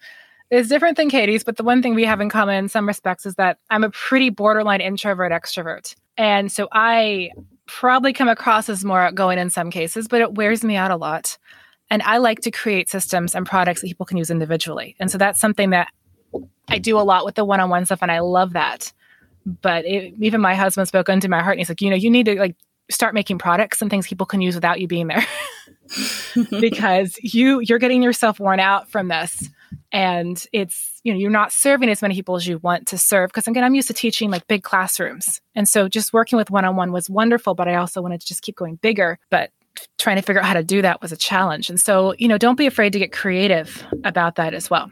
is 0.52 0.70
different 0.70 0.96
than 0.96 1.10
Katie's, 1.10 1.44
but 1.44 1.58
the 1.58 1.64
one 1.64 1.82
thing 1.82 1.96
we 1.96 2.06
have 2.06 2.22
in 2.22 2.30
common 2.30 2.56
in 2.56 2.70
some 2.70 2.88
respects 2.88 3.26
is 3.26 3.34
that 3.36 3.58
I'm 3.72 3.84
a 3.84 3.90
pretty 3.90 4.30
borderline 4.30 4.80
introvert 4.80 5.32
extrovert. 5.32 5.96
And 6.18 6.52
so 6.52 6.68
I 6.72 7.32
probably 7.66 8.14
come 8.14 8.30
across 8.30 8.70
as 8.70 8.86
more 8.86 9.02
outgoing 9.02 9.40
in 9.40 9.50
some 9.50 9.72
cases, 9.72 10.08
but 10.08 10.22
it 10.22 10.36
wears 10.36 10.64
me 10.64 10.76
out 10.76 10.92
a 10.92 10.98
lot. 10.98 11.40
And 11.90 12.04
I 12.04 12.18
like 12.18 12.42
to 12.42 12.52
create 12.52 12.90
systems 12.90 13.34
and 13.34 13.46
products 13.46 13.82
that 13.82 13.88
people 13.88 14.06
can 14.06 14.18
use 14.18 14.30
individually. 14.30 14.96
And 15.00 15.10
so 15.10 15.18
that's 15.18 15.40
something 15.40 15.72
that 15.72 15.90
I 16.68 16.80
do 16.80 16.98
a 17.00 17.02
lot 17.02 17.26
with 17.26 17.36
the 17.36 17.46
one 17.46 17.60
on 17.60 17.70
one 17.70 17.86
stuff, 17.86 18.00
and 18.02 18.12
I 18.12 18.20
love 18.20 18.54
that. 18.54 18.92
But 19.46 19.86
it, 19.86 20.14
even 20.20 20.42
my 20.42 20.56
husband 20.56 20.88
spoke 20.88 21.10
into 21.10 21.30
my 21.30 21.42
heart, 21.42 21.54
and 21.54 21.60
he's 21.60 21.70
like, 21.70 21.82
you 21.82 21.90
know, 21.90 21.96
you 21.96 22.10
need 22.10 22.26
to 22.26 22.36
like 22.36 22.56
start 22.90 23.14
making 23.14 23.38
products 23.38 23.82
and 23.82 23.90
things 23.90 24.08
people 24.08 24.26
can 24.26 24.42
use 24.42 24.56
without 24.56 24.80
you 24.80 24.88
being 24.88 25.08
there, 25.08 25.26
because 26.60 27.18
you 27.22 27.60
you're 27.60 27.80
getting 27.80 28.02
yourself 28.02 28.40
worn 28.40 28.60
out 28.60 28.90
from 28.90 29.08
this. 29.08 29.50
And 29.92 30.44
it's 30.52 31.00
you 31.04 31.14
know 31.14 31.20
you're 31.20 31.32
not 31.32 31.52
serving 31.52 31.90
as 31.90 32.02
many 32.02 32.16
people 32.16 32.36
as 32.36 32.48
you 32.48 32.58
want 32.60 32.88
to 32.88 32.98
serve. 32.98 33.30
Because 33.30 33.48
again 33.48 33.64
i'm 33.64 33.76
used 33.76 33.88
to 33.88 33.94
teaching 33.94 34.30
like 34.30 34.48
big 34.48 34.64
classrooms. 34.64 35.42
And 35.56 35.68
so 35.68 35.88
just 35.88 36.14
working 36.14 36.38
with 36.38 36.52
one-on-one 36.52 36.92
was 36.92 37.10
wonderful 37.10 37.56
but 37.56 37.68
i 37.68 37.76
also 37.76 38.02
wanted 38.02 38.22
to 38.22 38.28
just 38.28 38.42
keep 38.42 38.56
going 38.56 38.76
bigger. 38.76 39.20
But 39.30 39.52
trying 39.98 40.16
to 40.16 40.22
figure 40.22 40.42
out 40.42 40.48
how 40.48 40.54
to 40.54 40.64
do 40.64 40.82
that 40.82 41.02
was 41.02 41.12
a 41.12 41.18
challenge. 41.18 41.70
And 41.70 41.80
so 41.80 42.14
you 42.18 42.28
know 42.28 42.38
don't 42.38 42.58
be 42.58 42.68
afraid 42.68 42.94
to 42.94 43.00
get 43.00 43.12
creative 43.12 43.86
about 44.04 44.36
that 44.36 44.54
as 44.54 44.70
well. 44.70 44.92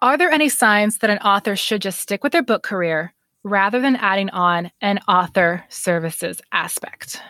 Are 0.00 0.18
there 0.18 0.30
any 0.30 0.48
signs 0.48 0.98
that 0.98 1.10
an 1.10 1.18
author 1.18 1.54
should 1.54 1.80
just 1.80 2.00
stick 2.00 2.24
with 2.24 2.32
their 2.32 2.42
book 2.42 2.64
career 2.64 3.12
rather 3.44 3.80
than 3.80 3.96
adding 3.96 4.30
on 4.30 4.70
an 4.80 4.98
author 5.06 5.64
services 5.68 6.40
aspect? 6.50 7.22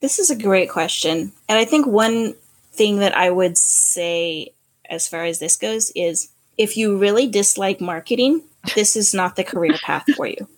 This 0.00 0.18
is 0.18 0.30
a 0.30 0.36
great 0.36 0.70
question. 0.70 1.32
And 1.48 1.58
i 1.58 1.64
think 1.64 1.86
one 1.86 2.34
thing 2.74 2.98
that 2.98 3.16
i 3.16 3.30
would 3.30 3.56
say 3.56 4.52
as 4.88 5.08
far 5.08 5.24
as 5.24 5.38
this 5.38 5.56
goes 5.56 5.90
is 5.94 6.30
if 6.56 6.76
you 6.76 6.96
really 6.96 7.26
dislike 7.26 7.80
marketing, 7.80 8.42
this 8.74 8.96
is 8.96 9.14
not 9.14 9.36
the 9.36 9.44
career 9.44 9.76
path 9.82 10.04
for 10.16 10.26
you. 10.26 10.48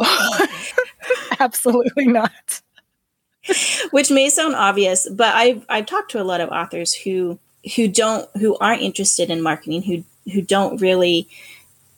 Absolutely 1.40 2.06
not. 2.06 2.62
Which 3.90 4.10
may 4.10 4.30
sound 4.30 4.54
obvious, 4.54 5.06
but 5.10 5.34
I've 5.34 5.66
I've 5.68 5.86
talked 5.86 6.10
to 6.12 6.22
a 6.22 6.24
lot 6.24 6.40
of 6.40 6.48
authors 6.48 6.94
who 6.94 7.38
who 7.76 7.88
don't 7.88 8.28
who 8.38 8.56
aren't 8.56 8.82
interested 8.82 9.30
in 9.30 9.42
marketing, 9.42 9.82
who 9.82 10.04
who 10.32 10.40
don't 10.40 10.80
really, 10.80 11.28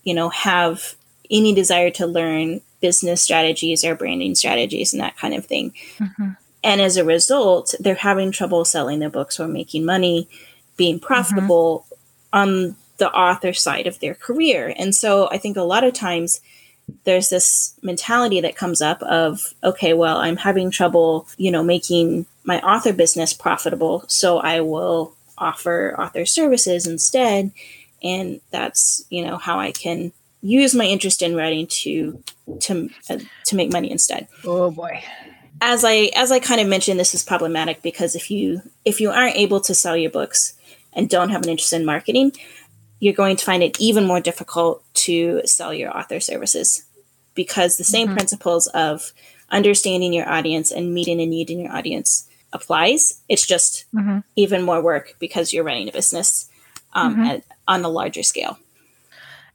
you 0.03 0.13
know, 0.13 0.29
have 0.31 0.97
any 1.31 1.55
desire 1.55 1.91
to 1.91 2.07
learn 2.07 2.61
business 2.81 3.23
strategies 3.23 3.85
or 3.85 3.95
branding 3.95 4.35
strategies 4.35 4.93
and 4.93 5.01
that 5.01 5.17
kind 5.17 5.35
of 5.35 5.47
thing. 5.47 5.73
Mm-hmm. 5.99 6.31
And 6.67 6.81
as 6.81 6.97
a 6.97 7.05
result, 7.05 7.75
they're 7.81 7.95
having 7.95 8.33
trouble 8.33 8.65
selling 8.65 8.99
their 8.99 9.11
books 9.11 9.41
or 9.41 9.49
making 9.49 9.85
money, 9.85 10.29
being 10.77 11.01
profitable 11.01 11.87
mm-hmm. 12.33 12.39
on 12.39 12.77
the 12.99 13.11
author 13.13 13.53
side 13.53 13.87
of 13.87 14.01
their 14.01 14.15
career. 14.15 14.75
And 14.77 14.95
so 14.95 15.29
I 15.31 15.39
think 15.39 15.57
a 15.57 15.63
lot 15.63 15.85
of 15.85 15.95
times 15.95 16.41
there's 17.05 17.29
this 17.29 17.75
mentality 17.83 18.41
that 18.41 18.57
comes 18.57 18.81
up 18.81 19.03
of, 19.03 19.55
okay, 19.63 19.93
well, 19.93 20.19
I'm 20.19 20.37
having 20.37 20.71
trouble, 20.71 21.29
you 21.37 21.51
know, 21.51 21.63
making 21.63 22.27
my 22.45 22.61
author 22.61 22.93
business 22.93 23.33
profitable. 23.33 24.05
So 24.09 24.39
I 24.39 24.61
will 24.61 25.15
offer 25.39 25.95
author 25.99 26.25
services 26.27 26.87
instead 26.87 27.53
and 28.03 28.41
that's 28.51 29.05
you 29.11 29.25
know 29.25 29.37
how 29.37 29.59
I 29.59 29.73
can 29.73 30.13
use 30.43 30.75
my 30.75 30.85
interest 30.85 31.23
in 31.23 31.35
writing 31.35 31.67
to 31.67 32.23
to 32.61 32.91
uh, 33.11 33.19
to 33.45 33.57
make 33.57 33.73
money 33.73 33.91
instead. 33.91 34.29
Oh 34.45 34.71
boy. 34.71 35.03
As 35.61 35.85
I 35.85 36.11
as 36.15 36.31
I 36.31 36.39
kind 36.39 36.61
of 36.61 36.69
mentioned, 36.69 37.01
this 37.01 37.15
is 37.15 37.23
problematic 37.23 37.83
because 37.83 38.15
if 38.15 38.31
you 38.31 38.63
if 38.85 39.01
you 39.01 39.11
aren't 39.11 39.37
able 39.37 39.61
to 39.61 39.75
sell 39.75 39.97
your 39.97 40.11
books 40.11 40.55
and 40.93 41.09
don't 41.09 41.31
have 41.31 41.43
an 41.43 41.49
interest 41.49 41.73
in 41.73 41.85
marketing, 41.85 42.33
you're 43.01 43.15
going 43.15 43.37
to 43.37 43.45
find 43.45 43.63
it 43.63 43.81
even 43.81 44.07
more 44.07 44.21
difficult 44.21 44.83
to 44.95 45.43
sell 45.45 45.73
your 45.73 45.97
author 45.97 46.21
services 46.21 46.85
because 47.35 47.77
the 47.77 47.85
same 47.85 48.09
mm-hmm. 48.09 48.17
principles 48.17 48.67
of 48.69 49.13
understanding 49.51 50.13
your 50.13 50.29
audience 50.29 50.73
and 50.73 50.93
meeting 50.93 51.21
a 51.21 51.27
need 51.27 51.51
in 51.51 51.61
your 51.61 51.73
audience 51.73 52.29
applies. 52.53 53.21
It's 53.29 53.47
just 53.47 53.85
mm-hmm. 53.95 54.21
even 54.35 54.63
more 54.63 54.83
work 54.83 55.15
because 55.19 55.53
you're 55.53 55.65
running 55.65 55.89
a 55.89 55.93
business 55.93 56.49
um, 56.95 57.15
mm-hmm. 57.15 57.25
at, 57.25 57.45
on 57.69 57.85
a 57.85 57.89
larger 57.89 58.23
scale. 58.23 58.59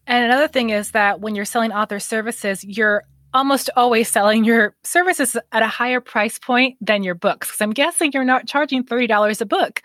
And 0.07 0.25
another 0.25 0.47
thing 0.47 0.69
is 0.69 0.91
that 0.91 1.19
when 1.19 1.35
you're 1.35 1.45
selling 1.45 1.71
author 1.71 1.99
services, 1.99 2.63
you're 2.63 3.03
almost 3.33 3.69
always 3.75 4.09
selling 4.09 4.43
your 4.43 4.75
services 4.83 5.37
at 5.51 5.63
a 5.63 5.67
higher 5.67 6.01
price 6.01 6.37
point 6.37 6.77
than 6.81 7.03
your 7.03 7.15
books. 7.15 7.47
Because 7.47 7.61
I'm 7.61 7.71
guessing 7.73 8.11
you're 8.13 8.23
not 8.23 8.47
charging 8.47 8.83
$30 8.83 9.41
a 9.41 9.45
book. 9.45 9.81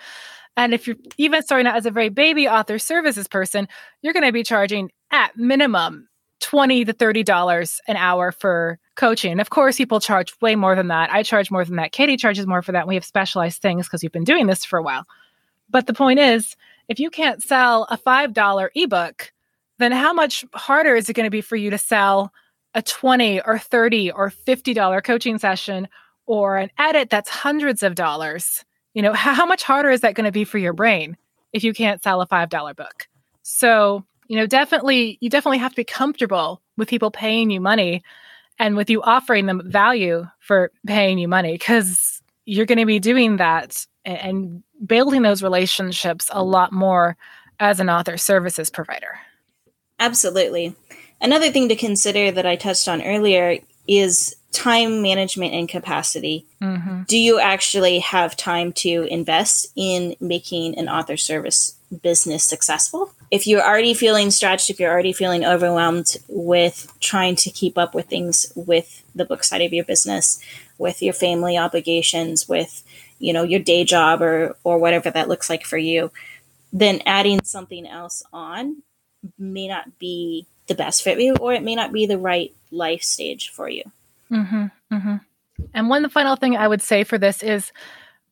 And 0.57 0.73
if 0.73 0.87
you're 0.87 0.97
even 1.19 1.43
starting 1.43 1.67
out 1.67 1.77
as 1.77 1.87
a 1.87 1.91
very 1.91 2.09
baby 2.09 2.49
author 2.49 2.79
services 2.79 3.29
person, 3.29 3.69
you're 4.03 4.15
going 4.15 4.25
to 4.25 4.33
be 4.33 4.43
charging 4.43 4.91
at 5.11 5.37
minimum 5.37 6.09
20 6.41 6.85
to 6.85 6.93
30 6.93 7.23
dollars 7.23 7.81
an 7.89 7.97
hour 7.97 8.31
for 8.31 8.79
coaching 8.95 9.41
of 9.41 9.51
course 9.51 9.79
people 9.79 10.01
charge 10.01 10.35
way 10.41 10.55
more 10.55 10.77
than 10.77 10.89
that 10.89 11.11
i 11.11 11.23
charge 11.23 11.51
more 11.51 11.65
than 11.65 11.77
that 11.77 11.93
katie 11.93 12.17
charges 12.17 12.47
more 12.47 12.61
for 12.61 12.73
that 12.73 12.87
we 12.87 12.95
have 12.95 13.05
specialized 13.05 13.63
things 13.63 13.87
because 13.87 14.03
we've 14.03 14.13
been 14.13 14.23
doing 14.23 14.47
this 14.47 14.65
for 14.65 14.79
a 14.79 14.83
while 14.83 15.07
but 15.71 15.87
the 15.87 15.95
point 15.95 16.19
is 16.19 16.55
if 16.89 17.01
you 17.01 17.11
can't 17.11 17.43
sell 17.43 17.87
a 17.91 17.97
$5 17.97 18.69
ebook 18.75 19.33
then 19.79 19.93
how 19.93 20.13
much 20.13 20.45
harder 20.53 20.95
is 20.95 21.09
it 21.09 21.15
going 21.15 21.25
to 21.25 21.31
be 21.31 21.41
for 21.41 21.57
you 21.57 21.71
to 21.71 21.79
sell 21.79 22.33
a 22.77 22.83
20 22.83 23.41
or 23.41 23.59
30 23.59 24.13
or 24.13 24.31
50 24.31 24.73
dollar 24.75 25.01
coaching 25.01 25.39
session 25.39 25.89
or 26.27 26.59
an 26.59 26.71
edit 26.79 27.11
that's 27.11 27.29
hundreds 27.29 27.83
of 27.83 27.97
dollars 27.97 28.65
you 28.97 29.03
know 29.03 29.13
how 29.13 29.45
much 29.45 29.63
harder 29.63 29.91
is 29.91 30.01
that 30.01 30.15
going 30.15 30.25
to 30.25 30.33
be 30.33 30.45
for 30.45 30.57
your 30.57 30.73
brain 30.73 31.19
if 31.53 31.63
you 31.63 31.75
can't 31.75 32.03
sell 32.03 32.23
a 32.23 32.27
$5 32.27 32.77
book? 32.77 33.09
So 33.43 34.07
you 34.27 34.37
know 34.37 34.47
definitely 34.47 35.19
you 35.21 35.29
definitely 35.29 35.59
have 35.59 35.73
to 35.73 35.77
be 35.77 35.85
comfortable 35.85 36.63
with 36.79 36.89
people 36.89 37.11
paying 37.11 37.51
you 37.51 37.61
money 37.61 38.03
and 38.59 38.75
with 38.75 38.89
you 38.89 39.03
offering 39.03 39.45
them 39.45 39.61
value 39.71 40.27
for 40.41 40.73
paying 40.87 41.19
you 41.19 41.29
money 41.29 41.53
because 41.53 42.23
you're 42.47 42.65
going 42.65 42.79
to 42.79 42.87
be 42.87 42.99
doing 42.99 43.37
that 43.37 43.87
and 44.07 44.63
building 44.87 45.21
those 45.21 45.43
relationships 45.43 46.31
a 46.33 46.43
lot 46.43 46.73
more 46.73 47.19
as 47.61 47.81
an 47.81 47.91
author 47.91 48.17
services 48.17 48.71
provider. 48.71 49.19
Absolutely 49.99 50.75
another 51.21 51.51
thing 51.51 51.69
to 51.69 51.77
consider 51.77 52.31
that 52.31 52.47
i 52.47 52.57
touched 52.57 52.89
on 52.89 53.03
earlier 53.03 53.59
is 53.89 54.37
time 54.57 55.03
management 55.03 55.53
and 55.53 55.69
capacity. 55.69 56.47
Mm-hmm. 56.63 57.03
Do 57.03 57.19
you 57.19 57.39
actually 57.39 57.99
have 57.99 58.37
time 58.37 58.73
to 58.75 59.07
invest 59.11 59.67
in 59.77 60.17
making 60.19 60.79
an 60.79 60.89
author 60.89 61.19
service 61.19 61.77
business 62.03 62.43
successful? 62.43 63.13
If 63.31 63.47
you're 63.47 63.63
already 63.63 63.93
feeling 63.93 64.31
stretched, 64.31 64.71
if 64.71 64.81
you're 64.81 64.91
already 64.91 65.13
feeling 65.13 65.45
overwhelmed 65.45 66.17
with 66.29 66.91
trying 67.01 67.37
to 67.37 67.51
keep 67.51 67.77
up 67.77 67.95
with 67.95 68.07
things 68.07 68.51
with 68.57 69.05
the 69.15 69.27
book 69.27 69.45
side 69.45 69.61
of 69.61 69.75
your 69.75 69.85
business, 69.85 70.41
with 70.79 71.03
your 71.03 71.15
family 71.15 71.59
obligations, 71.59 72.49
with 72.49 72.83
you 73.19 73.33
know 73.33 73.43
your 73.43 73.61
day 73.61 73.85
job 73.85 74.23
or 74.23 74.57
or 74.65 74.79
whatever 74.79 75.11
that 75.11 75.29
looks 75.29 75.51
like 75.51 75.65
for 75.65 75.79
you, 75.79 76.11
then 76.73 77.03
adding 77.05 77.43
something 77.45 77.87
else 77.87 78.23
on 78.33 78.83
may 79.39 79.69
not 79.69 79.99
be 79.99 80.47
the 80.67 80.75
best 80.75 81.03
fit 81.03 81.17
for 81.17 81.21
you, 81.21 81.37
or 81.37 81.53
it 81.53 81.63
may 81.63 81.75
not 81.75 81.93
be 81.93 82.07
the 82.07 82.19
right 82.19 82.53
life 82.71 83.03
stage 83.03 83.51
for 83.51 83.69
you. 83.69 83.83
Mm-hmm, 84.31 84.67
mm-hmm. 84.93 85.17
And 85.73 85.89
one 85.89 86.09
final 86.09 86.37
thing 86.37 86.57
I 86.57 86.69
would 86.69 86.83
say 86.83 87.05
for 87.05 87.19
this 87.19 87.43
is 87.43 87.73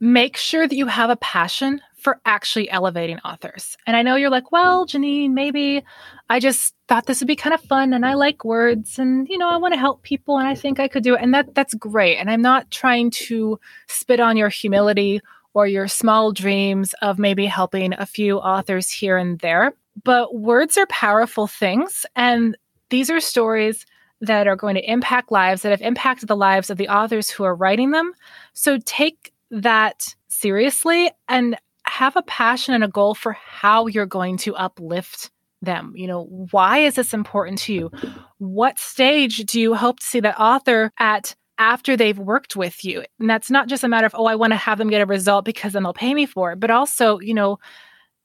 make 0.01 0.37
sure 0.37 0.66
that 0.66 0.76
you 0.76 0.87
have 0.87 1.11
a 1.11 1.16
passion 1.16 1.80
for 1.97 2.20
actually 2.26 2.68
elevating 2.70 3.18
authors. 3.20 3.78
And 3.87 3.97
I 3.97 4.03
know 4.03 4.16
you're 4.16 4.28
like, 4.28 4.53
well, 4.53 4.87
Janeen, 4.87 5.30
maybe 5.30 5.82
I 6.28 6.39
just 6.39 6.74
thought 6.87 7.07
this 7.07 7.20
would 7.20 7.28
be 7.28 7.37
kind 7.37 7.55
of 7.55 7.62
fun 7.62 7.95
and 7.95 8.05
I 8.05 8.12
like 8.12 8.45
words 8.45 8.99
and 8.99 9.26
you 9.28 9.39
know, 9.39 9.49
I 9.49 9.57
want 9.57 9.72
to 9.72 9.80
help 9.80 10.03
people 10.03 10.37
and 10.37 10.47
I 10.47 10.55
think 10.55 10.78
I 10.78 10.89
could 10.89 11.03
do 11.03 11.14
it. 11.14 11.22
And 11.22 11.32
that 11.32 11.55
that's 11.55 11.72
great. 11.74 12.18
And 12.18 12.30
I'm 12.30 12.43
not 12.43 12.70
trying 12.70 13.11
to 13.12 13.59
spit 13.89 14.20
on 14.20 14.37
your 14.37 14.51
humility 14.51 15.22
or 15.55 15.66
your 15.66 15.89
small 15.89 16.32
dreams 16.32 16.95
of 17.01 17.18
maybe 17.18 17.47
helping 17.47 17.95
a 17.95 18.05
few 18.05 18.39
authors 18.39 18.91
here 18.91 19.16
and 19.16 19.39
there. 19.39 19.72
But 20.03 20.34
words 20.34 20.76
are 20.76 20.86
powerful 20.86 21.47
things 21.47 22.05
and 22.16 22.57
these 22.90 23.11
are 23.11 23.20
stories 23.20 23.86
that 24.20 24.47
are 24.47 24.57
going 24.57 24.74
to 24.74 24.90
impact 24.90 25.30
lives 25.30 25.62
that 25.62 25.70
have 25.70 25.82
impacted 25.82 26.28
the 26.28 26.36
lives 26.36 26.70
of 26.70 26.78
the 26.78 26.88
authors 26.88 27.30
who 27.30 27.45
are 27.45 27.55
writing 27.55 27.90
them. 27.90 28.12
So 28.53 28.78
take 28.84 29.32
that 29.51 30.14
seriously 30.28 31.11
and 31.28 31.57
have 31.86 32.16
a 32.16 32.22
passion 32.22 32.74
and 32.74 32.84
a 32.84 32.88
goal 32.88 33.14
for 33.14 33.32
how 33.32 33.86
you're 33.86 34.07
going 34.07 34.36
to 34.38 34.55
uplift 34.57 35.30
them. 35.62 35.92
You 35.97 36.07
know, 36.07 36.24
why 36.51 36.78
is 36.78 36.95
this 36.95 37.14
important 37.14 37.59
to 37.61 37.74
you? 37.74 37.90
What 38.38 38.78
stage 38.78 39.38
do 39.38 39.61
you 39.61 39.74
hope 39.74 40.01
to 40.01 40.07
see 40.07 40.20
that 40.20 40.38
author 40.38 40.92
at 40.99 41.34
after 41.59 41.97
they've 41.97 42.18
worked 42.18 42.57
with 42.57 42.84
you? 42.84 43.05
And 43.20 43.30
that's 43.30 43.51
not 43.51 43.68
just 43.68 43.84
a 43.84 43.88
matter 43.88 44.07
of, 44.07 44.14
oh, 44.16 44.26
I 44.26 44.34
want 44.34 44.53
to 44.53 44.57
have 44.57 44.78
them 44.78 44.90
get 44.90 45.03
a 45.03 45.07
result 45.07 45.45
because 45.45 45.72
then 45.72 45.82
they'll 45.82 45.92
pay 45.92 46.14
me 46.14 46.26
for 46.26 46.53
it, 46.53 46.61
but 46.61 46.70
also, 46.70 47.20
you 47.20 47.34
know, 47.34 47.59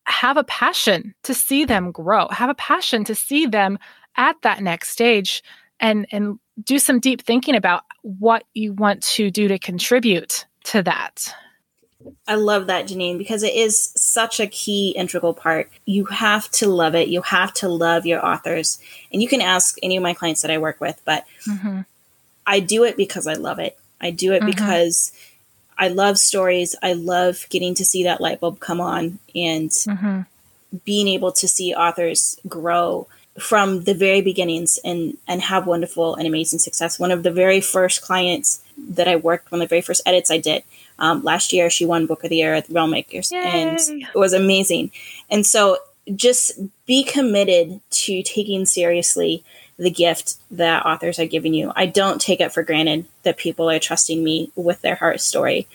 have 0.09 0.37
a 0.37 0.43
passion 0.43 1.13
to 1.23 1.33
see 1.33 1.65
them 1.65 1.91
grow, 1.91 2.27
have 2.29 2.49
a 2.49 2.55
passion 2.55 3.03
to 3.05 3.15
see 3.15 3.45
them 3.45 3.79
at 4.15 4.35
that 4.41 4.61
next 4.61 4.89
stage 4.89 5.43
and 5.79 6.05
and 6.11 6.39
do 6.63 6.77
some 6.77 6.99
deep 6.99 7.21
thinking 7.21 7.55
about 7.55 7.83
what 8.01 8.43
you 8.53 8.73
want 8.73 9.01
to 9.01 9.31
do 9.31 9.47
to 9.47 9.57
contribute 9.57 10.45
to 10.65 10.83
that. 10.83 11.33
I 12.27 12.35
love 12.35 12.67
that, 12.67 12.87
Janeen, 12.87 13.17
because 13.17 13.43
it 13.43 13.53
is 13.53 13.91
such 13.95 14.39
a 14.39 14.47
key 14.47 14.93
integral 14.95 15.33
part. 15.33 15.69
You 15.85 16.05
have 16.05 16.49
to 16.51 16.67
love 16.67 16.95
it. 16.95 17.09
You 17.09 17.21
have 17.23 17.53
to 17.55 17.67
love 17.67 18.05
your 18.05 18.25
authors. 18.25 18.79
And 19.11 19.21
you 19.21 19.27
can 19.27 19.41
ask 19.41 19.77
any 19.83 19.97
of 19.97 20.03
my 20.03 20.13
clients 20.13 20.41
that 20.41 20.51
I 20.51 20.57
work 20.57 20.79
with, 20.79 20.99
but 21.03 21.25
mm-hmm. 21.47 21.81
I 22.47 22.61
do 22.61 22.83
it 22.85 22.95
because 22.95 23.27
I 23.27 23.33
love 23.33 23.59
it. 23.59 23.77
I 23.99 24.11
do 24.11 24.33
it 24.33 24.37
mm-hmm. 24.37 24.47
because 24.47 25.11
I 25.79 25.87
love 25.87 26.17
stories. 26.17 26.75
I 26.83 26.93
love 26.93 27.47
getting 27.49 27.73
to 27.75 27.85
see 27.85 28.03
that 28.03 28.21
light 28.21 28.41
bulb 28.41 28.59
come 28.59 28.81
on 28.81 29.17
and 29.33 29.69
mm-hmm. 29.69 30.21
being 30.85 31.07
able 31.07 31.31
to 31.31 31.47
see 31.47 31.73
authors 31.73 32.37
grow 32.47 33.07
from 33.39 33.85
the 33.85 33.93
very 33.93 34.21
beginnings 34.21 34.77
and 34.83 35.17
and 35.25 35.41
have 35.41 35.65
wonderful 35.65 36.15
and 36.15 36.27
amazing 36.27 36.59
success. 36.59 36.99
One 36.99 37.11
of 37.11 37.23
the 37.23 37.31
very 37.31 37.61
first 37.61 38.01
clients 38.01 38.61
that 38.77 39.07
I 39.07 39.15
worked, 39.15 39.51
one 39.51 39.61
of 39.61 39.69
the 39.69 39.73
very 39.73 39.81
first 39.81 40.01
edits 40.05 40.29
I 40.29 40.37
did 40.37 40.63
um, 40.99 41.23
last 41.23 41.53
year, 41.53 41.69
she 41.69 41.85
won 41.85 42.05
Book 42.05 42.23
of 42.23 42.29
the 42.29 42.37
Year 42.37 42.53
at 42.53 42.67
the 42.67 42.73
Realm 42.73 42.91
Makers, 42.91 43.31
Yay. 43.31 43.39
and 43.39 43.79
it 43.79 44.15
was 44.15 44.33
amazing. 44.33 44.91
And 45.29 45.45
so, 45.45 45.77
just 46.15 46.59
be 46.85 47.03
committed 47.03 47.79
to 47.91 48.21
taking 48.23 48.65
seriously 48.65 49.43
the 49.79 49.89
gift 49.89 50.35
that 50.51 50.85
authors 50.85 51.17
are 51.19 51.25
giving 51.25 51.53
you. 51.53 51.71
I 51.75 51.85
don't 51.85 52.19
take 52.19 52.41
it 52.41 52.51
for 52.51 52.63
granted 52.63 53.05
that 53.23 53.37
people 53.37 53.69
are 53.69 53.79
trusting 53.79 54.21
me 54.21 54.51
with 54.55 54.81
their 54.81 54.95
heart 54.95 55.21
story 55.21 55.67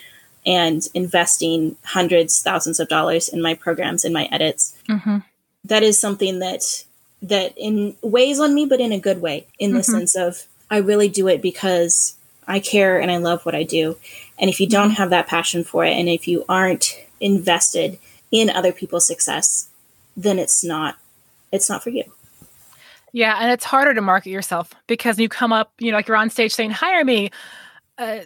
and 0.44 0.86
investing 0.92 1.76
hundreds, 1.84 2.42
thousands 2.42 2.78
of 2.78 2.88
dollars 2.88 3.30
in 3.30 3.40
my 3.40 3.54
programs, 3.54 4.04
in 4.04 4.12
my 4.12 4.28
edits. 4.30 4.76
Mm-hmm. 4.88 5.18
That 5.64 5.82
is 5.82 5.98
something 5.98 6.38
that 6.40 6.84
that 7.22 7.54
in 7.56 7.96
weighs 8.02 8.38
on 8.38 8.54
me, 8.54 8.66
but 8.66 8.80
in 8.80 8.92
a 8.92 9.00
good 9.00 9.22
way, 9.22 9.46
in 9.58 9.72
the 9.72 9.80
mm-hmm. 9.80 9.92
sense 9.92 10.14
of 10.14 10.46
I 10.70 10.76
really 10.78 11.08
do 11.08 11.26
it 11.28 11.40
because 11.40 12.14
I 12.46 12.60
care 12.60 13.00
and 13.00 13.10
I 13.10 13.16
love 13.16 13.46
what 13.46 13.54
I 13.54 13.62
do. 13.62 13.96
And 14.38 14.50
if 14.50 14.60
you 14.60 14.68
don't 14.68 14.88
mm-hmm. 14.88 14.96
have 14.96 15.10
that 15.10 15.26
passion 15.26 15.64
for 15.64 15.86
it, 15.86 15.92
and 15.92 16.10
if 16.10 16.28
you 16.28 16.44
aren't 16.46 16.94
invested 17.20 17.98
in 18.30 18.50
other 18.50 18.72
people's 18.72 19.06
success, 19.06 19.70
then 20.14 20.38
it's 20.38 20.62
not 20.62 20.98
it's 21.50 21.70
not 21.70 21.82
for 21.82 21.88
you. 21.88 22.04
Yeah, 23.14 23.38
and 23.40 23.52
it's 23.52 23.64
harder 23.64 23.94
to 23.94 24.02
market 24.02 24.30
yourself 24.30 24.74
because 24.88 25.20
you 25.20 25.28
come 25.28 25.52
up, 25.52 25.72
you 25.78 25.92
know, 25.92 25.98
like 25.98 26.08
you're 26.08 26.16
on 26.16 26.30
stage 26.30 26.52
saying, 26.52 26.72
"Hire 26.72 27.04
me," 27.04 27.30
uh, 27.96 28.22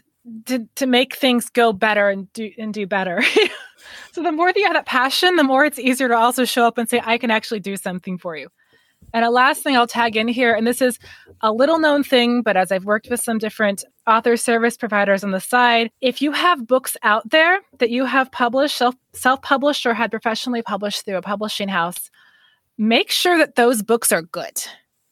to 0.46 0.66
to 0.76 0.86
make 0.86 1.14
things 1.14 1.50
go 1.50 1.74
better 1.74 2.08
and 2.08 2.32
do 2.32 2.50
and 2.56 2.72
do 2.72 2.86
better. 2.86 3.22
so 4.12 4.22
the 4.22 4.32
more 4.32 4.50
that 4.50 4.58
you 4.58 4.64
have 4.64 4.72
that 4.72 4.86
passion, 4.86 5.36
the 5.36 5.44
more 5.44 5.66
it's 5.66 5.78
easier 5.78 6.08
to 6.08 6.16
also 6.16 6.46
show 6.46 6.66
up 6.66 6.78
and 6.78 6.88
say, 6.88 7.02
"I 7.04 7.18
can 7.18 7.30
actually 7.30 7.60
do 7.60 7.76
something 7.76 8.16
for 8.16 8.34
you." 8.34 8.48
And 9.12 9.26
a 9.26 9.30
last 9.30 9.62
thing 9.62 9.76
I'll 9.76 9.86
tag 9.86 10.16
in 10.16 10.26
here, 10.26 10.54
and 10.54 10.66
this 10.66 10.80
is 10.80 10.98
a 11.42 11.52
little 11.52 11.78
known 11.78 12.02
thing, 12.02 12.40
but 12.40 12.56
as 12.56 12.72
I've 12.72 12.86
worked 12.86 13.10
with 13.10 13.20
some 13.20 13.36
different 13.36 13.84
author 14.06 14.38
service 14.38 14.78
providers 14.78 15.22
on 15.22 15.32
the 15.32 15.40
side, 15.40 15.90
if 16.00 16.22
you 16.22 16.32
have 16.32 16.66
books 16.66 16.96
out 17.02 17.28
there 17.28 17.60
that 17.78 17.90
you 17.90 18.06
have 18.06 18.32
published, 18.32 18.78
self 18.78 18.94
self 19.12 19.42
published, 19.42 19.84
or 19.84 19.92
had 19.92 20.10
professionally 20.10 20.62
published 20.62 21.04
through 21.04 21.18
a 21.18 21.22
publishing 21.22 21.68
house, 21.68 22.10
make 22.78 23.10
sure 23.10 23.36
that 23.38 23.56
those 23.56 23.82
books 23.82 24.12
are 24.12 24.22
good. 24.22 24.62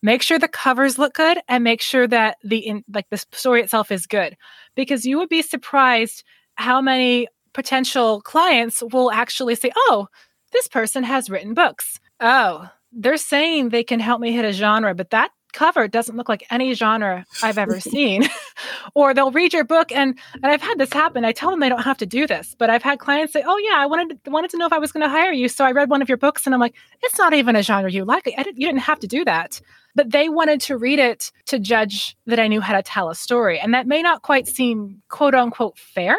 Make 0.02 0.22
sure 0.22 0.38
the 0.38 0.48
covers 0.48 0.98
look 0.98 1.14
good, 1.14 1.38
and 1.48 1.64
make 1.64 1.82
sure 1.82 2.06
that 2.06 2.36
the 2.44 2.58
in, 2.58 2.84
like 2.92 3.06
the 3.10 3.18
story 3.32 3.62
itself 3.62 3.90
is 3.90 4.06
good, 4.06 4.36
because 4.76 5.04
you 5.04 5.18
would 5.18 5.28
be 5.28 5.42
surprised 5.42 6.22
how 6.54 6.80
many 6.80 7.28
potential 7.54 8.20
clients 8.22 8.82
will 8.92 9.10
actually 9.10 9.56
say, 9.56 9.72
"Oh, 9.76 10.06
this 10.52 10.68
person 10.68 11.02
has 11.02 11.28
written 11.30 11.54
books." 11.54 11.98
Oh, 12.20 12.68
they're 12.92 13.16
saying 13.16 13.70
they 13.70 13.84
can 13.84 14.00
help 14.00 14.20
me 14.20 14.32
hit 14.32 14.44
a 14.44 14.52
genre, 14.52 14.94
but 14.94 15.10
that 15.10 15.30
cover 15.56 15.88
doesn't 15.88 16.16
look 16.16 16.28
like 16.28 16.46
any 16.50 16.74
genre 16.74 17.24
I've 17.42 17.56
ever 17.56 17.80
seen. 17.80 18.28
or 18.94 19.14
they'll 19.14 19.30
read 19.30 19.52
your 19.52 19.64
book 19.64 19.90
and 19.90 20.18
and 20.34 20.46
I've 20.46 20.62
had 20.62 20.78
this 20.78 20.92
happen. 20.92 21.24
I 21.24 21.32
tell 21.32 21.50
them 21.50 21.60
they 21.60 21.70
don't 21.70 21.82
have 21.82 21.96
to 21.98 22.06
do 22.06 22.26
this, 22.26 22.54
but 22.58 22.68
I've 22.68 22.82
had 22.82 22.98
clients 22.98 23.32
say, 23.32 23.42
"Oh 23.44 23.58
yeah, 23.58 23.76
I 23.76 23.86
wanted 23.86 24.20
wanted 24.26 24.50
to 24.50 24.58
know 24.58 24.66
if 24.66 24.72
I 24.72 24.78
was 24.78 24.92
going 24.92 25.02
to 25.02 25.08
hire 25.08 25.32
you, 25.32 25.48
so 25.48 25.64
I 25.64 25.72
read 25.72 25.90
one 25.90 26.02
of 26.02 26.08
your 26.08 26.18
books." 26.18 26.44
And 26.46 26.54
I'm 26.54 26.60
like, 26.60 26.74
"It's 27.02 27.18
not 27.18 27.32
even 27.32 27.56
a 27.56 27.62
genre 27.62 27.90
you 27.90 28.04
like. 28.04 28.24
Didn't, 28.24 28.58
you 28.58 28.66
didn't 28.68 28.80
have 28.80 29.00
to 29.00 29.06
do 29.06 29.24
that." 29.24 29.60
But 29.94 30.10
they 30.10 30.28
wanted 30.28 30.60
to 30.62 30.76
read 30.76 30.98
it 30.98 31.32
to 31.46 31.58
judge 31.58 32.18
that 32.26 32.38
I 32.38 32.48
knew 32.48 32.60
how 32.60 32.74
to 32.74 32.82
tell 32.82 33.08
a 33.08 33.14
story, 33.14 33.58
and 33.58 33.72
that 33.72 33.86
may 33.86 34.02
not 34.02 34.20
quite 34.20 34.46
seem 34.46 35.02
quote 35.08 35.34
unquote 35.34 35.78
fair 35.78 36.16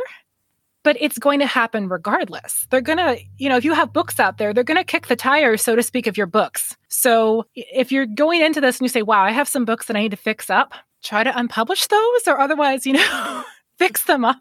but 0.88 0.96
it's 1.02 1.20
going 1.20 1.40
to 1.40 1.46
happen 1.46 1.90
regardless. 1.90 2.66
They're 2.70 2.80
going 2.80 2.98
to, 2.98 3.20
you 3.38 3.50
know, 3.50 3.58
if 3.58 3.66
you 3.66 3.74
have 3.74 3.92
books 3.92 4.22
out 4.22 4.38
there, 4.38 4.54
they're 4.54 4.64
going 4.64 4.78
to 4.78 4.86
kick 4.86 5.08
the 5.08 5.18
tires, 5.18 5.62
so 5.62 5.76
to 5.76 5.84
speak, 5.84 6.08
of 6.08 6.16
your 6.16 6.28
books. 6.28 6.78
So 6.88 7.46
if 7.56 7.92
you're 7.92 8.06
going 8.06 8.42
into 8.42 8.62
this 8.62 8.78
and 8.78 8.86
you 8.86 8.88
say, 8.88 9.02
wow, 9.02 9.22
I 9.22 9.32
have 9.32 9.50
some 9.50 9.66
books 9.66 9.88
that 9.88 9.98
I 9.98 10.00
need 10.00 10.12
to 10.12 10.16
fix 10.16 10.50
up, 10.50 10.72
try 11.04 11.26
to 11.26 11.32
unpublish 11.32 11.90
those 11.90 12.34
or 12.34 12.40
otherwise, 12.40 12.86
you 12.86 12.94
know, 12.94 13.44
fix 13.78 14.06
them 14.06 14.24
up. 14.24 14.38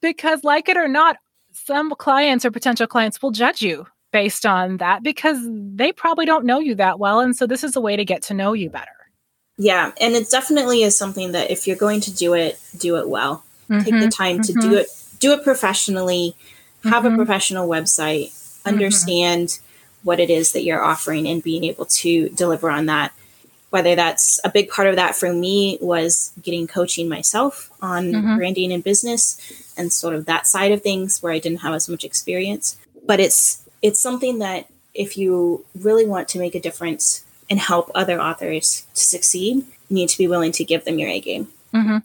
Because, 0.00 0.44
like 0.44 0.68
it 0.68 0.76
or 0.76 0.86
not, 0.86 1.16
some 1.50 1.90
clients 1.90 2.44
or 2.44 2.52
potential 2.52 2.86
clients 2.86 3.20
will 3.20 3.32
judge 3.32 3.60
you 3.60 3.84
based 4.12 4.46
on 4.46 4.76
that 4.76 5.02
because 5.02 5.40
they 5.42 5.90
probably 5.90 6.24
don't 6.24 6.44
know 6.44 6.60
you 6.60 6.76
that 6.76 7.00
well. 7.00 7.18
And 7.18 7.34
so 7.34 7.48
this 7.48 7.64
is 7.64 7.74
a 7.74 7.80
way 7.80 7.96
to 7.96 8.04
get 8.04 8.22
to 8.22 8.34
know 8.34 8.52
you 8.52 8.70
better. 8.70 8.92
Yeah. 9.58 9.90
And 10.00 10.14
it 10.14 10.30
definitely 10.30 10.84
is 10.84 10.96
something 10.96 11.32
that 11.32 11.50
if 11.50 11.66
you're 11.66 11.74
going 11.74 12.00
to 12.02 12.14
do 12.14 12.34
it, 12.34 12.60
do 12.78 12.94
it 12.98 13.08
well. 13.08 13.44
Mm-hmm, 13.68 13.82
Take 13.82 13.94
the 13.94 14.00
mm-hmm. 14.00 14.08
time 14.10 14.38
mm-hmm. 14.38 14.60
to 14.60 14.68
do 14.68 14.76
it 14.76 14.86
do 15.24 15.32
it 15.32 15.42
professionally, 15.42 16.36
have 16.84 17.04
mm-hmm. 17.04 17.14
a 17.14 17.16
professional 17.16 17.66
website, 17.66 18.28
mm-hmm. 18.28 18.68
understand 18.68 19.48
mm-hmm. 19.48 20.06
what 20.06 20.20
it 20.20 20.28
is 20.28 20.52
that 20.52 20.64
you're 20.64 20.84
offering 20.84 21.26
and 21.26 21.42
being 21.42 21.64
able 21.64 21.86
to 21.86 22.28
deliver 22.30 22.70
on 22.70 22.86
that. 22.86 23.12
Whether 23.70 23.96
that's 23.96 24.38
a 24.44 24.50
big 24.50 24.68
part 24.68 24.86
of 24.86 24.96
that 24.96 25.16
for 25.16 25.32
me 25.32 25.78
was 25.80 26.32
getting 26.42 26.66
coaching 26.66 27.08
myself 27.08 27.70
on 27.80 28.12
mm-hmm. 28.12 28.36
branding 28.36 28.70
and 28.70 28.84
business 28.84 29.74
and 29.76 29.92
sort 29.92 30.14
of 30.14 30.26
that 30.26 30.46
side 30.46 30.72
of 30.72 30.82
things 30.82 31.22
where 31.22 31.32
I 31.32 31.40
didn't 31.40 31.62
have 31.62 31.74
as 31.74 31.88
much 31.88 32.04
experience. 32.04 32.76
But 33.06 33.18
it's 33.18 33.64
it's 33.82 34.00
something 34.00 34.38
that 34.38 34.68
if 34.94 35.18
you 35.18 35.64
really 35.74 36.06
want 36.06 36.28
to 36.28 36.38
make 36.38 36.54
a 36.54 36.60
difference 36.60 37.24
and 37.50 37.58
help 37.58 37.90
other 37.94 38.20
authors 38.20 38.86
to 38.94 39.02
succeed, 39.02 39.56
you 39.88 39.94
need 39.96 40.08
to 40.10 40.18
be 40.18 40.28
willing 40.28 40.52
to 40.52 40.64
give 40.64 40.84
them 40.84 40.98
your 40.98 41.08
A 41.08 41.20
game. 41.20 41.48
Mm-hmm. 41.74 41.98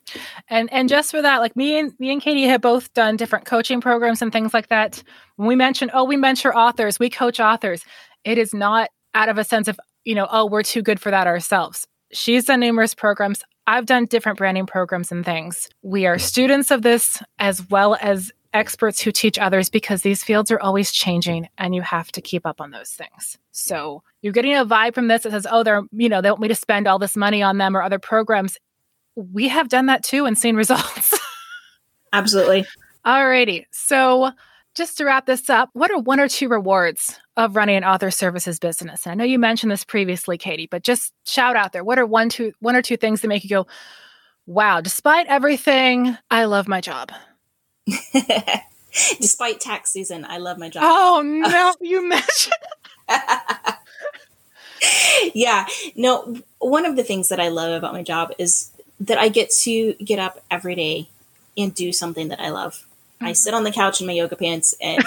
And 0.50 0.72
and 0.72 0.90
just 0.90 1.12
for 1.12 1.22
that, 1.22 1.38
like 1.38 1.56
me 1.56 1.78
and 1.78 1.94
me 2.00 2.12
and 2.12 2.22
Katie 2.22 2.46
have 2.46 2.62
both 2.62 2.92
done 2.94 3.18
different 3.18 3.46
coaching 3.46 3.82
programs 3.82 4.22
and 4.22 4.32
things 4.32 4.54
like 4.54 4.70
that. 4.70 5.04
When 5.36 5.48
we 5.48 5.56
mention, 5.56 5.92
oh, 5.94 6.04
we 6.04 6.18
mentor 6.18 6.56
authors, 6.56 7.00
we 7.00 7.10
coach 7.10 7.40
authors. 7.40 7.84
It 8.24 8.38
is 8.38 8.54
not 8.54 8.90
out 9.14 9.30
of 9.30 9.38
a 9.38 9.44
sense 9.44 9.68
of 9.68 9.80
you 10.06 10.16
know, 10.16 10.28
oh, 10.32 10.46
we're 10.46 10.64
too 10.64 10.82
good 10.82 11.00
for 11.00 11.12
that 11.12 11.28
ourselves. 11.28 11.88
She's 12.12 12.46
done 12.46 12.62
numerous 12.62 12.96
programs. 12.96 13.44
I've 13.68 13.86
done 13.86 14.06
different 14.06 14.40
branding 14.40 14.66
programs 14.66 15.12
and 15.12 15.24
things. 15.24 15.70
We 15.84 16.08
are 16.08 16.18
students 16.18 16.72
of 16.72 16.82
this 16.82 17.22
as 17.38 17.70
well 17.70 17.96
as 18.02 18.32
experts 18.54 19.00
who 19.02 19.12
teach 19.12 19.38
others 19.38 19.70
because 19.70 20.02
these 20.02 20.24
fields 20.24 20.50
are 20.50 20.60
always 20.60 20.92
changing 20.92 21.48
and 21.60 21.76
you 21.76 21.84
have 21.84 22.12
to 22.14 22.22
keep 22.22 22.48
up 22.48 22.60
on 22.60 22.72
those 22.72 22.90
things. 22.90 23.38
So 23.52 24.02
you're 24.24 24.34
getting 24.34 24.56
a 24.56 24.66
vibe 24.66 24.96
from 24.96 25.08
this 25.08 25.24
that 25.24 25.32
says, 25.32 25.46
oh, 25.50 25.62
they're, 25.62 25.84
you 25.92 26.10
know, 26.10 26.22
they 26.22 26.32
want 26.32 26.42
me 26.42 26.48
to 26.48 26.56
spend 26.56 26.88
all 26.88 26.98
this 26.98 27.16
money 27.16 27.44
on 27.44 27.60
them 27.60 27.78
or 27.78 27.84
other 27.84 28.00
programs 28.00 28.58
we 29.20 29.48
have 29.48 29.70
done 29.70 29.88
that 29.88 30.04
too 30.04 30.26
and 30.26 30.38
seen 30.38 30.56
results. 30.56 31.18
Absolutely. 32.14 32.66
Alrighty. 33.06 33.66
So 33.72 34.32
just 34.76 34.98
to 34.98 35.06
wrap 35.06 35.26
this 35.26 35.50
up, 35.50 35.70
what 35.74 35.92
are 35.92 36.00
one 36.00 36.20
or 36.20 36.28
two 36.28 36.48
rewards 36.48 37.20
of 37.38 37.56
running 37.56 37.76
an 37.76 37.84
author 37.84 38.12
services 38.12 38.60
business? 38.60 39.06
And 39.06 39.12
I 39.12 39.16
know 39.16 39.24
you 39.24 39.40
mentioned 39.40 39.72
this 39.72 39.84
previously, 39.84 40.38
Katie, 40.38 40.68
but 40.70 40.84
just 40.84 41.14
shout 41.26 41.56
out 41.56 41.74
there. 41.74 41.84
What 41.84 42.00
are 42.00 42.06
one, 42.06 42.30
two, 42.30 42.54
one 42.60 42.76
or 42.76 42.82
two 42.82 42.98
things 42.98 43.22
that 43.22 43.28
make 43.28 43.44
you 43.44 43.50
go, 43.50 43.68
wow, 44.46 44.82
despite 44.82 45.28
everything, 45.28 46.18
I 46.32 46.46
love 46.46 46.68
my 46.68 46.82
job? 46.82 47.12
despite 49.20 49.60
tax 49.60 49.92
season, 49.92 50.26
I 50.26 50.38
love 50.38 50.58
my 50.58 50.70
job. 50.70 50.84
Oh 50.86 51.22
no, 51.24 51.74
you 51.82 52.08
mentioned 52.08 52.54
yeah 55.34 55.66
no 55.96 56.36
one 56.60 56.86
of 56.86 56.96
the 56.96 57.04
things 57.04 57.30
that 57.30 57.40
i 57.40 57.48
love 57.48 57.72
about 57.72 57.94
my 57.94 58.04
job 58.04 58.32
is 58.38 58.72
that 59.00 59.18
I 59.18 59.30
get 59.30 59.50
to 59.64 59.94
get 59.94 60.20
up 60.20 60.44
every 60.52 60.76
day 60.76 61.10
and 61.58 61.74
do 61.74 61.92
something 61.92 62.30
that 62.30 62.40
I 62.40 62.50
love. 62.50 62.86
Mm-hmm. 63.16 63.26
I 63.28 63.34
sit 63.34 63.54
on 63.54 63.64
the 63.64 63.72
couch 63.72 64.02
in 64.02 64.08
my 64.08 64.14
yoga 64.14 64.36
pants 64.36 64.76
and 64.82 65.04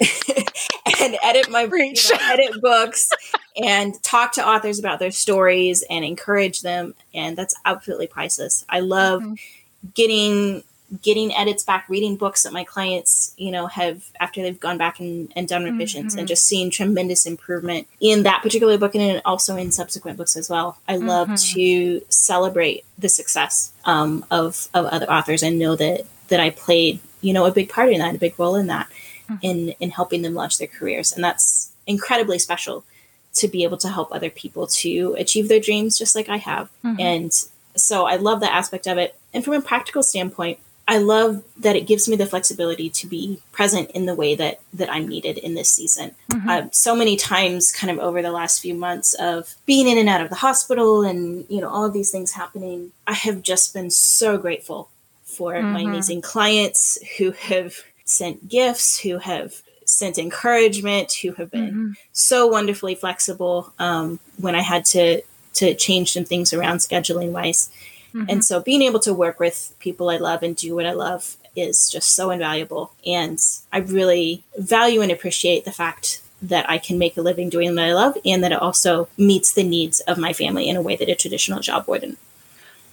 and 1.00 1.16
edit 1.22 1.50
my 1.50 1.62
you 1.62 1.94
know, 2.10 2.18
edit 2.20 2.60
books 2.60 3.08
and 3.62 4.00
talk 4.02 4.32
to 4.32 4.46
authors 4.46 4.78
about 4.78 4.98
their 4.98 5.10
stories 5.10 5.84
and 5.88 6.04
encourage 6.04 6.62
them 6.62 6.94
and 7.14 7.36
that's 7.36 7.54
absolutely 7.64 8.06
priceless. 8.06 8.64
I 8.68 8.80
love 8.80 9.22
mm-hmm. 9.22 9.34
getting 9.94 10.64
getting 11.00 11.34
edits 11.34 11.62
back, 11.62 11.88
reading 11.88 12.16
books 12.16 12.42
that 12.42 12.52
my 12.52 12.64
clients, 12.64 13.32
you 13.38 13.50
know, 13.50 13.66
have 13.66 14.04
after 14.20 14.42
they've 14.42 14.60
gone 14.60 14.76
back 14.76 15.00
and, 15.00 15.32
and 15.34 15.48
done 15.48 15.64
revisions 15.64 16.12
mm-hmm. 16.12 16.20
and 16.20 16.28
just 16.28 16.46
seeing 16.46 16.70
tremendous 16.70 17.24
improvement 17.24 17.86
in 18.00 18.24
that 18.24 18.42
particular 18.42 18.76
book 18.76 18.94
and 18.94 19.22
also 19.24 19.56
in 19.56 19.72
subsequent 19.72 20.18
books 20.18 20.36
as 20.36 20.50
well. 20.50 20.76
I 20.86 20.96
mm-hmm. 20.96 21.08
love 21.08 21.40
to 21.54 22.02
celebrate 22.08 22.84
the 22.98 23.08
success 23.08 23.72
um, 23.84 24.24
of, 24.30 24.68
of 24.74 24.86
other 24.86 25.10
authors 25.10 25.42
and 25.42 25.58
know 25.58 25.76
that 25.76 26.06
that 26.28 26.40
I 26.40 26.50
played, 26.50 27.00
you 27.20 27.32
know, 27.32 27.44
a 27.46 27.52
big 27.52 27.68
part 27.68 27.90
in 27.90 27.98
that, 28.00 28.14
a 28.14 28.18
big 28.18 28.38
role 28.38 28.56
in 28.56 28.66
that, 28.66 28.88
mm-hmm. 29.28 29.36
in 29.42 29.68
in 29.80 29.90
helping 29.90 30.22
them 30.22 30.34
launch 30.34 30.58
their 30.58 30.68
careers. 30.68 31.12
And 31.12 31.24
that's 31.24 31.72
incredibly 31.86 32.38
special 32.38 32.84
to 33.34 33.48
be 33.48 33.64
able 33.64 33.78
to 33.78 33.88
help 33.88 34.12
other 34.12 34.30
people 34.30 34.66
to 34.66 35.16
achieve 35.18 35.48
their 35.48 35.60
dreams 35.60 35.98
just 35.98 36.14
like 36.14 36.28
I 36.28 36.36
have. 36.36 36.70
Mm-hmm. 36.84 37.00
And 37.00 37.44
so 37.76 38.04
I 38.04 38.16
love 38.16 38.40
that 38.40 38.52
aspect 38.52 38.86
of 38.86 38.98
it. 38.98 39.16
And 39.32 39.42
from 39.42 39.54
a 39.54 39.62
practical 39.62 40.02
standpoint, 40.02 40.58
I 40.88 40.98
love 40.98 41.42
that 41.58 41.76
it 41.76 41.86
gives 41.86 42.08
me 42.08 42.16
the 42.16 42.26
flexibility 42.26 42.90
to 42.90 43.06
be 43.06 43.40
present 43.52 43.90
in 43.92 44.06
the 44.06 44.14
way 44.14 44.34
that 44.34 44.60
that 44.74 44.90
I'm 44.90 45.06
needed 45.06 45.38
in 45.38 45.54
this 45.54 45.70
season. 45.70 46.14
Mm-hmm. 46.30 46.48
Uh, 46.48 46.62
so 46.72 46.96
many 46.96 47.16
times, 47.16 47.70
kind 47.72 47.90
of 47.90 47.98
over 47.98 48.20
the 48.20 48.32
last 48.32 48.60
few 48.60 48.74
months 48.74 49.14
of 49.14 49.54
being 49.64 49.88
in 49.88 49.98
and 49.98 50.08
out 50.08 50.20
of 50.20 50.28
the 50.28 50.36
hospital, 50.36 51.02
and 51.02 51.46
you 51.48 51.60
know 51.60 51.68
all 51.68 51.84
of 51.84 51.92
these 51.92 52.10
things 52.10 52.32
happening, 52.32 52.92
I 53.06 53.14
have 53.14 53.42
just 53.42 53.72
been 53.72 53.90
so 53.90 54.38
grateful 54.38 54.88
for 55.24 55.54
mm-hmm. 55.54 55.72
my 55.72 55.80
amazing 55.82 56.20
clients 56.20 56.98
who 57.16 57.30
have 57.32 57.76
sent 58.04 58.48
gifts, 58.48 58.98
who 58.98 59.18
have 59.18 59.62
sent 59.84 60.18
encouragement, 60.18 61.12
who 61.12 61.32
have 61.32 61.50
been 61.50 61.68
mm-hmm. 61.68 61.92
so 62.12 62.46
wonderfully 62.46 62.94
flexible 62.94 63.72
um, 63.78 64.18
when 64.36 64.54
I 64.54 64.62
had 64.62 64.84
to 64.86 65.22
to 65.54 65.74
change 65.74 66.12
some 66.12 66.24
things 66.24 66.52
around 66.52 66.78
scheduling 66.78 67.30
wise. 67.32 67.70
Mm-hmm. 68.14 68.26
And 68.28 68.44
so 68.44 68.60
being 68.60 68.82
able 68.82 69.00
to 69.00 69.14
work 69.14 69.40
with 69.40 69.74
people 69.78 70.10
I 70.10 70.16
love 70.16 70.42
and 70.42 70.54
do 70.54 70.74
what 70.74 70.86
I 70.86 70.92
love 70.92 71.36
is 71.56 71.90
just 71.90 72.14
so 72.14 72.30
invaluable. 72.30 72.92
And 73.06 73.38
I 73.72 73.78
really 73.78 74.44
value 74.58 75.00
and 75.00 75.12
appreciate 75.12 75.64
the 75.64 75.72
fact 75.72 76.22
that 76.40 76.68
I 76.68 76.78
can 76.78 76.98
make 76.98 77.16
a 77.16 77.22
living 77.22 77.48
doing 77.48 77.74
what 77.74 77.84
I 77.84 77.94
love 77.94 78.16
and 78.24 78.42
that 78.42 78.52
it 78.52 78.60
also 78.60 79.08
meets 79.16 79.52
the 79.52 79.62
needs 79.62 80.00
of 80.00 80.18
my 80.18 80.32
family 80.32 80.68
in 80.68 80.76
a 80.76 80.82
way 80.82 80.96
that 80.96 81.08
a 81.08 81.14
traditional 81.14 81.60
job 81.60 81.86
wouldn't. 81.86 82.18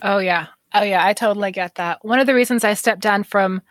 Oh, 0.01 0.19
yeah. 0.19 0.47
Oh, 0.73 0.83
yeah. 0.83 1.05
I 1.05 1.13
totally 1.13 1.51
get 1.51 1.75
that. 1.75 2.05
One 2.05 2.19
of 2.19 2.27
the 2.27 2.35
reasons 2.35 2.63
I 2.63 2.75
stepped 2.75 3.01
down 3.01 3.23
from 3.23 3.61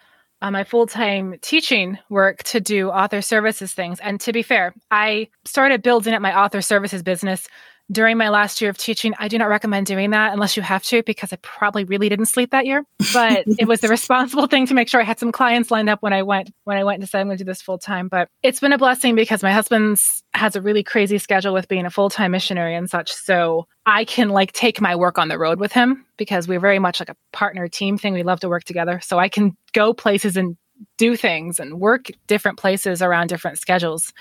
uh, 0.43 0.51
my 0.51 0.65
full 0.65 0.87
time 0.87 1.37
teaching 1.41 1.99
work 2.09 2.43
to 2.45 2.61
do 2.61 2.91
author 2.91 3.23
services 3.23 3.73
things. 3.73 4.01
And 4.01 4.21
to 4.21 4.33
be 4.33 4.43
fair, 4.43 4.75
I 4.91 5.29
started 5.45 5.83
building 5.83 6.15
up 6.15 6.23
my 6.23 6.37
author 6.37 6.61
services 6.61 7.03
business 7.03 7.49
during 7.91 8.19
my 8.19 8.29
last 8.29 8.61
year 8.61 8.71
of 8.71 8.77
teaching, 8.77 9.15
I 9.19 9.29
do 9.29 9.39
not 9.39 9.49
recommend 9.49 9.87
doing 9.87 10.11
that 10.11 10.33
unless 10.33 10.57
you 10.57 10.63
have 10.63 10.83
to, 10.85 11.03
because 11.03 11.33
I 11.33 11.37
probably 11.37 11.85
really 11.85 12.09
didn't 12.09 12.27
sleep 12.27 12.51
that 12.51 12.67
year. 12.67 12.85
But 13.13 13.45
it 13.47 13.67
was 13.67 13.81
the 13.81 13.89
responsible 13.89 14.47
thing 14.47 14.67
to 14.67 14.75
make 14.75 14.89
sure 14.89 15.01
I 15.01 15.05
had 15.05 15.19
some 15.19 15.33
clients 15.33 15.71
lined 15.71 15.89
up 15.89 16.03
when 16.03 16.13
I 16.13 16.23
went 16.23 16.51
when 16.65 16.77
I 16.77 16.85
went 16.85 16.97
and 16.97 17.03
decided 17.03 17.23
I'm 17.23 17.29
going 17.29 17.39
to 17.39 17.45
do 17.45 17.49
this 17.49 17.63
full 17.63 17.79
time. 17.79 18.09
But 18.09 18.29
it's 18.43 18.61
been 18.61 18.73
a 18.73 18.79
blessing 18.79 19.15
because 19.15 19.43
my 19.43 19.53
husband's 19.53 20.23
has 20.35 20.55
a 20.55 20.61
really 20.61 20.83
crazy 20.83 21.19
schedule 21.19 21.55
with 21.55 21.69
being 21.69 21.87
a 21.87 21.91
full 21.91 22.11
time 22.11 22.33
missionary 22.33 22.75
and 22.75 22.91
such. 22.91 23.13
So 23.13 23.67
I 23.87 24.05
can 24.05 24.29
like 24.29 24.53
take 24.53 24.81
my 24.81 24.95
work 24.95 25.19
on 25.19 25.29
the 25.29 25.39
road 25.39 25.59
with 25.59 25.73
him 25.73 26.05
because 26.19 26.47
we're 26.47 26.61
very 26.61 26.79
much 26.79 27.01
like 27.01 27.09
a 27.09 27.17
partner 27.33 27.69
team 27.69 27.97
thing. 27.97 28.13
We 28.13 28.23
love 28.23 28.41
to 28.41 28.49
work 28.49 28.65
together. 28.65 29.01
So 29.03 29.19
I 29.19 29.29
can 29.29 29.57
go 29.73 29.95
places 29.95 30.37
and 30.37 30.57
do 30.99 31.17
things 31.17 31.59
and 31.59 31.81
work 31.81 32.09
different 32.27 32.59
places 32.59 33.01
around 33.03 33.29
different 33.29 33.59
schedules. 33.59 34.13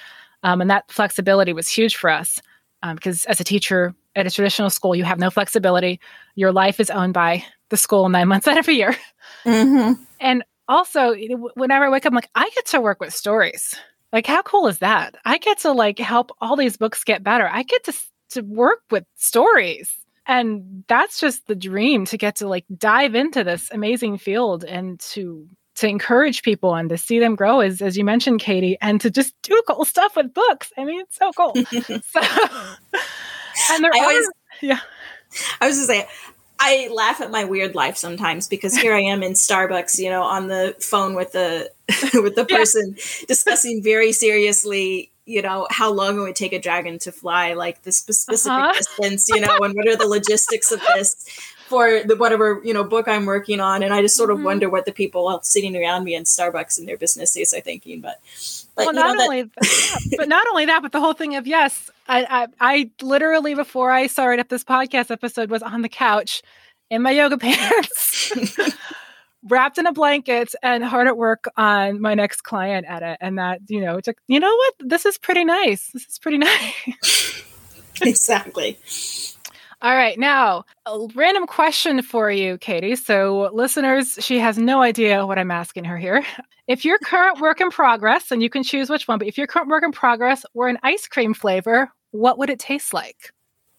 Um, 0.44 0.62
and 0.62 0.70
that 0.70 0.90
flexibility 0.92 1.52
was 1.52 1.68
huge 1.68 1.96
for 1.96 2.10
us 2.10 2.40
um, 2.88 2.96
because 2.96 3.26
as 3.26 3.40
a 3.40 3.44
teacher 3.44 3.94
at 4.16 4.26
a 4.26 4.32
traditional 4.32 4.70
school, 4.70 4.96
you 4.96 5.04
have 5.04 5.20
no 5.20 5.30
flexibility. 5.30 6.00
Your 6.36 6.52
life 6.52 6.80
is 6.80 6.90
owned 6.90 7.14
by 7.14 7.46
the 7.70 7.78
school 7.78 8.10
nine 8.10 8.28
months 8.30 8.48
out 8.48 8.58
of 8.58 8.68
a 8.68 8.74
year. 8.74 8.96
Mm-hmm. 9.46 10.02
And 10.20 10.44
also, 10.68 11.16
whenever 11.56 11.86
I 11.86 11.90
wake 11.90 12.06
up, 12.06 12.12
I'm 12.12 12.16
like, 12.16 12.30
I 12.36 12.50
get 12.56 12.66
to 12.68 12.82
work 12.82 13.00
with 13.00 13.14
stories. 13.14 13.76
Like, 14.12 14.26
how 14.26 14.42
cool 14.42 14.68
is 14.68 14.80
that? 14.80 15.16
I 15.26 15.38
get 15.38 15.60
to 15.60 15.72
like 15.72 16.00
help 16.00 16.32
all 16.40 16.56
these 16.56 16.78
books 16.78 17.04
get 17.04 17.24
better. 17.24 17.48
I 17.48 17.64
get 17.64 17.84
to 17.86 17.94
to 18.30 18.42
work 18.42 18.80
with 18.92 19.06
stories, 19.16 19.94
and 20.26 20.84
that's 20.88 21.20
just 21.20 21.48
the 21.48 21.56
dream 21.56 22.06
to 22.06 22.18
get 22.18 22.38
to 22.38 22.48
like 22.48 22.66
dive 22.78 23.16
into 23.16 23.44
this 23.44 23.70
amazing 23.72 24.18
field 24.18 24.64
and 24.64 25.00
to 25.00 25.48
to 25.78 25.88
encourage 25.88 26.42
people 26.44 26.76
and 26.76 26.90
to 26.90 26.98
see 26.98 27.20
them 27.20 27.36
grow 27.36 27.60
as 27.62 27.82
as 27.82 27.98
you 27.98 28.04
mentioned 28.06 28.40
katie 28.40 28.78
and 28.82 29.00
to 29.02 29.10
just 29.10 29.34
do 29.44 29.62
cool 29.68 29.86
stuff 29.86 30.16
with 30.16 30.34
books 30.34 30.72
i 30.78 30.84
mean 30.86 31.00
it's 31.00 31.18
so 31.18 31.32
cool 31.34 31.54
so 32.06 32.22
and 33.72 33.84
there 33.84 33.92
I 33.94 34.00
are, 34.00 34.04
always- 34.04 34.30
yeah. 34.62 34.80
I 35.62 35.68
was 35.68 35.76
just 35.76 35.88
saying, 35.88 36.06
I 36.60 36.90
laugh 36.92 37.22
at 37.22 37.30
my 37.32 37.44
weird 37.44 37.76
life 37.76 37.98
sometimes 37.98 38.48
because 38.48 38.76
here 38.76 38.94
I 38.96 39.02
am 39.02 39.22
in 39.22 39.34
Starbucks, 39.34 40.00
you 40.00 40.10
know, 40.10 40.24
on 40.24 40.48
the 40.48 40.76
phone 40.80 41.14
with 41.16 41.34
the 41.34 41.70
with 42.16 42.36
the 42.36 42.46
Yeah. 42.50 42.58
person 42.58 42.96
discussing 43.28 43.84
very 43.84 44.14
seriously, 44.14 45.12
you 45.26 45.42
know, 45.42 45.68
how 45.70 45.92
long 45.92 46.18
it 46.18 46.22
would 46.22 46.36
take 46.36 46.54
a 46.54 46.60
dragon 46.60 46.98
to 47.00 47.12
fly, 47.12 47.54
like 47.54 47.84
the 47.84 47.92
specific 47.92 48.48
Uh-huh. 48.52 48.74
distance, 48.74 49.28
you 49.30 49.42
know, 49.42 49.58
and 49.60 49.76
what 49.76 49.88
are 49.88 49.96
the 49.98 50.08
logistics 50.08 50.72
of 50.72 50.82
this 50.96 51.16
for 51.68 52.02
the 52.04 52.16
whatever 52.16 52.62
you 52.64 52.74
know 52.74 52.84
book 52.84 53.08
I'm 53.08 53.26
working 53.26 53.60
on, 53.60 53.84
and 53.84 53.94
I 53.94 54.02
just 54.02 54.16
sort 54.16 54.32
of 54.32 54.40
Mhm. 54.40 54.44
wonder 54.44 54.70
what 54.70 54.86
the 54.86 54.92
people 54.92 55.40
sitting 55.44 55.76
around 55.76 56.04
me 56.04 56.16
in 56.16 56.24
Starbucks 56.24 56.80
in 56.80 56.86
their 56.86 56.98
business 56.98 57.34
days 57.34 57.54
are 57.54 57.62
thinking, 57.62 58.02
but. 58.02 58.20
But 58.76 58.86
well, 58.86 58.94
you 58.96 59.00
know 59.02 59.08
not 59.08 59.18
that, 59.18 59.24
only 59.24 59.42
that, 59.44 60.02
yeah, 60.06 60.18
but 60.18 60.28
not 60.30 60.48
only 60.50 60.66
that, 60.68 60.84
but 60.84 60.92
the 60.92 61.00
whole 61.00 61.14
thing 61.14 61.36
of 61.36 61.48
yes, 61.48 61.90
I, 62.08 62.26
I, 62.30 62.48
I 62.60 62.92
literally 63.02 63.56
before 63.56 63.92
I 63.92 64.06
started 64.06 64.40
up 64.40 64.50
this 64.50 64.64
podcast 64.64 65.10
episode 65.10 65.50
was 65.50 65.64
on 65.64 65.82
the 65.82 65.90
couch 65.90 66.44
in 66.92 67.02
my 67.02 67.10
yoga 67.10 67.38
pants, 67.40 68.32
wrapped 69.50 69.80
in 69.80 69.88
a 69.88 69.92
blanket, 69.94 70.54
and 70.62 70.84
hard 70.86 71.08
at 71.08 71.18
work 71.18 71.46
on 71.58 72.00
my 72.02 72.14
next 72.14 72.42
client 72.42 72.86
edit. 72.88 73.18
And 73.20 73.40
that 73.40 73.62
you 73.68 73.82
know, 73.82 74.00
took 74.00 74.18
you 74.28 74.40
know 74.40 74.56
what, 74.56 74.74
this 74.80 75.06
is 75.08 75.18
pretty 75.18 75.44
nice. 75.44 75.90
This 75.92 76.06
is 76.06 76.20
pretty 76.20 76.38
nice. 76.38 77.44
exactly. 78.04 78.78
All 79.80 79.96
right, 79.96 80.18
now 80.18 80.66
a 80.88 81.08
random 81.14 81.46
question 81.46 82.02
for 82.02 82.32
you, 82.32 82.58
Katie. 82.58 82.96
So, 82.96 83.52
listeners, 83.54 84.18
she 84.20 84.40
has 84.40 84.58
no 84.58 84.82
idea 84.82 85.28
what 85.28 85.38
I'm 85.38 85.52
asking 85.52 85.84
her 85.84 85.98
here. 85.98 86.24
If 86.68 86.84
your 86.84 86.98
current 86.98 87.40
work 87.40 87.62
in 87.62 87.70
progress, 87.70 88.32
and 88.32 88.42
you 88.42 88.50
can 88.50 88.64
choose 88.64 88.90
which 88.90 89.08
one, 89.08 89.20
but 89.20 89.28
if 89.28 89.38
your 89.38 89.46
current 89.46 89.70
work 89.70 89.84
in 89.84 89.92
progress 89.92 90.44
were 90.56 90.68
an 90.68 90.80
ice 90.82 91.08
cream 91.08 91.36
flavor, 91.36 91.92
what 92.10 92.40
would 92.40 92.50
it 92.50 92.58
taste 92.58 92.92
like? 92.92 93.32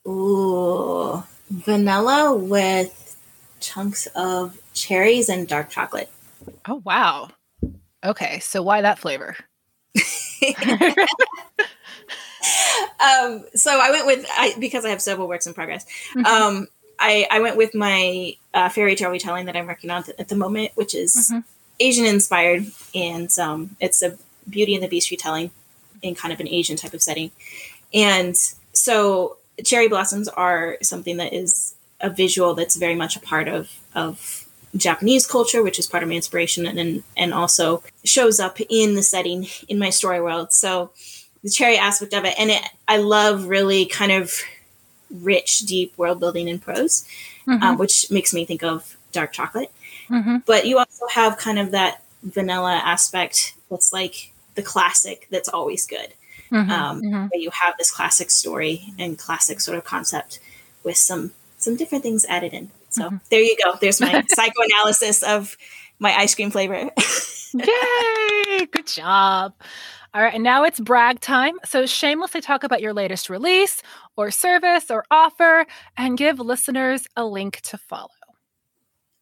Ooh, 0.07 1.23
vanilla 1.51 2.33
with 2.33 3.17
chunks 3.59 4.07
of 4.15 4.57
cherries 4.75 5.29
and 5.29 5.49
dark 5.49 5.69
chocolate. 5.69 6.11
Oh, 6.69 6.81
wow. 6.85 7.31
Okay, 8.05 8.39
so 8.39 8.63
why 8.63 8.83
that 8.83 9.01
flavor? 9.01 9.37
um, 13.01 13.45
so 13.55 13.79
I 13.79 13.91
went 13.91 14.07
with 14.07 14.27
I 14.31 14.55
because 14.59 14.85
I 14.85 14.91
have 14.91 15.03
several 15.03 15.29
works 15.29 15.47
in 15.47 15.55
progress. 15.55 15.85
Mhm. 16.15 16.25
Um, 16.27 16.69
I 16.99 17.27
I 17.31 17.41
went 17.41 17.57
with 17.57 17.75
my 17.75 18.35
uh, 18.55 18.69
fairy 18.69 18.97
tale 18.97 19.11
retelling 19.11 19.47
that 19.47 19.57
I'm 19.57 19.67
working 19.67 19.91
on 19.91 20.05
at 20.19 20.29
the 20.29 20.37
moment, 20.37 20.73
which 20.75 20.95
is 20.95 21.31
Mhm. 21.33 21.45
Asian 21.81 22.07
inspired, 22.07 22.67
and 22.95 23.31
um, 23.39 23.77
it's 23.81 24.03
a 24.03 24.19
Beauty 24.49 24.75
and 24.75 24.83
the 24.83 24.89
Beast 24.89 25.11
retelling 25.11 25.51
in 26.03 26.15
kind 26.15 26.33
of 26.33 26.41
an 26.41 26.49
Asian 26.49 26.77
type 26.77 26.95
of 26.95 27.03
setting. 27.03 27.31
And 27.93 28.37
so 28.73 29.37
cherry 29.65 29.89
blossoms 29.89 30.29
are 30.29 30.79
something 30.83 31.17
that 31.19 31.33
is 31.33 31.75
a 32.01 32.09
visual 32.11 32.55
that's 32.55 32.77
very 32.77 32.95
much 32.95 33.17
a 33.17 33.21
part 33.21 33.49
of 33.49 33.71
of 33.95 34.45
Japanese 34.77 35.27
culture, 35.27 35.63
which 35.63 35.79
is 35.79 35.87
part 35.87 36.03
of 36.03 36.09
my 36.09 36.15
inspiration, 36.15 36.67
and, 36.67 37.03
and 37.17 37.35
also 37.35 37.83
shows 38.05 38.39
up 38.39 38.59
in 38.69 38.95
the 38.95 39.03
setting 39.03 39.47
in 39.67 39.79
my 39.79 39.91
story 39.91 40.21
world. 40.21 40.53
So 40.53 40.91
the 41.43 41.51
cherry 41.51 41.79
aspect 41.79 42.13
of 42.15 42.25
it, 42.25 42.35
and 42.39 42.51
it, 42.51 42.63
I 42.87 42.99
love 42.99 43.47
really 43.47 43.87
kind 43.87 44.13
of 44.13 44.33
rich, 45.11 45.61
deep 45.61 45.97
world 45.97 46.21
building 46.21 46.49
in 46.49 46.59
prose, 46.59 47.05
um, 47.63 47.79
which 47.79 48.11
makes 48.11 48.35
me 48.35 48.45
think 48.45 48.63
of 48.63 48.97
dark 49.13 49.33
chocolate. 49.33 49.71
mhm, 50.11 50.43
But 50.47 50.67
you 50.67 50.79
also 50.79 51.07
have 51.09 51.39
kind 51.39 51.59
of 51.59 51.71
that 51.73 52.03
vanilla 52.23 52.75
aspect 52.85 53.55
that's 53.71 53.93
like 53.93 54.33
the 54.55 54.63
classic 54.63 55.27
that's 55.31 55.49
always 55.49 55.87
good 55.87 56.13
mhm, 56.51 56.69
um, 56.71 57.03
mhm. 57.03 57.31
where 57.31 57.41
you 57.41 57.51
have 57.51 57.75
this 57.79 57.91
classic 57.91 58.31
story 58.31 58.93
and 58.99 59.17
classic 59.19 59.61
sort 59.61 59.79
of 59.79 59.85
concept 59.85 60.41
with 60.85 60.97
some 60.97 61.31
some 61.59 61.77
different 61.77 62.03
things 62.03 62.25
added 62.27 62.53
in. 62.53 62.71
So 62.91 63.11
Mhm. 63.11 63.21
there 63.31 63.41
you 63.41 63.57
go. 63.63 63.77
There's 63.81 64.01
my 64.01 64.23
psychoanalysis 64.29 65.23
of 65.23 65.57
my 65.99 66.15
ice 66.17 66.35
cream 66.35 66.51
flavor. 66.51 66.91
Yay! 67.55 68.67
Good 68.71 68.87
job. 68.87 69.55
All 70.15 70.23
right, 70.23 70.35
and 70.35 70.43
now 70.43 70.65
it's 70.65 70.81
brag 70.81 71.21
time. 71.21 71.55
So 71.65 71.87
shamelessly 71.87 72.41
talk 72.41 72.65
about 72.65 72.81
your 72.81 72.95
latest 72.95 73.29
release 73.29 73.83
or 74.17 74.31
service 74.31 74.91
or 74.91 75.05
offer 75.11 75.67
and 75.97 76.17
give 76.17 76.39
listeners 76.41 77.07
a 77.17 77.25
link 77.25 77.61
to 77.63 77.79
follow. 77.79 78.09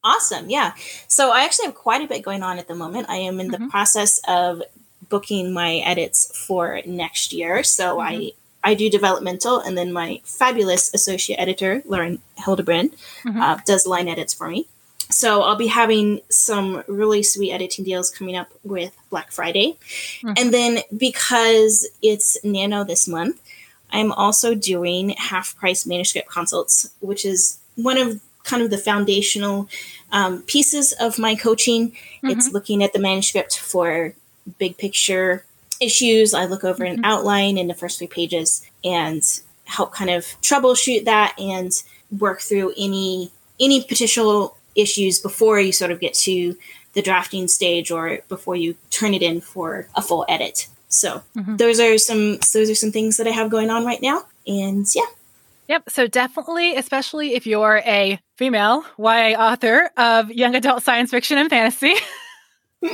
awesome. 0.04 0.48
Yeah. 0.48 0.72
So 1.08 1.32
I 1.32 1.42
actually 1.42 1.66
have 1.66 1.74
quite 1.74 2.00
a 2.00 2.06
bit 2.06 2.22
going 2.22 2.44
on 2.44 2.58
at 2.60 2.68
the 2.68 2.76
moment. 2.76 3.10
I 3.10 3.16
am 3.16 3.40
in 3.40 3.50
the 3.50 3.58
Mhm. 3.58 3.70
process 3.70 4.20
of 4.28 4.62
booking 5.08 5.52
my 5.52 5.78
edits 5.78 6.30
for 6.46 6.80
next 6.86 7.32
year. 7.32 7.64
So 7.64 7.98
I 8.00 8.12
Mhm. 8.14 8.34
I 8.62 8.74
do 8.74 8.88
developmental, 8.90 9.58
and 9.60 9.76
then 9.78 9.92
my 9.92 10.20
fabulous 10.24 10.92
associate 10.94 11.38
editor, 11.40 11.82
Lauren 11.86 12.20
Hildebrand, 12.36 12.90
Mhm. 13.24 13.40
uh, 13.40 13.58
does 13.64 13.86
line 13.86 14.08
edits 14.08 14.32
for 14.34 14.48
me. 14.48 14.66
So 15.10 15.42
I'll 15.42 15.56
be 15.56 15.68
having 15.68 16.20
some 16.30 16.82
really 16.88 17.22
sweet 17.22 17.52
editing 17.52 17.84
deals 17.84 18.10
coming 18.10 18.36
up 18.36 18.48
with 18.64 18.92
Black 19.10 19.30
Friday. 19.32 19.76
Mhm. 20.22 20.38
And 20.38 20.52
then 20.54 20.80
because 20.96 21.86
it's 22.02 22.36
Nano 22.42 22.84
this 22.84 23.06
month, 23.06 23.40
I'm 23.90 24.10
also 24.12 24.54
doing 24.54 25.10
half 25.10 25.56
price 25.56 25.86
manuscript 25.86 26.28
consults, 26.28 26.88
which 27.00 27.24
is 27.24 27.58
one 27.76 27.98
of 27.98 28.20
kind 28.44 28.62
of 28.62 28.70
the 28.70 28.78
foundational 28.78 29.68
um, 30.12 30.42
pieces 30.42 30.92
of 31.00 31.18
my 31.18 31.34
coaching. 31.34 31.96
It's 32.22 32.52
looking 32.52 32.82
at 32.82 32.92
the 32.92 32.98
manuscript 32.98 33.58
for 33.58 34.14
big 34.58 34.76
picture 34.78 35.44
issues. 35.80 36.32
I 36.34 36.46
look 36.46 36.62
over 36.64 36.84
an 36.84 36.98
Mhm. 36.98 37.04
outline 37.04 37.58
in 37.58 37.66
the 37.68 37.74
first 37.74 37.98
three 37.98 38.06
pages 38.06 38.62
and 38.84 39.22
help 39.64 39.92
kind 39.92 40.10
of 40.10 40.24
troubleshoot 40.42 41.04
that 41.04 41.34
and 41.38 41.72
work 42.18 42.40
through 42.40 42.72
any 42.76 43.30
any 43.58 43.82
potential 43.82 44.56
issues 44.76 45.18
before 45.18 45.58
you 45.60 45.72
sort 45.72 45.90
of 45.90 46.00
get 46.00 46.14
to 46.14 46.56
the 46.92 47.02
drafting 47.02 47.48
stage 47.48 47.90
or 47.90 48.18
before 48.28 48.56
you 48.56 48.74
turn 48.90 49.14
it 49.14 49.22
in 49.22 49.40
for 49.40 49.86
a 49.94 50.02
full 50.02 50.24
edit. 50.28 50.66
So 50.88 51.22
Mhm. 51.36 51.58
those 51.58 51.80
are 51.80 51.98
some 51.98 52.38
those 52.52 52.70
are 52.70 52.74
some 52.74 52.92
things 52.92 53.16
that 53.16 53.26
I 53.26 53.30
have 53.30 53.50
going 53.50 53.70
on 53.70 53.84
right 53.84 54.00
now. 54.00 54.24
And 54.46 54.86
yeah, 54.94 55.02
Yep. 55.68 55.90
So 55.90 56.06
definitely, 56.06 56.76
especially 56.76 57.34
if 57.34 57.44
you're 57.46 57.82
a 57.84 58.20
female 58.38 58.84
YA 58.98 59.34
author 59.36 59.90
of 59.96 60.30
young 60.30 60.54
adult 60.54 60.84
science 60.84 61.10
fiction 61.10 61.38
and 61.38 61.50
fantasy, 61.50 61.94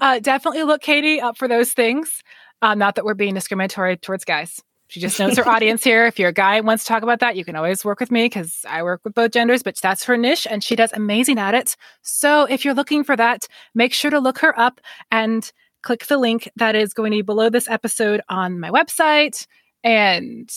uh, 0.00 0.18
definitely 0.20 0.62
look 0.64 0.82
Katie 0.82 1.20
up 1.20 1.36
for 1.38 1.48
those 1.48 1.72
things. 1.72 2.22
Uh, 2.60 2.74
not 2.74 2.94
that 2.96 3.04
we're 3.04 3.14
being 3.14 3.34
discriminatory 3.34 3.96
towards 3.96 4.24
guys. 4.24 4.62
She 4.92 5.00
just 5.00 5.18
knows 5.18 5.38
her 5.38 5.48
audience 5.48 5.82
here. 5.82 6.04
If 6.04 6.18
you're 6.18 6.28
a 6.28 6.34
guy 6.34 6.56
and 6.56 6.66
wants 6.66 6.84
to 6.84 6.88
talk 6.88 7.02
about 7.02 7.20
that, 7.20 7.34
you 7.34 7.46
can 7.46 7.56
always 7.56 7.82
work 7.82 7.98
with 7.98 8.10
me 8.10 8.26
because 8.26 8.62
I 8.68 8.82
work 8.82 9.00
with 9.04 9.14
both 9.14 9.30
genders, 9.30 9.62
but 9.62 9.74
that's 9.76 10.04
her 10.04 10.18
niche 10.18 10.46
and 10.46 10.62
she 10.62 10.76
does 10.76 10.92
amazing 10.92 11.38
at 11.38 11.54
it. 11.54 11.76
So 12.02 12.44
if 12.44 12.62
you're 12.62 12.74
looking 12.74 13.02
for 13.02 13.16
that, 13.16 13.48
make 13.74 13.94
sure 13.94 14.10
to 14.10 14.20
look 14.20 14.40
her 14.40 14.58
up 14.60 14.82
and 15.10 15.50
click 15.80 16.04
the 16.08 16.18
link 16.18 16.46
that 16.56 16.76
is 16.76 16.92
going 16.92 17.12
to 17.12 17.16
be 17.16 17.22
below 17.22 17.48
this 17.48 17.70
episode 17.70 18.20
on 18.28 18.60
my 18.60 18.68
website 18.68 19.46
and 19.82 20.54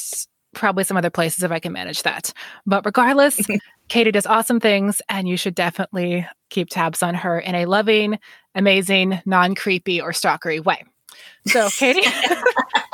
probably 0.53 0.83
some 0.83 0.97
other 0.97 1.09
places 1.09 1.41
if 1.41 1.51
I 1.51 1.59
can 1.59 1.71
manage 1.71 2.03
that. 2.03 2.33
But 2.65 2.85
regardless, 2.85 3.39
Katie 3.87 4.11
does 4.11 4.25
awesome 4.25 4.59
things 4.59 5.01
and 5.07 5.29
you 5.29 5.37
should 5.37 5.55
definitely 5.55 6.27
keep 6.49 6.67
tabs 6.69 7.01
on 7.01 7.15
her 7.15 7.39
in 7.39 7.55
a 7.55 7.67
loving, 7.67 8.19
amazing, 8.53 9.21
non 9.25 9.55
creepy 9.55 10.01
or 10.01 10.11
stalkery 10.11 10.61
way. 10.61 10.83
So, 11.47 11.69
Katie, 11.69 12.01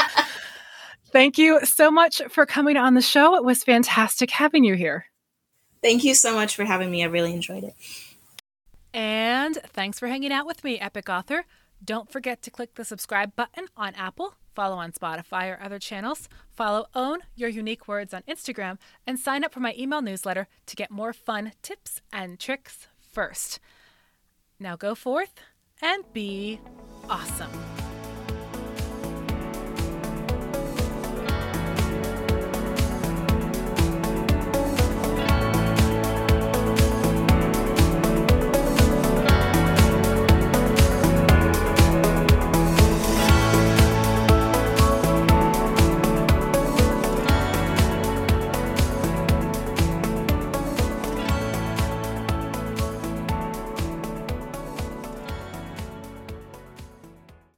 thank 1.12 1.38
you 1.38 1.60
so 1.66 1.92
much 1.92 2.22
for 2.30 2.46
coming 2.46 2.78
on 2.78 2.94
the 2.94 3.02
show. 3.02 3.36
It 3.36 3.44
was 3.44 3.64
fantastic 3.64 4.32
having 4.32 4.64
you 4.64 4.76
here. 4.76 5.06
thank 5.82 6.04
you 6.04 6.14
so 6.14 6.34
much 6.36 6.56
for 6.56 6.64
having 6.66 6.92
me. 6.92 7.04
I 7.04 7.08
really 7.08 7.34
enjoyed 7.34 7.64
it. 7.64 7.76
And 8.94 9.56
thanks 9.68 10.00
for 10.00 10.08
hanging 10.08 10.32
out 10.32 10.46
with 10.46 10.64
me, 10.64 10.80
Epic 10.80 11.10
Author. 11.10 11.46
Don't 11.84 12.12
forget 12.12 12.42
to 12.44 12.52
click 12.52 12.76
the 12.76 12.86
subscribe 12.86 13.36
button 13.36 13.66
on 13.76 13.96
Apple, 13.96 14.36
follow 14.54 14.76
on 14.76 14.92
Spotify 14.92 15.50
or 15.52 15.60
other 15.64 15.80
channels, 15.80 16.30
follow 16.52 16.86
Own 16.94 17.20
Your 17.36 17.50
Unique 17.50 17.88
Words 17.88 18.14
on 18.14 18.22
Instagram, 18.28 18.78
and 19.08 19.18
sign 19.18 19.44
up 19.44 19.54
for 19.54 19.62
my 19.62 19.74
email 19.78 20.02
newsletter 20.02 20.48
to 20.68 20.76
get 20.76 20.92
more 20.92 21.14
fun 21.14 21.54
tips 21.64 22.02
and 22.14 22.40
tricks 22.40 22.88
first. 23.00 23.60
Now 24.60 24.76
go 24.76 24.94
forth 24.94 25.34
and 25.82 26.04
be 26.14 26.60
awesome. 27.10 27.50